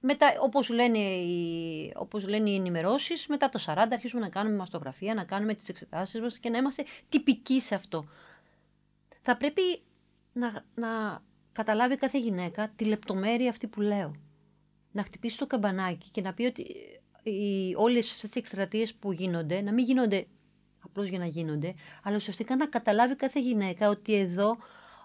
μετά, 0.00 0.32
όπως 0.40 0.68
λένε, 0.68 0.98
οι, 0.98 1.92
όπως 1.96 2.28
λένε 2.28 2.50
οι 2.50 2.54
ενημερώσεις, 2.54 3.26
μετά 3.26 3.48
το 3.48 3.64
40 3.66 3.86
αρχίσουμε 3.92 4.20
να 4.20 4.28
κάνουμε 4.28 4.56
μαστογραφία, 4.56 5.14
να 5.14 5.24
κάνουμε 5.24 5.54
τις 5.54 5.68
εξετάσεις 5.68 6.20
μας 6.20 6.38
και 6.38 6.48
να 6.50 6.58
είμαστε 6.58 6.84
τυπικοί 7.08 7.60
σε 7.60 7.74
αυτό. 7.74 8.08
Θα 9.22 9.36
πρέπει 9.36 9.62
να, 10.32 10.64
να 10.74 11.22
καταλάβει 11.52 11.96
κάθε 11.96 12.18
γυναίκα 12.18 12.72
τη 12.76 12.84
λεπτομέρεια 12.84 13.50
αυτή 13.50 13.66
που 13.66 13.80
λέω. 13.80 14.14
Να 14.92 15.02
χτυπήσει 15.02 15.38
το 15.38 15.46
καμπανάκι 15.46 16.10
και 16.10 16.20
να 16.20 16.34
πει 16.34 16.44
ότι 16.44 16.62
οι, 17.22 17.74
όλες 17.76 18.10
αυτές 18.10 18.30
τις 18.30 18.36
εκστρατείες 18.36 18.94
που 18.94 19.12
γίνονται, 19.12 19.60
να 19.60 19.72
μην 19.72 19.84
γίνονται 19.84 20.26
απλώς 21.00 21.08
για 21.08 21.18
να 21.18 21.26
γίνονται, 21.26 21.74
αλλά 22.02 22.16
ουσιαστικά 22.16 22.56
να 22.56 22.66
καταλάβει 22.66 23.16
κάθε 23.16 23.40
γυναίκα 23.40 23.88
ότι 23.88 24.14
εδώ 24.14 24.56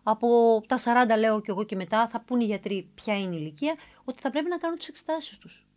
από 0.03 0.61
τα 0.67 0.77
40 1.13 1.17
λέω 1.17 1.41
και 1.41 1.51
εγώ 1.51 1.63
και 1.63 1.75
μετά 1.75 2.07
θα 2.07 2.21
πούν 2.21 2.39
οι 2.39 2.45
γιατροί 2.45 2.91
ποια 2.95 3.17
είναι 3.19 3.35
η 3.35 3.37
ηλικία, 3.41 3.75
ότι 4.03 4.19
θα 4.19 4.29
πρέπει 4.29 4.49
να 4.49 4.57
κάνουν 4.57 4.77
τις 4.77 4.87
εξετάσεις 4.87 5.37
τους. 5.37 5.67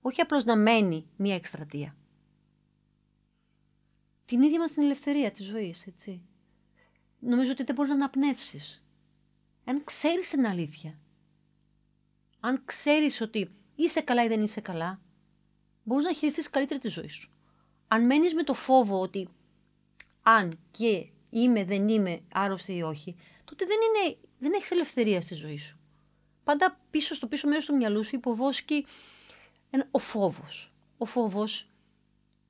Όχι 0.00 0.20
απλώς 0.20 0.44
να 0.44 0.56
μένει 0.56 1.06
μια 1.16 1.34
εκστρατεία. 1.34 1.96
Την 4.24 4.42
ίδια 4.42 4.58
μας 4.58 4.72
την 4.72 4.82
ελευθερία 4.82 5.30
της 5.30 5.46
ζωής, 5.46 5.86
έτσι. 5.86 6.22
Νομίζω 7.18 7.52
ότι 7.52 7.64
δεν 7.64 7.74
μπορείς 7.74 7.90
να 7.90 7.96
αναπνεύσεις. 7.96 8.84
Αν 9.64 9.84
ξέρεις 9.84 10.30
την 10.30 10.46
αλήθεια, 10.46 10.98
αν 12.40 12.62
ξέρεις 12.64 13.20
ότι 13.20 13.50
είσαι 13.74 14.00
καλά 14.00 14.24
ή 14.24 14.28
δεν 14.28 14.42
είσαι 14.42 14.60
καλά, 14.60 15.00
μπορείς 15.82 16.04
να 16.04 16.12
χειριστείς 16.12 16.50
καλύτερα 16.50 16.80
τη 16.80 16.88
ζωή 16.88 17.08
σου 17.08 17.35
αν 17.88 18.06
μένεις 18.06 18.34
με 18.34 18.42
το 18.42 18.54
φόβο 18.54 19.00
ότι 19.00 19.28
αν 20.22 20.58
και 20.70 21.06
είμαι, 21.30 21.64
δεν 21.64 21.88
είμαι 21.88 22.20
άρρωστη 22.32 22.76
ή 22.76 22.82
όχι, 22.82 23.16
τότε 23.44 23.64
δεν, 23.64 23.76
είναι, 23.76 24.16
δεν 24.38 24.52
έχεις 24.52 24.70
ελευθερία 24.70 25.20
στη 25.20 25.34
ζωή 25.34 25.58
σου. 25.58 25.78
Πάντα 26.44 26.80
πίσω 26.90 27.14
στο 27.14 27.26
πίσω 27.26 27.48
μέρος 27.48 27.66
του 27.66 27.76
μυαλού 27.76 28.04
σου 28.04 28.16
υποβόσκει 28.16 28.86
ο 29.90 29.98
φόβος. 29.98 30.74
Ο 30.98 31.04
φόβος 31.04 31.70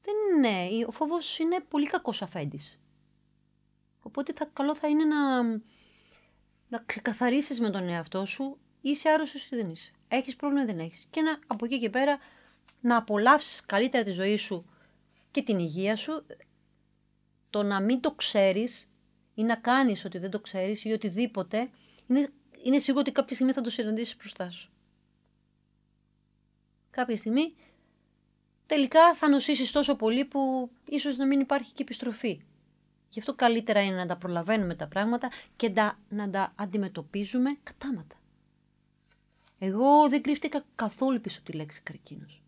δεν 0.01 0.14
είναι, 0.37 0.84
ο 0.87 0.91
φόβος 0.91 1.39
είναι 1.39 1.61
πολύ 1.68 1.87
κακός 1.87 2.22
αφέντης. 2.22 2.80
Οπότε 4.03 4.32
θα, 4.37 4.51
καλό 4.53 4.76
θα 4.76 4.89
είναι 4.89 5.05
να, 5.05 5.43
να 6.68 6.78
ξεκαθαρίσεις 6.87 7.61
με 7.61 7.70
τον 7.70 7.89
εαυτό 7.89 8.24
σου 8.24 8.59
είσαι 8.80 9.09
άρρωστος 9.09 9.51
ή 9.51 9.57
δεν 9.57 9.70
είσαι. 9.70 9.93
Έχεις 10.09 10.37
πρόβλημα 10.37 10.62
ή 10.62 10.66
δεν 10.66 10.78
έχεις. 10.78 11.07
Και 11.11 11.20
να, 11.20 11.39
από 11.47 11.64
εκεί 11.64 11.78
και 11.78 11.91
πέρα 11.91 12.18
να 12.80 12.97
απολαύσεις 12.97 13.64
καλύτερα 13.66 14.05
τη 14.05 14.11
ζωή 14.11 14.37
σου 14.37 14.70
και 15.37 15.43
την 15.43 15.59
υγεία 15.59 15.97
σου, 15.97 16.26
το 17.51 17.62
να 17.62 17.80
μην 17.80 18.01
το 18.01 18.12
ξέρεις 18.12 18.93
ή 19.34 19.43
να 19.43 19.57
κάνεις 19.57 20.05
ότι 20.05 20.18
δεν 20.18 20.30
το 20.30 20.41
ξέρεις 20.41 20.84
ή 20.84 20.93
οτιδήποτε, 20.93 21.70
είναι, 22.07 22.28
είναι 22.64 22.78
σίγουρο 22.78 23.01
ότι 23.01 23.12
κάποια 23.12 23.34
στιγμή 23.34 23.53
θα 23.53 23.61
το 23.61 23.70
συναντήσεις 23.70 24.16
μπροστά 24.16 24.51
σου. 24.51 24.70
Κάποια 26.91 27.16
στιγμή 27.16 27.55
τελικά 28.66 29.14
θα 29.14 29.28
νοσήσεις 29.28 29.72
τόσο 29.72 29.97
πολύ 29.97 30.24
που 30.24 30.70
ίσως 30.89 31.16
να 31.16 31.26
μην 31.26 31.41
υπάρχει 31.41 31.72
και 31.72 31.82
επιστροφή. 31.82 32.41
Γι' 33.09 33.18
αυτό 33.18 33.34
καλύτερα 33.34 33.82
είναι 33.82 33.97
να 33.97 34.07
τα 34.07 34.16
προλαβαίνουμε 34.16 34.74
τα 34.74 34.89
πράγματα 34.89 35.30
και 35.57 35.72
να 36.09 36.30
τα 36.30 36.53
αντιμετωπίζουμε 36.57 37.57
κατάματα. 37.62 38.16
Εγώ 39.59 40.09
δεν 40.09 40.22
κρύφτηκα 40.22 40.64
καθόλου 40.74 41.20
πίσω 41.20 41.39
από 41.39 41.51
τη 41.51 41.57
λέξη 41.57 41.80
καρκίνος. 41.82 42.41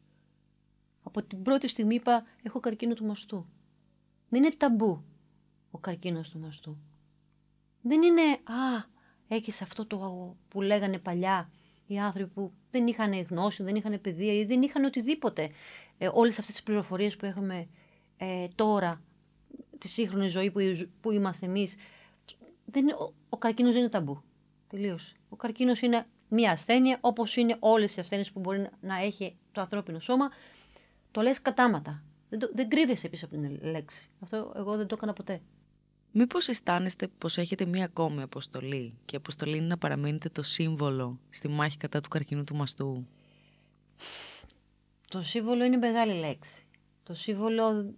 Από 1.09 1.23
την 1.23 1.43
πρώτη 1.43 1.69
στιγμή 1.69 1.95
είπα 1.95 2.25
έχω 2.43 2.61
καρκίνο 2.61 2.95
του 2.95 3.05
μαστού. 3.05 3.47
Δεν 4.29 4.45
είναι 4.45 4.55
ταμπού 4.57 5.05
ο 5.71 5.79
καρκίνος 5.79 6.31
του 6.31 6.39
μαστού. 6.39 6.79
Δεν 7.83 8.03
είναι 8.03 8.23
«Α, 8.33 8.85
έχεις 9.29 9.63
αυτό 9.63 9.87
το 9.87 10.37
που 10.49 10.61
λέγανε 10.61 10.99
παλιά 10.99 11.51
οι 11.87 11.99
άνθρωποι 11.99 12.31
που 12.31 12.53
δεν 12.71 12.87
είχαν 12.87 13.13
γνώση, 13.21 13.63
δεν 13.63 13.77
είχαν 13.77 14.01
παιδεία 14.01 14.33
ή 14.33 14.45
δεν 14.45 14.63
είχαν 14.63 14.85
οτιδήποτε. 14.85 15.51
Ε, 15.99 16.09
όλες 16.13 16.39
αυτές 16.39 16.55
τις 16.55 16.63
πληροφορίες 16.63 17.17
που 17.17 17.27
έχουμε 17.27 17.69
ε, 18.17 18.47
τώρα, 18.55 19.03
τη 19.79 19.89
σύγχρονη 19.89 20.29
ζωή 20.29 20.51
που, 20.51 20.61
που 21.01 21.11
είμαστε 21.11 21.47
εμείς, 21.47 21.77
δεν, 22.65 22.89
ο, 22.89 23.15
ο 23.29 23.39
καρκίνος 23.39 23.73
δεν 23.73 23.81
είναι 23.81 23.91
ταμπού. 23.91 24.23
Τελείωσε. 24.67 25.15
Ο 25.29 25.37
καρκίνος 25.37 25.81
είναι 25.81 26.07
μία 26.29 26.51
ασθένεια, 26.51 26.99
όπως 27.01 27.37
είναι 27.37 27.57
όλες 27.59 27.97
οι 27.97 28.01
ασθένειες 28.01 28.33
που 28.33 28.41
μπορεί 28.41 28.69
να 28.81 28.97
έχει 28.97 29.37
το 29.53 29.61
ανθρώπινο 29.61 29.99
σώμα. 29.99 30.29
Το 31.11 31.21
λες 31.21 31.43
κατάματα. 31.43 32.03
Δεν, 32.29 32.39
το, 32.39 32.51
δεν 32.55 32.69
κρύβεσαι 32.69 33.09
πίσω 33.09 33.25
από 33.25 33.35
την 33.35 33.59
λέξη. 33.63 34.11
Αυτό 34.21 34.53
εγώ 34.57 34.77
δεν 34.77 34.87
το 34.87 34.95
έκανα 34.95 35.13
ποτέ. 35.13 35.41
Μήπως 36.13 36.49
αισθάνεστε 36.49 37.07
πως 37.19 37.39
έχετε 37.39 37.65
μία 37.67 37.85
ακόμη 37.85 38.23
αποστολή 38.23 38.95
και 39.05 39.15
η 39.15 39.19
αποστολή 39.19 39.57
είναι 39.57 39.67
να 39.67 39.79
παραμείνετε 39.79 40.29
το 40.29 40.43
σύμβολο 40.43 41.19
στη 41.31 41.49
μάχη 41.49 41.77
κατά 41.77 42.01
του 42.01 42.09
καρκίνου 42.09 42.45
του 42.45 42.55
μαστού; 42.55 43.07
Το 45.09 45.23
σύμβολο 45.23 45.65
είναι 45.65 45.77
μεγάλη 45.77 46.13
λέξη. 46.13 46.63
Το 47.03 47.15
σύμβολο 47.15 47.95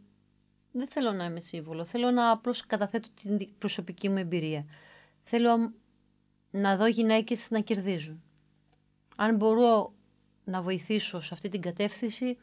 δεν 0.72 0.86
θέλω 0.86 1.12
να 1.12 1.24
είμαι 1.24 1.40
σύμβολο. 1.40 1.84
Θέλω 1.84 2.10
να 2.10 2.30
απλώς 2.30 2.66
καταθέτω 2.66 3.08
την 3.22 3.48
προσωπική 3.58 4.08
μου 4.08 4.18
εμπειρία. 4.18 4.64
Θέλω 5.22 5.72
να 6.50 6.76
δω 6.76 6.86
γυναίκες 6.86 7.50
να 7.50 7.60
κερδίζουν. 7.60 8.22
Αν 9.16 9.36
μπορώ 9.36 9.92
να 10.44 10.62
βοηθήσω 10.62 11.20
σε 11.20 11.34
αυτή 11.34 11.48
την 11.48 11.60
κατεύθυνση, 11.60 12.36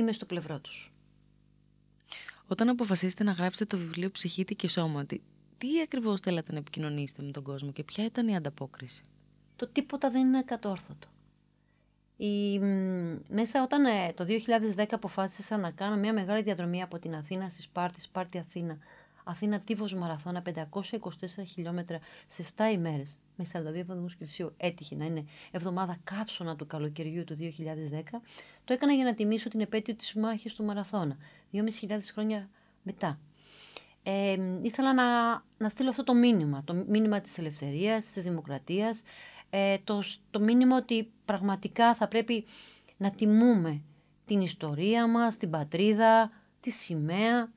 είμαι 0.00 0.12
στο 0.12 0.26
πλευρό 0.26 0.60
τους. 0.60 0.92
Όταν 2.46 2.68
αποφασίσετε 2.68 3.24
να 3.24 3.32
γράψετε 3.32 3.76
το 3.76 3.82
βιβλίο 3.82 4.10
«Ψυχήτη 4.10 4.54
και 4.54 4.68
σώματι», 4.68 5.22
τι 5.58 5.80
ακριβώς 5.80 6.20
θέλατε 6.20 6.52
να 6.52 6.58
επικοινωνήσετε 6.58 7.22
με 7.22 7.30
τον 7.30 7.42
κόσμο 7.42 7.72
και 7.72 7.84
ποια 7.84 8.04
ήταν 8.04 8.28
η 8.28 8.36
ανταπόκριση; 8.36 9.02
Το 9.56 9.66
τίποτα 9.66 10.10
δεν 10.10 10.26
είναι 10.26 10.42
κατόρθωτο. 10.42 11.08
Η, 12.16 12.58
μέσα 13.28 13.62
όταν 13.62 13.84
ε, 13.84 14.12
το 14.14 14.26
2010 14.76 14.84
αποφάσισα 14.90 15.56
να 15.56 15.70
κάνω 15.70 15.96
μια 15.96 16.12
μεγάλη 16.12 16.42
διαδρομή 16.42 16.82
από 16.82 16.98
την 16.98 17.14
Αθήνα 17.14 17.48
στη 17.48 17.62
Σπάρτη, 17.62 18.00
Σπάρτη 18.00 18.38
Αθήνα, 18.38 18.78
Αθήνα 19.24 19.58
Τύφος 19.58 19.94
Μαραθώνα, 19.94 20.42
524 20.42 21.44
χιλιόμετρα 21.46 21.98
σε 22.26 22.44
7 22.56 22.72
ημέρες, 22.72 23.18
με 23.36 23.44
42 23.52 23.84
βαθμούς 23.86 24.16
Κελσίου. 24.16 24.52
Έτυχε 24.56 24.96
να 24.96 25.04
είναι 25.04 25.24
εβδομάδα 25.50 25.98
καύσωνα 26.04 26.56
του 26.56 26.66
καλοκαιριού 26.66 27.24
του 27.24 27.36
2010, 27.36 28.20
το 28.64 28.72
έκανα 28.72 28.92
για 28.92 29.04
να 29.04 29.14
τιμήσω 29.14 29.48
την 29.48 29.60
επέτειο 29.60 29.94
της 29.94 30.14
μάχης 30.14 30.54
του 30.54 30.64
Μαραθώνα, 30.64 31.16
2.500 31.52 31.98
χρόνια 32.12 32.48
μετά. 32.82 33.18
Ε, 34.02 34.36
ήθελα 34.62 34.94
να, 34.94 35.32
να 35.58 35.68
στείλω 35.68 35.88
αυτό 35.88 36.04
το 36.04 36.14
μήνυμα, 36.14 36.64
το 36.64 36.84
μήνυμα 36.88 37.20
της 37.20 37.38
ελευθερίας, 37.38 38.12
της 38.12 38.22
δημοκρατίας, 38.22 39.02
ε, 39.50 39.78
το, 39.84 40.02
το 40.30 40.40
μήνυμα 40.40 40.76
ότι 40.76 41.10
πραγματικά 41.24 41.94
θα 41.94 42.08
πρέπει 42.08 42.44
να 42.96 43.10
τιμούμε 43.10 43.82
την 44.24 44.40
ιστορία 44.40 45.06
μας, 45.06 45.36
την 45.36 45.50
πατρίδα, 45.50 46.30
τη 46.60 46.70
σημαία 46.70 47.52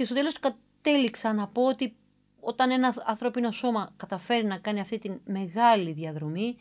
και 0.00 0.06
στο 0.06 0.14
τέλος 0.14 0.38
κατέληξα 0.38 1.32
να 1.32 1.46
πω 1.46 1.66
ότι 1.66 1.96
όταν 2.40 2.70
ένα 2.70 2.94
ανθρώπινο 3.06 3.50
σώμα 3.50 3.92
καταφέρει 3.96 4.46
να 4.46 4.58
κάνει 4.58 4.80
αυτή 4.80 4.98
τη 4.98 5.10
μεγάλη 5.24 5.92
διαδρομή, 5.92 6.56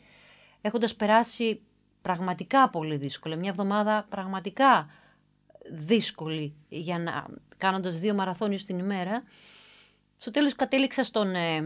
έχοντας 0.62 0.96
περάσει 0.96 1.62
πραγματικά 2.02 2.70
πολύ 2.70 2.98
δύσκολα, 2.98 3.36
μια 3.36 3.50
εβδομάδα 3.50 4.06
πραγματικά 4.10 4.90
δύσκολη 5.72 6.56
για 6.70 7.00
να 7.00 7.26
κάνοντας 7.58 8.00
δύο 8.00 8.14
μαραθώνιους 8.14 8.64
την 8.64 8.80
ημέρα, 8.80 9.24
στο 10.16 10.32
τέλος 10.32 10.56
κατέληξα 10.56 11.04
στον 11.04 11.36
ε, 11.36 11.62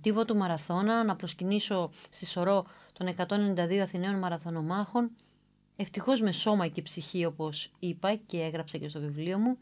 τύβο 0.00 0.24
του 0.24 0.36
μαραθώνα 0.36 1.04
να 1.04 1.16
προσκυνήσω 1.16 1.90
στη 2.10 2.26
σωρό 2.26 2.66
των 2.92 3.14
192 3.16 3.76
Αθηναίων 3.76 4.18
μαραθωνομάχων, 4.18 5.10
ευτυχώς 5.76 6.20
με 6.20 6.32
σώμα 6.32 6.66
και 6.66 6.82
ψυχή 6.82 7.24
όπως 7.24 7.70
είπα 7.78 8.14
και 8.14 8.40
έγραψα 8.40 8.78
και 8.78 8.88
στο 8.88 9.00
βιβλίο 9.00 9.38
μου, 9.38 9.58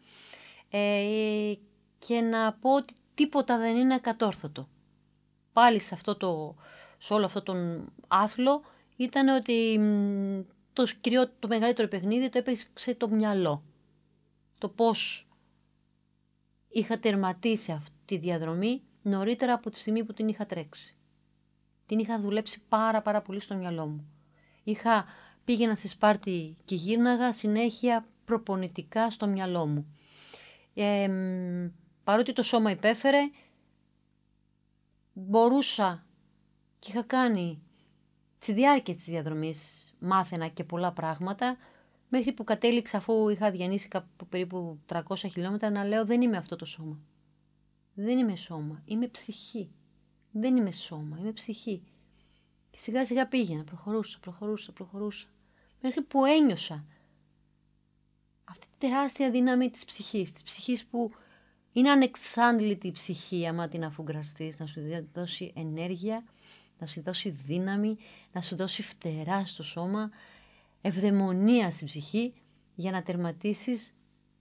ε, 0.71 1.55
και 1.99 2.21
να 2.21 2.53
πω 2.53 2.75
ότι 2.75 2.95
τίποτα 3.15 3.59
δεν 3.59 3.77
είναι 3.77 3.95
ακατόρθωτο. 3.95 4.69
Πάλι 5.53 5.81
σε, 5.81 5.95
αυτό 5.95 6.17
το, 6.17 6.57
σε 6.99 7.15
όλο 7.15 7.25
αυτό 7.25 7.43
τον 7.43 7.89
άθλο 8.09 8.63
ήταν 8.97 9.29
ότι 9.29 9.81
το, 10.73 10.85
κυρίω, 11.01 11.31
το 11.39 11.49
μεγαλύτερο 11.49 11.89
παιχνίδι 11.89 12.29
το 12.29 12.39
έπαιξε 12.39 12.95
το 12.95 13.09
μυαλό. 13.09 13.63
Το 14.59 14.69
πώς 14.69 15.29
είχα 16.69 16.99
τερματίσει 16.99 17.73
αυτή 17.73 17.91
τη 18.05 18.17
διαδρομή 18.17 18.83
νωρίτερα 19.03 19.53
από 19.53 19.71
τη 19.71 19.79
στιγμή 19.79 20.05
που 20.05 20.13
την 20.13 20.29
είχα 20.29 20.47
τρέξει. 20.47 20.97
Την 21.87 21.99
είχα 21.99 22.21
δουλέψει 22.21 22.63
πάρα 22.69 23.03
πάρα 23.03 23.23
πολύ 23.23 23.41
στο 23.41 23.55
μυαλό 23.55 23.87
μου. 23.87 24.09
Είχα 24.65 25.05
πήγαινα 25.45 25.75
στη 25.75 25.89
Σπάρτη 25.89 26.57
και 26.65 26.75
γύρναγα 26.75 27.33
συνέχεια 27.33 28.07
προπονητικά 28.25 29.11
στο 29.11 29.27
μυαλό 29.27 29.67
μου. 29.67 29.97
Ε, 30.75 31.09
παρότι 32.05 32.33
το 32.33 32.43
σώμα 32.43 32.71
υπέφερε, 32.71 33.19
μπορούσα 35.13 36.07
και 36.79 36.91
είχα 36.91 37.03
κάνει 37.03 37.63
στη 38.39 38.53
διάρκεια 38.53 38.95
της 38.95 39.05
διαδρομής 39.05 39.93
μάθαινα 39.99 40.49
και 40.49 40.65
πολλά 40.65 40.93
πράγματα 40.93 41.57
μέχρι 42.09 42.33
που 42.33 42.45
κατέληξα 42.45 42.97
αφού 42.97 43.29
είχα 43.29 43.51
διανύσει 43.51 43.89
περίπου 44.29 44.81
300 44.89 45.01
χιλιόμετρα 45.17 45.71
να 45.71 45.85
λέω 45.85 46.05
δεν 46.05 46.23
είμαι 46.23 46.37
αυτό 46.37 46.57
το 46.57 46.65
σώμα. 46.65 47.01
Δεν 47.95 48.19
είμαι 48.19 48.37
σώμα, 48.37 48.83
είμαι 48.85 49.07
ψυχή. 49.07 49.71
Δεν 50.31 50.57
είμαι 50.57 50.71
σώμα, 50.71 51.19
είμαι 51.21 51.33
ψυχή. 51.33 51.83
Και 52.71 52.79
σιγά 52.79 53.05
σιγά 53.05 53.29
πήγαινα, 53.29 53.65
προχωρούσα, 53.65 54.19
προχωρούσα, 54.21 54.73
προχωρούσα. 54.73 55.27
Μέχρι 55.81 56.03
που 56.03 56.25
ένιωσα 56.25 56.85
αυτή 58.45 58.67
τη 58.67 58.89
τεράστια 58.89 59.31
δύναμη 59.31 59.71
της 59.71 59.85
ψυχής. 59.85 60.33
Της 60.33 60.43
ψυχής 60.43 60.87
που 60.87 61.11
είναι 61.73 61.91
ανεξάντλητη 61.91 62.87
η 62.87 62.93
ψυχή 62.93 63.47
άμα 63.47 63.69
την 63.69 63.85
αφουγκραστείς, 63.85 64.59
να 64.59 64.67
σου 64.67 64.81
δώσει 65.13 65.53
ενέργεια, 65.57 66.25
να 66.79 66.87
σου 66.87 67.03
δώσει 67.03 67.31
δύναμη, 67.31 67.97
να 68.33 68.41
σου 68.41 68.57
δώσει 68.57 68.83
φτερά 68.83 69.45
στο 69.47 69.63
σώμα, 69.63 70.11
ευδαιμονία 70.81 71.71
στην 71.71 71.87
ψυχή 71.87 72.35
για 72.75 72.91
να 72.91 73.03
τερματίσεις 73.03 73.95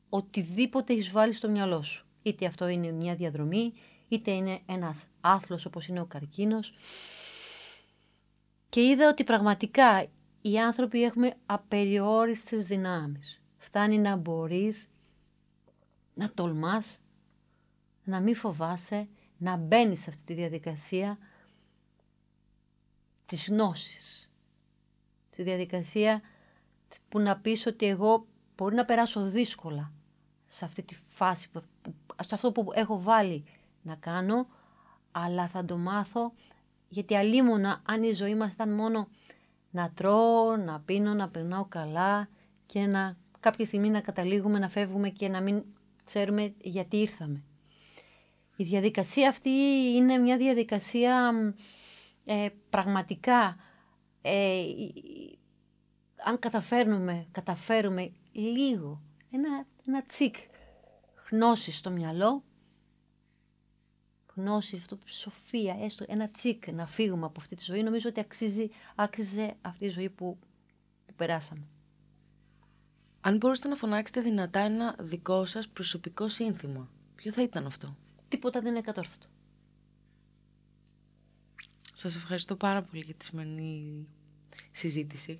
οτιδήποτε 0.09 0.93
έχεις 0.93 1.11
βάλει 1.11 1.33
στο 1.33 1.49
μυαλό 1.49 1.81
σου. 1.81 2.05
Είτε 2.21 2.45
αυτό 2.45 2.67
είναι 2.67 2.91
μια 2.91 3.15
διαδρομή, 3.15 3.73
είτε 4.07 4.31
είναι 4.31 4.59
ένας 4.65 5.07
άθλος 5.21 5.65
όπως 5.65 5.87
είναι 5.87 6.01
ο 6.01 6.05
καρκίνος. 6.05 6.73
Και 8.69 8.81
είδα 8.81 9.09
ότι 9.09 9.23
πραγματικά 9.23 10.05
οι 10.41 10.59
άνθρωποι 10.59 11.03
έχουμε 11.03 11.33
απεριόριστες 11.45 12.65
δυνάμεις. 12.65 13.42
Φτάνει 13.63 13.97
να 13.97 14.15
μπορείς 14.15 14.91
να 16.13 16.31
τολμάς, 16.31 17.01
να 18.03 18.19
μην 18.19 18.35
φοβάσαι, 18.35 19.07
να 19.37 19.55
μπαίνεις 19.55 20.01
σε 20.01 20.09
αυτή 20.09 20.23
τη 20.23 20.33
διαδικασία 20.33 21.17
της 23.25 23.47
γνώσης. 23.49 24.31
Τη 25.29 25.43
διαδικασία 25.43 26.21
που 27.09 27.19
να 27.19 27.37
πεις 27.37 27.65
ότι 27.65 27.85
εγώ 27.85 28.27
μπορεί 28.55 28.75
να 28.75 28.85
περάσω 28.85 29.21
δύσκολα 29.21 29.91
σε 30.45 30.65
αυτή 30.65 30.83
τη 30.83 30.95
φάση, 31.07 31.51
που, 31.51 31.61
σε 32.19 32.35
αυτό 32.35 32.51
που 32.51 32.71
έχω 32.73 33.01
βάλει 33.01 33.45
να 33.81 33.95
κάνω, 33.95 34.47
αλλά 35.11 35.47
θα 35.47 35.65
το 35.65 35.77
μάθω 35.77 36.33
γιατί 36.89 37.15
αλίμονα 37.15 37.81
αν 37.85 38.03
η 38.03 38.13
ζωή 38.13 38.35
μας 38.35 38.53
ήταν 38.53 38.73
μόνο 38.73 39.07
να 39.71 39.91
τρώω, 39.91 40.57
να 40.57 40.79
πίνω, 40.79 41.13
να 41.13 41.29
περνάω 41.29 41.65
καλά 41.65 42.29
και 42.65 42.85
να 42.85 43.21
κάποια 43.43 43.65
στιγμή 43.65 43.89
να 43.89 44.01
καταλήγουμε, 44.01 44.59
να 44.59 44.69
φεύγουμε 44.69 45.09
και 45.09 45.27
να 45.27 45.41
μην 45.41 45.63
ξέρουμε 46.03 46.53
γιατί 46.61 46.97
ήρθαμε. 46.97 47.43
Η 48.55 48.63
διαδικασία 48.63 49.29
αυτή 49.29 49.49
είναι 49.95 50.17
μια 50.17 50.37
διαδικασία 50.37 51.31
ε, 52.25 52.47
πραγματικά 52.69 53.55
ε, 54.21 54.63
αν 56.25 56.39
καταφέρνουμε, 56.39 57.27
καταφέρουμε 57.31 58.11
λίγο, 58.31 59.01
ένα, 59.31 59.65
ένα 59.87 60.03
τσικ 60.03 60.35
γνώση 61.31 61.71
στο 61.71 61.91
μυαλό, 61.91 62.43
γνώση, 64.35 64.75
αυτό, 64.75 64.97
σοφία, 65.05 65.77
έστω 65.81 66.05
ένα 66.07 66.29
τσικ 66.31 66.71
να 66.71 66.85
φύγουμε 66.85 67.25
από 67.25 67.39
αυτή 67.39 67.55
τη 67.55 67.63
ζωή, 67.63 67.83
νομίζω 67.83 68.09
ότι 68.09 68.19
αξίζει, 68.19 68.69
άξιζε 68.95 69.55
αυτή 69.61 69.85
η 69.85 69.89
ζωή 69.89 70.09
που, 70.09 70.39
που 71.05 71.13
περάσαμε. 71.15 71.67
Αν 73.25 73.37
μπορούσατε 73.37 73.67
να 73.67 73.75
φωνάξετε 73.75 74.21
δυνατά 74.21 74.59
ένα 74.59 74.95
δικό 74.99 75.45
σας 75.45 75.67
προσωπικό 75.67 76.29
σύνθημα, 76.29 76.89
ποιο 77.15 77.31
θα 77.31 77.41
ήταν 77.41 77.65
αυτό; 77.65 77.97
Τίποτα 78.27 78.61
δεν 78.61 78.71
είναι 78.71 78.81
κατόρθωτο. 78.81 79.27
Σας 81.93 82.15
ευχαριστώ 82.15 82.55
πάρα 82.55 82.81
πολύ 82.83 83.03
για 83.03 83.13
τη 83.13 83.25
σημερινή 83.25 84.07
συζήτηση. 84.71 85.39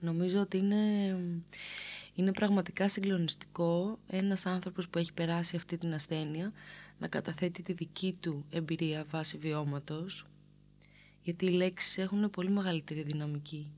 Νομίζω 0.00 0.40
ότι 0.40 0.56
είναι, 0.56 1.16
είναι 2.14 2.32
πραγματικά 2.32 2.88
συγκλονιστικό 2.88 3.98
ένας 4.06 4.46
άνθρωπος 4.46 4.88
που 4.88 4.98
έχει 4.98 5.12
περάσει 5.12 5.56
αυτή 5.56 5.78
την 5.78 5.94
ασθένεια 5.94 6.52
να 6.98 7.08
καταθέτει 7.08 7.62
τη 7.62 7.72
δική 7.72 8.16
του 8.20 8.44
εμπειρία 8.50 9.04
βάσει 9.10 9.38
βιώματος 9.38 10.26
γιατί 11.22 11.46
οι 11.46 11.50
λέξεις 11.50 11.98
έχουν 11.98 12.30
πολύ 12.30 12.50
μεγαλύτερη 12.50 13.02
δυναμική 13.02 13.70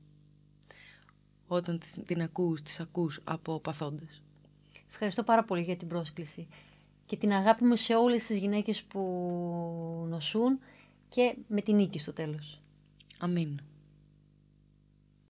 όταν 1.51 1.81
την 2.05 2.21
ακούς, 2.21 2.61
τις 2.61 2.79
ακούς 2.79 3.19
από 3.23 3.59
παθόντες. 3.59 4.21
Ευχαριστώ 4.87 5.23
πάρα 5.23 5.43
πολύ 5.43 5.61
για 5.61 5.77
την 5.77 5.87
πρόσκληση 5.87 6.47
και 7.05 7.17
την 7.17 7.31
αγάπη 7.31 7.63
μου 7.63 7.75
σε 7.75 7.95
όλες 7.95 8.25
τις 8.25 8.37
γυναίκες 8.37 8.83
που 8.83 8.99
νοσούν 10.09 10.59
και 11.09 11.35
με 11.47 11.61
την 11.61 11.75
νίκη 11.75 11.99
στο 11.99 12.13
τέλος. 12.13 12.61
Αμήν. 13.19 13.59